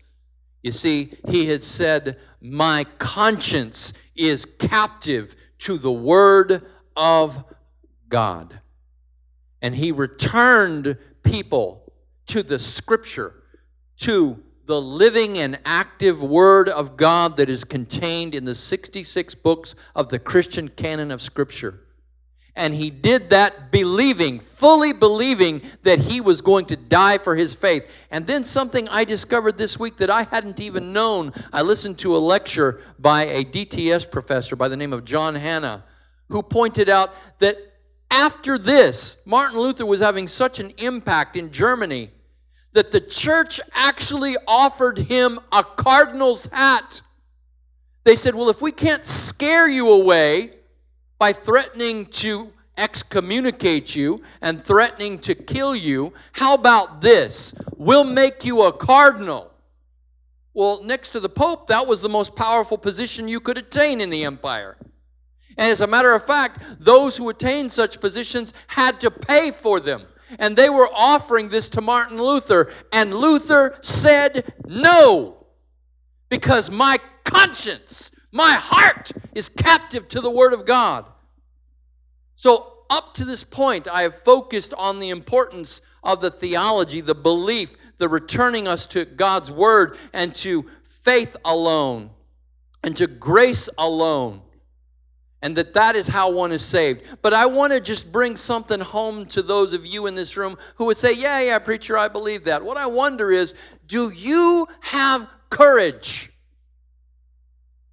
You 0.64 0.72
see, 0.72 1.14
he 1.28 1.47
had 1.47 1.64
said, 1.64 2.18
My 2.41 2.86
conscience 2.99 3.93
is 4.16 4.45
captive 4.45 5.36
to 5.59 5.78
the 5.78 5.91
word 5.91 6.64
of 6.95 7.43
God. 8.09 8.59
And 9.62 9.76
he 9.76 9.91
returned 9.91 10.97
people 11.24 11.91
to 12.28 12.43
the 12.43 12.59
scripture, 12.59 13.36
to 13.97 14.43
the 14.66 14.82
living 14.82 15.38
and 15.38 15.59
active 15.66 16.22
word 16.22 16.70
of 16.70 16.95
God 16.95 17.38
that 17.38 17.49
is 17.49 17.64
contained 17.64 18.36
in 18.36 18.45
the 18.45 18.55
66 18.55 19.36
books 19.36 19.76
of 19.95 20.09
the 20.09 20.20
Christian 20.20 20.70
canon 20.70 21.12
of 21.12 21.22
scripture. 21.22 21.82
And 22.56 22.74
he 22.74 22.89
did 22.89 23.30
that 23.30 23.72
believing, 23.72 24.39
fully 24.39 24.91
believing 24.91 25.62
that 25.84 25.99
he 25.99 26.20
was 26.20 26.41
going 26.41 26.66
to 26.66 26.76
die 26.76 27.18
for 27.18 27.36
his 27.36 27.54
faith. 27.54 27.89
And 28.12 28.28
then 28.28 28.43
something 28.43 28.89
I 28.89 29.06
discovered 29.06 29.58
this 29.58 29.80
week 29.80 29.97
that 29.97 30.10
I 30.10 30.24
hadn't 30.24 30.60
even 30.60 30.91
known. 30.91 31.32
I 31.54 31.62
listened 31.62 31.97
to 31.99 32.16
a 32.16 32.20
lecture 32.20 32.82
by 32.99 33.24
a 33.24 33.45
DTS 33.45 34.12
professor 34.12 34.56
by 34.56 34.68
the 34.68 34.76
name 34.76 34.91
of 34.91 35.06
John 35.06 35.36
Hannah, 35.36 35.86
who 36.28 36.43
pointed 36.43 36.89
out 36.89 37.12
that 37.39 37.58
after 38.10 38.58
this, 38.58 39.18
Martin 39.26 39.60
Luther 39.60 39.86
was 39.86 40.02
having 40.02 40.28
such 40.28 40.60
an 40.60 40.72
impact 40.78 41.38
in 41.38 41.52
Germany 41.52 42.10
that 42.74 42.91
the 42.91 42.99
church 42.99 43.62
actually 43.74 44.36
offered 44.47 44.97
him 44.97 45.39
a 45.52 45.64
cardinal's 45.64 46.45
hat. 46.47 47.02
They 48.04 48.18
said, 48.18 48.36
Well, 48.36 48.49
if 48.49 48.62
we 48.62 48.74
can't 48.74 49.06
scare 49.06 49.70
you 49.70 49.89
away, 49.89 50.52
by 51.22 51.32
threatening 51.32 52.07
to 52.07 52.51
excommunicate 52.80 53.95
you 53.95 54.24
and 54.41 54.59
threatening 54.59 55.19
to 55.19 55.36
kill 55.36 55.76
you. 55.76 56.11
How 56.32 56.55
about 56.55 57.01
this? 57.01 57.53
We'll 57.78 58.11
make 58.11 58.43
you 58.43 58.63
a 58.63 58.74
cardinal. 58.74 59.53
Well, 60.55 60.84
next 60.84 61.11
to 61.11 61.19
the 61.19 61.30
Pope, 61.30 61.67
that 61.67 61.86
was 61.86 62.01
the 62.01 62.09
most 62.09 62.36
powerful 62.36 62.76
position 62.76 63.28
you 63.28 63.39
could 63.39 63.59
attain 63.59 64.01
in 64.01 64.09
the 64.09 64.24
empire. 64.24 64.78
And 65.59 65.69
as 65.69 65.80
a 65.80 65.86
matter 65.86 66.11
of 66.11 66.26
fact, 66.26 66.57
those 66.80 67.17
who 67.17 67.30
attained 67.30 67.72
such 67.72 68.01
positions 68.01 68.51
had 68.65 68.99
to 69.01 69.11
pay 69.11 69.51
for 69.51 69.80
them. 69.80 70.01
And 70.39 70.55
they 70.55 70.69
were 70.69 70.89
offering 70.91 71.49
this 71.49 71.69
to 71.72 71.82
Martin 71.82 72.17
Luther. 72.17 72.74
And 72.91 73.13
Luther 73.13 73.78
said 73.82 74.55
no, 74.65 75.45
because 76.30 76.72
my 76.72 76.97
conscience 77.24 78.09
my 78.32 78.53
heart 78.53 79.11
is 79.34 79.49
captive 79.49 80.07
to 80.09 80.21
the 80.21 80.32
Word 80.32 80.53
of 80.53 80.65
God. 80.65 81.05
So, 82.36 82.67
up 82.89 83.13
to 83.15 83.25
this 83.25 83.43
point, 83.43 83.88
I 83.88 84.01
have 84.01 84.15
focused 84.15 84.73
on 84.77 84.99
the 84.99 85.09
importance 85.09 85.82
of 86.03 86.19
the 86.19 86.29
theology, 86.29 86.99
the 87.01 87.15
belief, 87.15 87.71
the 87.97 88.09
returning 88.09 88.67
us 88.67 88.86
to 88.88 89.05
God's 89.05 89.51
Word 89.51 89.97
and 90.13 90.34
to 90.36 90.65
faith 90.84 91.38
alone 91.45 92.09
and 92.84 92.95
to 92.97 93.07
grace 93.07 93.69
alone. 93.77 94.41
And 95.43 95.55
that 95.57 95.73
that 95.73 95.95
is 95.95 96.07
how 96.07 96.32
one 96.32 96.51
is 96.51 96.63
saved. 96.63 97.17
But 97.21 97.34
I 97.34 97.47
want 97.47 97.73
to 97.73 97.79
just 97.79 98.11
bring 98.11 98.36
something 98.36 98.79
home 98.79 99.25
to 99.27 99.41
those 99.41 99.73
of 99.73 99.86
you 99.86 100.05
in 100.05 100.13
this 100.13 100.38
room 100.38 100.55
who 100.75 100.86
would 100.86 100.97
say, 100.97 101.13
Yeah, 101.15 101.41
yeah, 101.41 101.59
preacher, 101.59 101.97
I 101.97 102.09
believe 102.09 102.43
that. 102.43 102.63
What 102.63 102.77
I 102.77 102.86
wonder 102.86 103.32
is, 103.32 103.55
do 103.88 104.11
you 104.11 104.67
have 104.82 105.27
courage? 105.49 106.30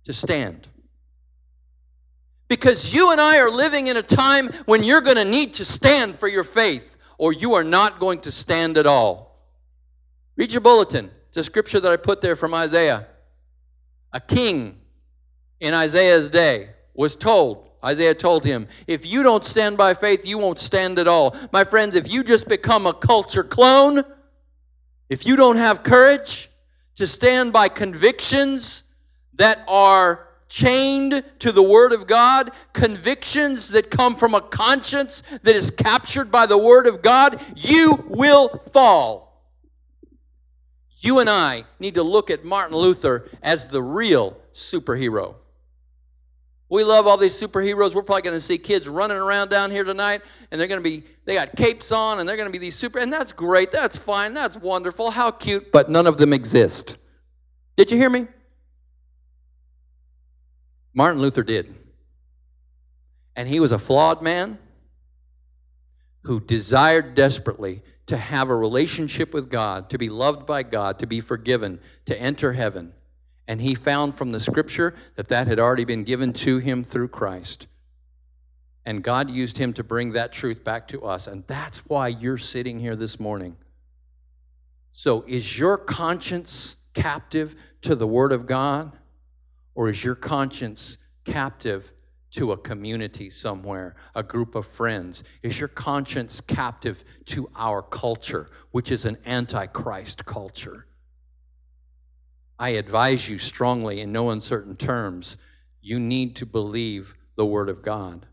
To 0.09 0.15
stand. 0.15 0.71
Because 2.49 2.95
you 2.95 3.13
and 3.13 3.21
I 3.21 3.41
are 3.41 3.51
living 3.51 3.89
in 3.89 3.99
a 3.99 4.03
time 4.03 4.49
when 4.65 4.83
you're 4.83 5.03
going 5.03 5.19
to 5.19 5.25
need 5.27 5.53
to 5.55 5.67
stand 5.67 6.15
for 6.15 6.29
your 6.29 6.45
faith, 6.45 6.97
or 7.19 7.35
you 7.35 7.53
are 7.53 7.63
not 7.63 8.01
going 8.01 8.21
to 8.21 8.33
stand 8.33 8.79
at 8.79 8.87
all. 8.87 9.39
Read 10.35 10.51
your 10.51 10.63
bulletin. 10.63 11.05
It 11.05 11.35
The 11.35 11.45
scripture 11.45 11.79
that 11.79 11.93
I 11.93 11.99
put 11.99 12.23
there 12.23 12.37
from 12.37 12.55
Isaiah. 12.55 13.07
A 14.15 14.19
king 14.19 14.79
in 15.61 15.75
Isaiah's 15.75 16.31
day 16.31 16.71
was 16.95 17.15
told, 17.15 17.69
Isaiah 17.85 18.15
told 18.15 18.47
him, 18.47 18.67
if 18.87 19.05
you 19.05 19.23
don't 19.23 19.45
stand 19.45 19.77
by 19.77 19.93
faith, 19.93 20.27
you 20.27 20.39
won't 20.39 20.59
stand 20.59 20.99
at 20.99 21.07
all. 21.07 21.37
My 21.53 21.65
friends, 21.65 21.95
if 21.97 22.11
you 22.11 22.25
just 22.25 22.49
become 22.49 22.87
a 22.87 22.95
culture 22.95 23.45
clone, 23.45 24.05
if 25.11 25.27
you 25.27 25.37
don't 25.37 25.59
have 25.59 25.83
courage 25.83 26.49
to 26.95 27.07
stand 27.07 27.53
by 27.53 27.69
convictions 27.69 28.85
that 29.39 29.61
are 29.67 30.29
chained 30.49 31.23
to 31.41 31.53
the 31.53 31.63
Word 31.63 31.93
of 31.93 32.07
God, 32.07 32.51
convictions 32.73 33.69
that 33.71 33.91
come 33.91 34.15
from 34.15 34.35
a 34.35 34.41
conscience 34.41 35.23
that 35.43 35.57
is 35.57 35.71
captured 35.71 36.31
by 36.31 36.47
the 36.47 36.59
Word 36.59 36.87
of 36.87 37.03
God, 37.03 37.41
you 37.57 38.05
will 38.09 38.49
fall. 38.49 39.29
You 41.01 41.21
and 41.21 41.31
I 41.31 41.65
need 41.79 41.95
to 41.95 42.03
look 42.03 42.31
at 42.31 42.45
Martin 42.45 42.77
Luther 42.77 43.29
as 43.43 43.69
the 43.69 43.83
real 43.83 44.37
superhero. 44.53 45.37
We 46.71 46.85
love 46.85 47.07
all 47.07 47.17
these 47.17 47.41
superheroes. 47.41 47.95
We're 47.95 48.03
probably 48.03 48.23
going 48.23 48.37
to 48.37 48.41
see 48.41 48.59
kids 48.59 48.89
running 48.89 49.17
around 49.17 49.49
down 49.49 49.71
here 49.71 49.85
tonight, 49.85 50.21
and 50.51 50.61
they're 50.61 50.69
going 50.69 50.83
to 50.83 50.85
be, 50.85 51.05
they 51.25 51.35
got 51.35 51.57
capes 51.57 51.93
on, 51.93 52.21
and 52.21 52.29
they're 52.29 52.37
going 52.37 52.49
to 52.49 52.53
be 52.53 52.59
these 52.59 52.75
super, 52.75 52.99
and 52.99 53.13
that's 53.13 53.33
great. 53.33 53.71
That's 53.71 53.97
fine. 53.97 54.35
That's 54.35 54.57
wonderful. 54.57 55.11
How 55.11 55.31
cute, 55.31 55.73
but 55.73 55.89
none 55.89 56.07
of 56.07 56.19
them 56.19 56.33
exist. 56.33 56.99
Did 57.77 57.91
you 57.91 57.97
hear 57.97 58.11
me? 58.11 58.27
Martin 60.95 61.21
Luther 61.21 61.43
did. 61.43 61.75
And 63.37 63.49
he 63.49 63.61
was 63.61 63.73
a 63.73 63.79
flawed 63.79 64.21
man 64.21 64.59
who 66.23 66.41
desired 66.41 67.15
desperately 67.15 67.83
to 68.07 68.17
have 68.17 68.49
a 68.49 68.57
relationship 68.57 69.33
with 69.33 69.51
God, 69.51 69.91
to 69.91 69.99
be 69.99 70.09
loved 70.09 70.47
by 70.47 70.63
God, 70.63 70.99
to 70.99 71.07
be 71.07 71.21
forgiven, 71.21 71.79
to 72.07 72.21
enter 72.21 72.55
heaven. 72.55 72.93
And 73.47 73.61
he 73.61 73.75
found 73.75 74.15
from 74.15 74.33
the 74.33 74.41
scripture 74.41 74.95
that 75.17 75.29
that 75.29 75.47
had 75.47 75.61
already 75.61 75.85
been 75.85 76.05
given 76.05 76.33
to 76.35 76.59
him 76.59 76.85
through 76.85 77.09
Christ. 77.09 77.67
And 78.85 79.03
God 79.03 79.31
used 79.31 79.59
him 79.59 79.73
to 79.75 79.85
bring 79.85 80.13
that 80.13 80.33
truth 80.33 80.65
back 80.65 80.89
to 80.89 81.03
us. 81.05 81.27
And 81.27 81.47
that's 81.47 81.87
why 81.87 82.09
you're 82.09 82.39
sitting 82.39 82.79
here 82.79 82.97
this 82.97 83.21
morning. 83.21 83.57
So, 84.93 85.25
is 85.27 85.59
your 85.59 85.79
conscience 85.79 86.77
captive 86.95 87.55
to 87.83 87.95
the 87.95 88.07
Word 88.07 88.33
of 88.33 88.47
God? 88.47 88.98
Or 89.79 89.89
is 89.89 90.03
your 90.03 90.17
conscience 90.17 90.99
captive 91.25 91.93
to 92.33 92.51
a 92.51 92.57
community 92.57 93.31
somewhere, 93.31 93.95
a 94.13 94.25
group 94.25 94.57
of 94.57 94.67
friends? 94.67 95.23
Is 95.41 95.61
your 95.61 95.69
conscience 95.69 96.41
captive 96.41 97.05
to 97.27 97.49
our 97.55 97.81
culture, 97.81 98.51
which 98.73 98.91
is 98.91 99.05
an 99.05 99.19
antichrist 99.25 100.25
culture? 100.25 100.89
I 102.59 102.71
advise 102.71 103.31
you 103.31 103.39
strongly, 103.39 104.01
in 104.01 104.11
no 104.11 104.31
uncertain 104.31 104.75
terms, 104.75 105.39
you 105.81 106.01
need 106.01 106.35
to 106.35 106.45
believe 106.45 107.15
the 107.37 107.47
Word 107.47 107.69
of 107.69 107.81
God. 107.81 108.27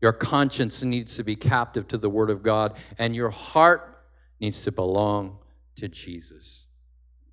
Your 0.00 0.12
conscience 0.12 0.84
needs 0.84 1.16
to 1.16 1.24
be 1.24 1.34
captive 1.34 1.88
to 1.88 1.98
the 1.98 2.08
Word 2.08 2.30
of 2.30 2.44
God, 2.44 2.76
and 2.98 3.16
your 3.16 3.30
heart 3.30 3.98
needs 4.38 4.62
to 4.62 4.70
belong 4.70 5.38
to 5.74 5.88
Jesus. 5.88 6.66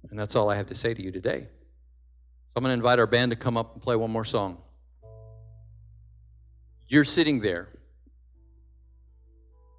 And 0.09 0.17
that's 0.17 0.35
all 0.35 0.49
I 0.49 0.55
have 0.55 0.65
to 0.65 0.75
say 0.75 0.95
to 0.95 1.03
you 1.03 1.11
today. 1.11 1.49
So 2.53 2.59
I'm 2.59 2.65
going 2.65 2.69
to 2.69 2.75
invite 2.75 2.99
our 2.99 3.07
band 3.07 3.31
to 3.31 3.35
come 3.35 3.57
up 3.57 3.73
and 3.73 3.81
play 3.81 3.95
one 3.95 4.11
more 4.11 4.23
song. 4.23 4.59
You're 6.87 7.03
sitting 7.03 7.39
there, 7.39 7.67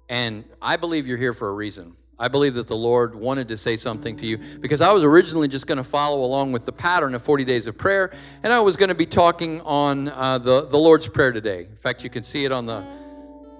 and 0.09 0.43
I 0.61 0.75
believe 0.75 1.07
you're 1.07 1.17
here 1.17 1.31
for 1.31 1.47
a 1.47 1.53
reason. 1.53 1.95
I 2.19 2.27
believe 2.27 2.55
that 2.55 2.67
the 2.67 2.75
Lord 2.75 3.15
wanted 3.15 3.47
to 3.47 3.55
say 3.55 3.77
something 3.77 4.17
to 4.17 4.25
you 4.25 4.39
because 4.59 4.81
I 4.81 4.91
was 4.91 5.05
originally 5.05 5.47
just 5.47 5.67
going 5.67 5.77
to 5.77 5.85
follow 5.85 6.25
along 6.25 6.51
with 6.51 6.65
the 6.65 6.73
pattern 6.73 7.15
of 7.15 7.23
40 7.23 7.45
days 7.45 7.65
of 7.67 7.77
prayer, 7.77 8.13
and 8.43 8.51
I 8.51 8.59
was 8.59 8.75
going 8.75 8.89
to 8.89 8.95
be 8.95 9.05
talking 9.05 9.61
on 9.61 10.09
uh, 10.09 10.37
the, 10.37 10.65
the 10.65 10.77
Lord's 10.77 11.07
Prayer 11.07 11.31
today. 11.31 11.67
In 11.69 11.77
fact, 11.77 12.03
you 12.03 12.09
can 12.09 12.23
see 12.23 12.43
it 12.43 12.51
on 12.51 12.65
the, 12.65 12.83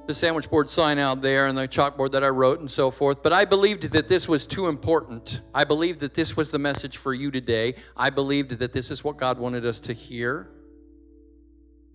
the 0.07 0.13
sandwich 0.13 0.49
board 0.49 0.69
sign 0.69 0.99
out 0.99 1.21
there 1.21 1.47
and 1.47 1.57
the 1.57 1.67
chalkboard 1.67 2.11
that 2.11 2.23
I 2.23 2.29
wrote 2.29 2.59
and 2.59 2.69
so 2.69 2.91
forth. 2.91 3.23
But 3.23 3.33
I 3.33 3.45
believed 3.45 3.91
that 3.93 4.07
this 4.07 4.27
was 4.27 4.45
too 4.45 4.67
important. 4.67 5.41
I 5.53 5.63
believed 5.63 5.99
that 6.01 6.13
this 6.13 6.37
was 6.37 6.51
the 6.51 6.59
message 6.59 6.97
for 6.97 7.13
you 7.13 7.31
today. 7.31 7.75
I 7.97 8.11
believed 8.11 8.51
that 8.51 8.71
this 8.71 8.91
is 8.91 9.03
what 9.03 9.17
God 9.17 9.39
wanted 9.39 9.65
us 9.65 9.79
to 9.81 9.93
hear. 9.93 10.49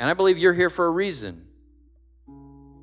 And 0.00 0.10
I 0.10 0.14
believe 0.14 0.38
you're 0.38 0.54
here 0.54 0.70
for 0.70 0.86
a 0.86 0.90
reason. 0.90 1.46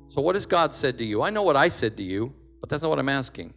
So, 0.08 0.22
what 0.22 0.34
has 0.34 0.46
God 0.46 0.74
said 0.74 0.96
to 0.98 1.04
you? 1.04 1.22
I 1.22 1.30
know 1.30 1.42
what 1.42 1.56
I 1.56 1.68
said 1.68 1.96
to 1.98 2.02
you, 2.02 2.34
but 2.60 2.70
that's 2.70 2.82
not 2.82 2.88
what 2.88 2.98
I'm 2.98 3.08
asking. 3.08 3.52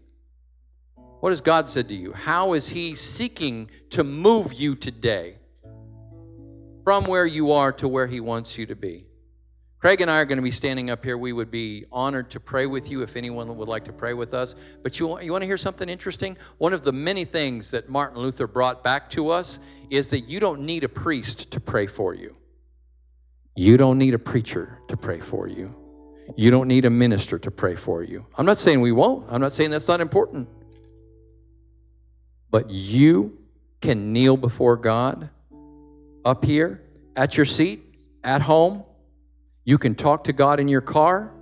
What 1.22 1.30
has 1.30 1.40
God 1.40 1.70
said 1.70 1.88
to 1.90 1.96
you? 1.96 2.12
How 2.12 2.54
is 2.54 2.70
He 2.70 2.96
seeking 2.96 3.70
to 3.92 4.04
move 4.04 4.54
you 4.54 4.76
today 4.76 5.36
from 6.84 7.06
where 7.06 7.26
you 7.26 7.52
are 7.52 7.72
to 7.74 7.88
where 7.88 8.08
He 8.08 8.20
wants 8.20 8.58
you 8.58 8.66
to 8.66 8.76
be? 8.76 9.11
Craig 9.82 10.00
and 10.00 10.12
I 10.12 10.20
are 10.20 10.26
going 10.26 10.38
to 10.38 10.44
be 10.44 10.52
standing 10.52 10.92
up 10.92 11.04
here. 11.04 11.18
We 11.18 11.34
would 11.34 11.50
be 11.50 11.86
honored 11.92 12.30
to 12.32 12.40
pray 12.40 12.68
with 12.68 12.92
you 12.92 13.02
if 13.02 13.16
anyone 13.16 13.58
would 13.58 13.68
like 13.68 13.86
to 13.86 13.92
pray 13.92 14.14
with 14.14 14.36
us. 14.36 14.54
But 14.84 15.00
you, 15.00 15.08
want, 15.08 15.24
you 15.26 15.32
want 15.32 15.42
to 15.42 15.48
hear 15.48 15.58
something 15.58 15.90
interesting? 15.90 16.38
One 16.60 16.72
of 16.72 16.84
the 16.84 16.92
many 16.92 17.26
things 17.26 17.72
that 17.72 17.90
Martin 17.90 18.20
Luther 18.20 18.46
brought 18.46 18.84
back 18.84 19.10
to 19.10 19.30
us 19.30 19.58
is 19.90 20.10
that 20.10 20.20
you 20.20 20.40
don't 20.40 20.62
need 20.62 20.84
a 20.84 20.90
priest 20.90 21.52
to 21.54 21.60
pray 21.60 21.88
for 21.88 22.14
you. 22.14 22.36
You 23.56 23.76
don't 23.76 23.98
need 23.98 24.14
a 24.14 24.20
preacher 24.20 24.78
to 24.88 24.96
pray 24.96 25.20
for 25.20 25.48
you. 25.48 25.76
You 26.36 26.52
don't 26.52 26.68
need 26.68 26.86
a 26.86 26.92
minister 26.92 27.40
to 27.40 27.50
pray 27.50 27.74
for 27.74 28.04
you. 28.04 28.28
I'm 28.38 28.46
not 28.46 28.60
saying 28.60 28.82
we 28.82 28.92
won't. 28.92 29.26
I'm 29.32 29.42
not 29.42 29.52
saying 29.52 29.72
that's 29.72 29.88
not 29.88 30.00
important. 30.00 30.48
But 32.52 32.70
you 32.70 33.40
can 33.82 34.14
kneel 34.14 34.38
before 34.38 34.78
God 34.78 35.32
up 36.24 36.46
here, 36.46 36.84
at 37.16 37.36
your 37.36 37.48
seat, 37.48 37.82
at 38.24 38.44
home. 38.44 38.84
You 39.64 39.78
can 39.78 39.96
talk 39.96 40.24
to 40.26 40.34
God 40.34 40.60
in 40.60 40.68
your 40.68 40.82
car. 40.82 41.34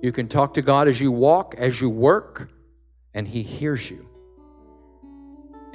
You 0.00 0.12
can 0.12 0.28
talk 0.28 0.54
to 0.54 0.62
God 0.62 0.86
as 0.86 1.00
you 1.00 1.10
walk, 1.10 1.54
as 1.58 1.80
you 1.80 1.90
work, 1.90 2.50
and 3.14 3.26
He 3.26 3.42
hears 3.42 3.90
you. 3.90 4.08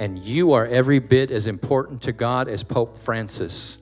And 0.00 0.18
you 0.18 0.52
are 0.52 0.66
every 0.66 0.98
bit 0.98 1.30
as 1.30 1.46
important 1.46 2.02
to 2.02 2.12
God 2.12 2.48
as 2.48 2.64
Pope 2.64 2.96
Francis. 2.96 3.78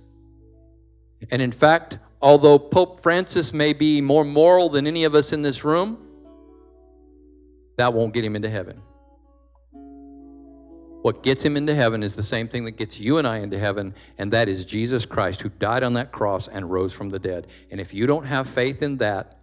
And 1.31 1.41
in 1.41 1.53
fact, 1.53 1.99
although 2.21 2.59
Pope 2.59 3.01
Francis 3.01 3.53
may 3.53 3.73
be 3.73 4.01
more 4.01 4.25
moral 4.25 4.69
than 4.69 4.87
any 4.87 5.05
of 5.05 5.15
us 5.15 5.33
in 5.33 5.43
this 5.43 5.65
room, 5.65 5.99
that 7.77 7.95
won't 7.95 8.13
get 8.13 8.25
him 8.25 8.37
into 8.37 8.51
heaven. 8.51 8.83
What 11.03 11.25
gets 11.25 11.45
him 11.45 11.57
into 11.57 11.75
heaven 11.75 12.05
is 12.05 12.15
the 12.15 12.23
same 12.23 12.47
thing 12.47 12.65
that 12.65 12.77
gets 12.77 13.01
you 13.01 13.19
and 13.19 13.27
I 13.27 13.39
into 13.39 13.59
heaven, 13.59 13.95
and 14.19 14.33
that 14.33 14.49
is 14.49 14.65
Jesus 14.65 15.05
Christ 15.05 15.43
who 15.43 15.49
died 15.49 15.83
on 15.83 15.95
that 15.95 16.13
cross 16.13 16.47
and 16.47 16.71
rose 16.71 16.93
from 16.93 17.11
the 17.11 17.19
dead. 17.19 17.49
And 17.71 17.81
if 17.81 17.93
you 17.93 18.07
don't 18.07 18.25
have 18.25 18.49
faith 18.49 18.83
in 18.83 18.99
that, 18.99 19.39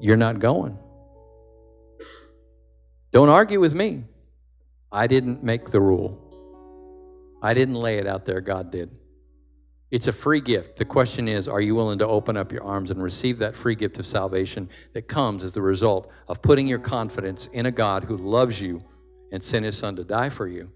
you're 0.00 0.16
not 0.16 0.38
going. 0.38 0.78
Don't 3.10 3.28
argue 3.28 3.58
with 3.58 3.74
me. 3.74 4.04
I 4.92 5.08
didn't 5.08 5.42
make 5.42 5.66
the 5.66 5.80
rule. 5.80 6.22
I 7.42 7.52
didn't 7.52 7.74
lay 7.74 7.98
it 7.98 8.06
out 8.06 8.24
there, 8.24 8.40
God 8.40 8.70
did. 8.70 8.90
It's 9.90 10.06
a 10.06 10.12
free 10.12 10.40
gift. 10.40 10.76
The 10.76 10.84
question 10.84 11.26
is 11.26 11.48
are 11.48 11.60
you 11.60 11.74
willing 11.74 11.98
to 12.00 12.06
open 12.06 12.36
up 12.36 12.52
your 12.52 12.62
arms 12.62 12.90
and 12.90 13.02
receive 13.02 13.38
that 13.38 13.56
free 13.56 13.74
gift 13.74 13.98
of 13.98 14.06
salvation 14.06 14.68
that 14.92 15.08
comes 15.08 15.42
as 15.42 15.52
the 15.52 15.62
result 15.62 16.10
of 16.28 16.42
putting 16.42 16.66
your 16.66 16.78
confidence 16.78 17.46
in 17.48 17.66
a 17.66 17.70
God 17.70 18.04
who 18.04 18.16
loves 18.16 18.60
you 18.60 18.82
and 19.32 19.42
sent 19.42 19.64
his 19.64 19.76
son 19.76 19.96
to 19.96 20.04
die 20.04 20.28
for 20.28 20.46
you, 20.46 20.70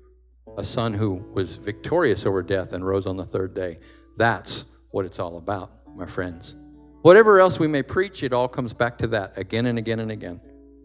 a 0.57 0.65
son 0.65 0.95
who 0.95 1.15
was 1.33 1.57
victorious 1.57 2.27
over 2.27 2.43
death 2.43 2.73
and 2.73 2.87
rose 2.87 3.07
on 3.07 3.17
the 3.17 3.25
third 3.25 3.55
day. 3.55 3.79
That's 4.17 4.65
what 4.91 5.05
it's 5.05 5.19
all 5.19 5.39
about, 5.39 5.71
my 5.97 6.07
friends. 6.07 6.57
Whatever 7.03 7.41
else 7.41 7.59
we 7.59 7.67
may 7.67 7.83
preach, 7.83 8.23
it 8.23 8.33
all 8.33 8.49
comes 8.49 8.73
back 8.73 8.99
to 8.99 9.07
that 9.09 9.39
again 9.39 9.67
and 9.67 9.79
again 9.79 10.01
and 10.01 10.11
again. 10.11 10.41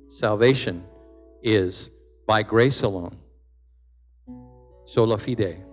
Salvation 0.07 0.83
is 1.43 1.89
by 2.27 2.43
grace 2.43 2.83
alone. 2.83 3.17
Sola 4.85 5.17
fide, 5.17 5.65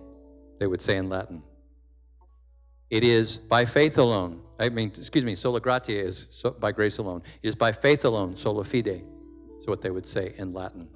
they 0.59 0.67
would 0.67 0.81
say 0.81 0.97
in 0.97 1.07
Latin. 1.07 1.43
It 2.89 3.03
is 3.03 3.37
by 3.37 3.65
faith 3.65 3.97
alone. 3.97 4.41
I 4.59 4.69
mean, 4.69 4.89
excuse 4.89 5.23
me, 5.25 5.35
sola 5.35 5.59
gratia 5.59 5.93
is 5.93 6.43
by 6.59 6.71
grace 6.71 6.97
alone. 6.97 7.23
It 7.41 7.47
is 7.47 7.55
by 7.55 7.71
faith 7.71 8.05
alone, 8.05 8.35
sola 8.35 8.63
fide, 8.63 9.03
is 9.57 9.67
what 9.67 9.81
they 9.81 9.89
would 9.89 10.05
say 10.05 10.33
in 10.37 10.53
Latin. 10.53 10.89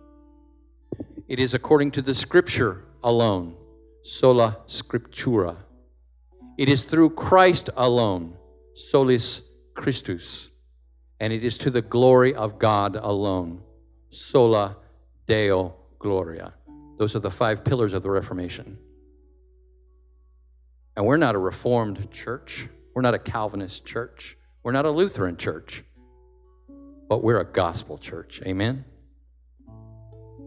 It 1.27 1.39
is 1.39 1.53
according 1.53 1.91
to 1.91 2.01
the 2.01 2.15
scripture 2.15 2.85
alone, 3.03 3.57
sola 4.01 4.59
scriptura. 4.65 5.57
It 6.57 6.69
is 6.69 6.85
through 6.85 7.11
Christ 7.11 7.69
alone, 7.75 8.37
solus 8.73 9.43
Christus. 9.73 10.51
And 11.19 11.33
it 11.33 11.43
is 11.43 11.57
to 11.59 11.69
the 11.69 11.81
glory 11.81 12.33
of 12.33 12.59
God 12.59 12.95
alone, 12.95 13.61
sola 14.09 14.77
Deo 15.25 15.75
gloria. 15.99 16.53
Those 16.97 17.13
are 17.15 17.19
the 17.19 17.31
five 17.31 17.65
pillars 17.65 17.91
of 17.91 18.03
the 18.03 18.09
Reformation. 18.09 18.77
And 20.95 21.05
we're 21.05 21.17
not 21.17 21.35
a 21.35 21.39
Reformed 21.39 22.09
church. 22.09 22.69
We're 22.95 23.01
not 23.01 23.13
a 23.13 23.19
Calvinist 23.19 23.85
church. 23.85 24.37
We're 24.63 24.71
not 24.71 24.85
a 24.85 24.91
Lutheran 24.91 25.35
church. 25.35 25.83
But 27.09 27.21
we're 27.21 27.39
a 27.39 27.45
gospel 27.45 27.97
church. 27.97 28.41
Amen? 28.45 28.85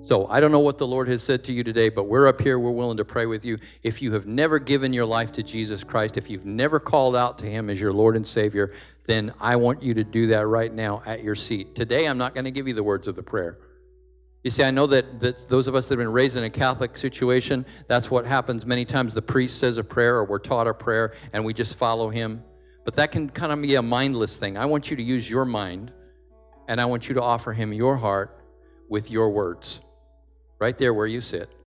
So 0.03 0.27
I 0.29 0.41
don't 0.41 0.51
know 0.51 0.61
what 0.61 0.79
the 0.79 0.87
Lord 0.87 1.09
has 1.09 1.23
said 1.23 1.45
to 1.45 1.53
you 1.53 1.63
today, 1.63 1.91
but 1.91 2.05
we're 2.05 2.27
up 2.27 2.41
here. 2.41 2.59
We're 2.59 2.71
willing 2.71 2.97
to 2.97 3.05
pray 3.05 3.27
with 3.27 3.45
you. 3.45 3.59
If 3.83 4.01
you 4.01 4.15
have 4.15 4.27
never 4.27 4.59
given 4.59 4.95
your 4.95 5.05
life 5.05 5.31
to 5.33 5.43
Jesus 5.43 5.85
Christ, 5.85 6.17
if 6.17 6.31
you've 6.31 6.47
never 6.47 6.81
called 6.81 7.15
out 7.15 7.39
to 7.39 7.47
Him 7.47 7.69
as 7.69 7.79
your 7.79 7.93
Lord 7.93 8.17
and 8.17 8.27
Savior, 8.27 8.73
then 9.05 9.33
I 9.39 9.57
want 9.57 9.83
you 9.83 9.93
to 9.95 10.05
do 10.05 10.29
that 10.29 10.47
right 10.47 10.73
now 10.73 11.03
at 11.05 11.23
your 11.23 11.35
seat. 11.35 11.75
Today, 11.75 12.09
I'm 12.09 12.17
not 12.17 12.35
going 12.35 12.47
to 12.47 12.51
give 12.51 12.67
you 12.67 12.73
the 12.73 12.83
words 12.83 13.09
of 13.09 13.17
the 13.17 13.23
prayer. 13.23 13.59
You 14.43 14.51
see, 14.51 14.65
I 14.65 14.71
know 14.71 14.87
that, 14.87 15.21
that 15.21 15.49
those 15.51 15.67
of 15.67 15.75
us 15.75 15.89
that 15.89 15.99
have 15.99 15.99
been 15.99 16.13
raised 16.13 16.39
in 16.39 16.45
a 16.45 16.51
Catholic 16.51 16.97
situation, 16.97 17.67
that's 17.87 18.11
what 18.11 18.25
happens. 18.25 18.65
Many 18.65 18.87
times 18.87 19.13
the 19.13 19.21
priest 19.21 19.59
says 19.59 19.77
a 19.77 19.85
prayer 19.85 20.17
or 20.17 20.25
we're 20.25 20.39
taught 20.39 20.67
a 20.67 20.73
prayer 20.73 21.13
and 21.35 21.45
we 21.45 21.53
just 21.53 21.79
follow 21.79 22.09
him. 22.09 22.43
But 22.87 22.95
that 22.95 23.13
can 23.13 23.29
kind 23.29 23.53
of 23.53 23.61
be 23.61 23.75
a 23.75 23.83
mindless 23.83 24.39
thing. 24.39 24.57
I 24.57 24.65
want 24.65 24.91
you 24.91 24.97
to 24.97 25.03
use 25.03 25.29
your 25.29 25.45
mind 25.45 25.93
and 26.69 26.81
I 26.81 26.87
want 26.87 27.07
you 27.07 27.17
to 27.17 27.23
offer 27.23 27.53
him 27.53 27.75
your 27.75 27.99
heart 27.99 28.43
with 28.89 29.11
your 29.11 29.29
words 29.29 29.83
right 30.61 30.79
there 30.79 30.95
where 30.95 31.07
you 31.07 31.21
sit. 31.21 31.51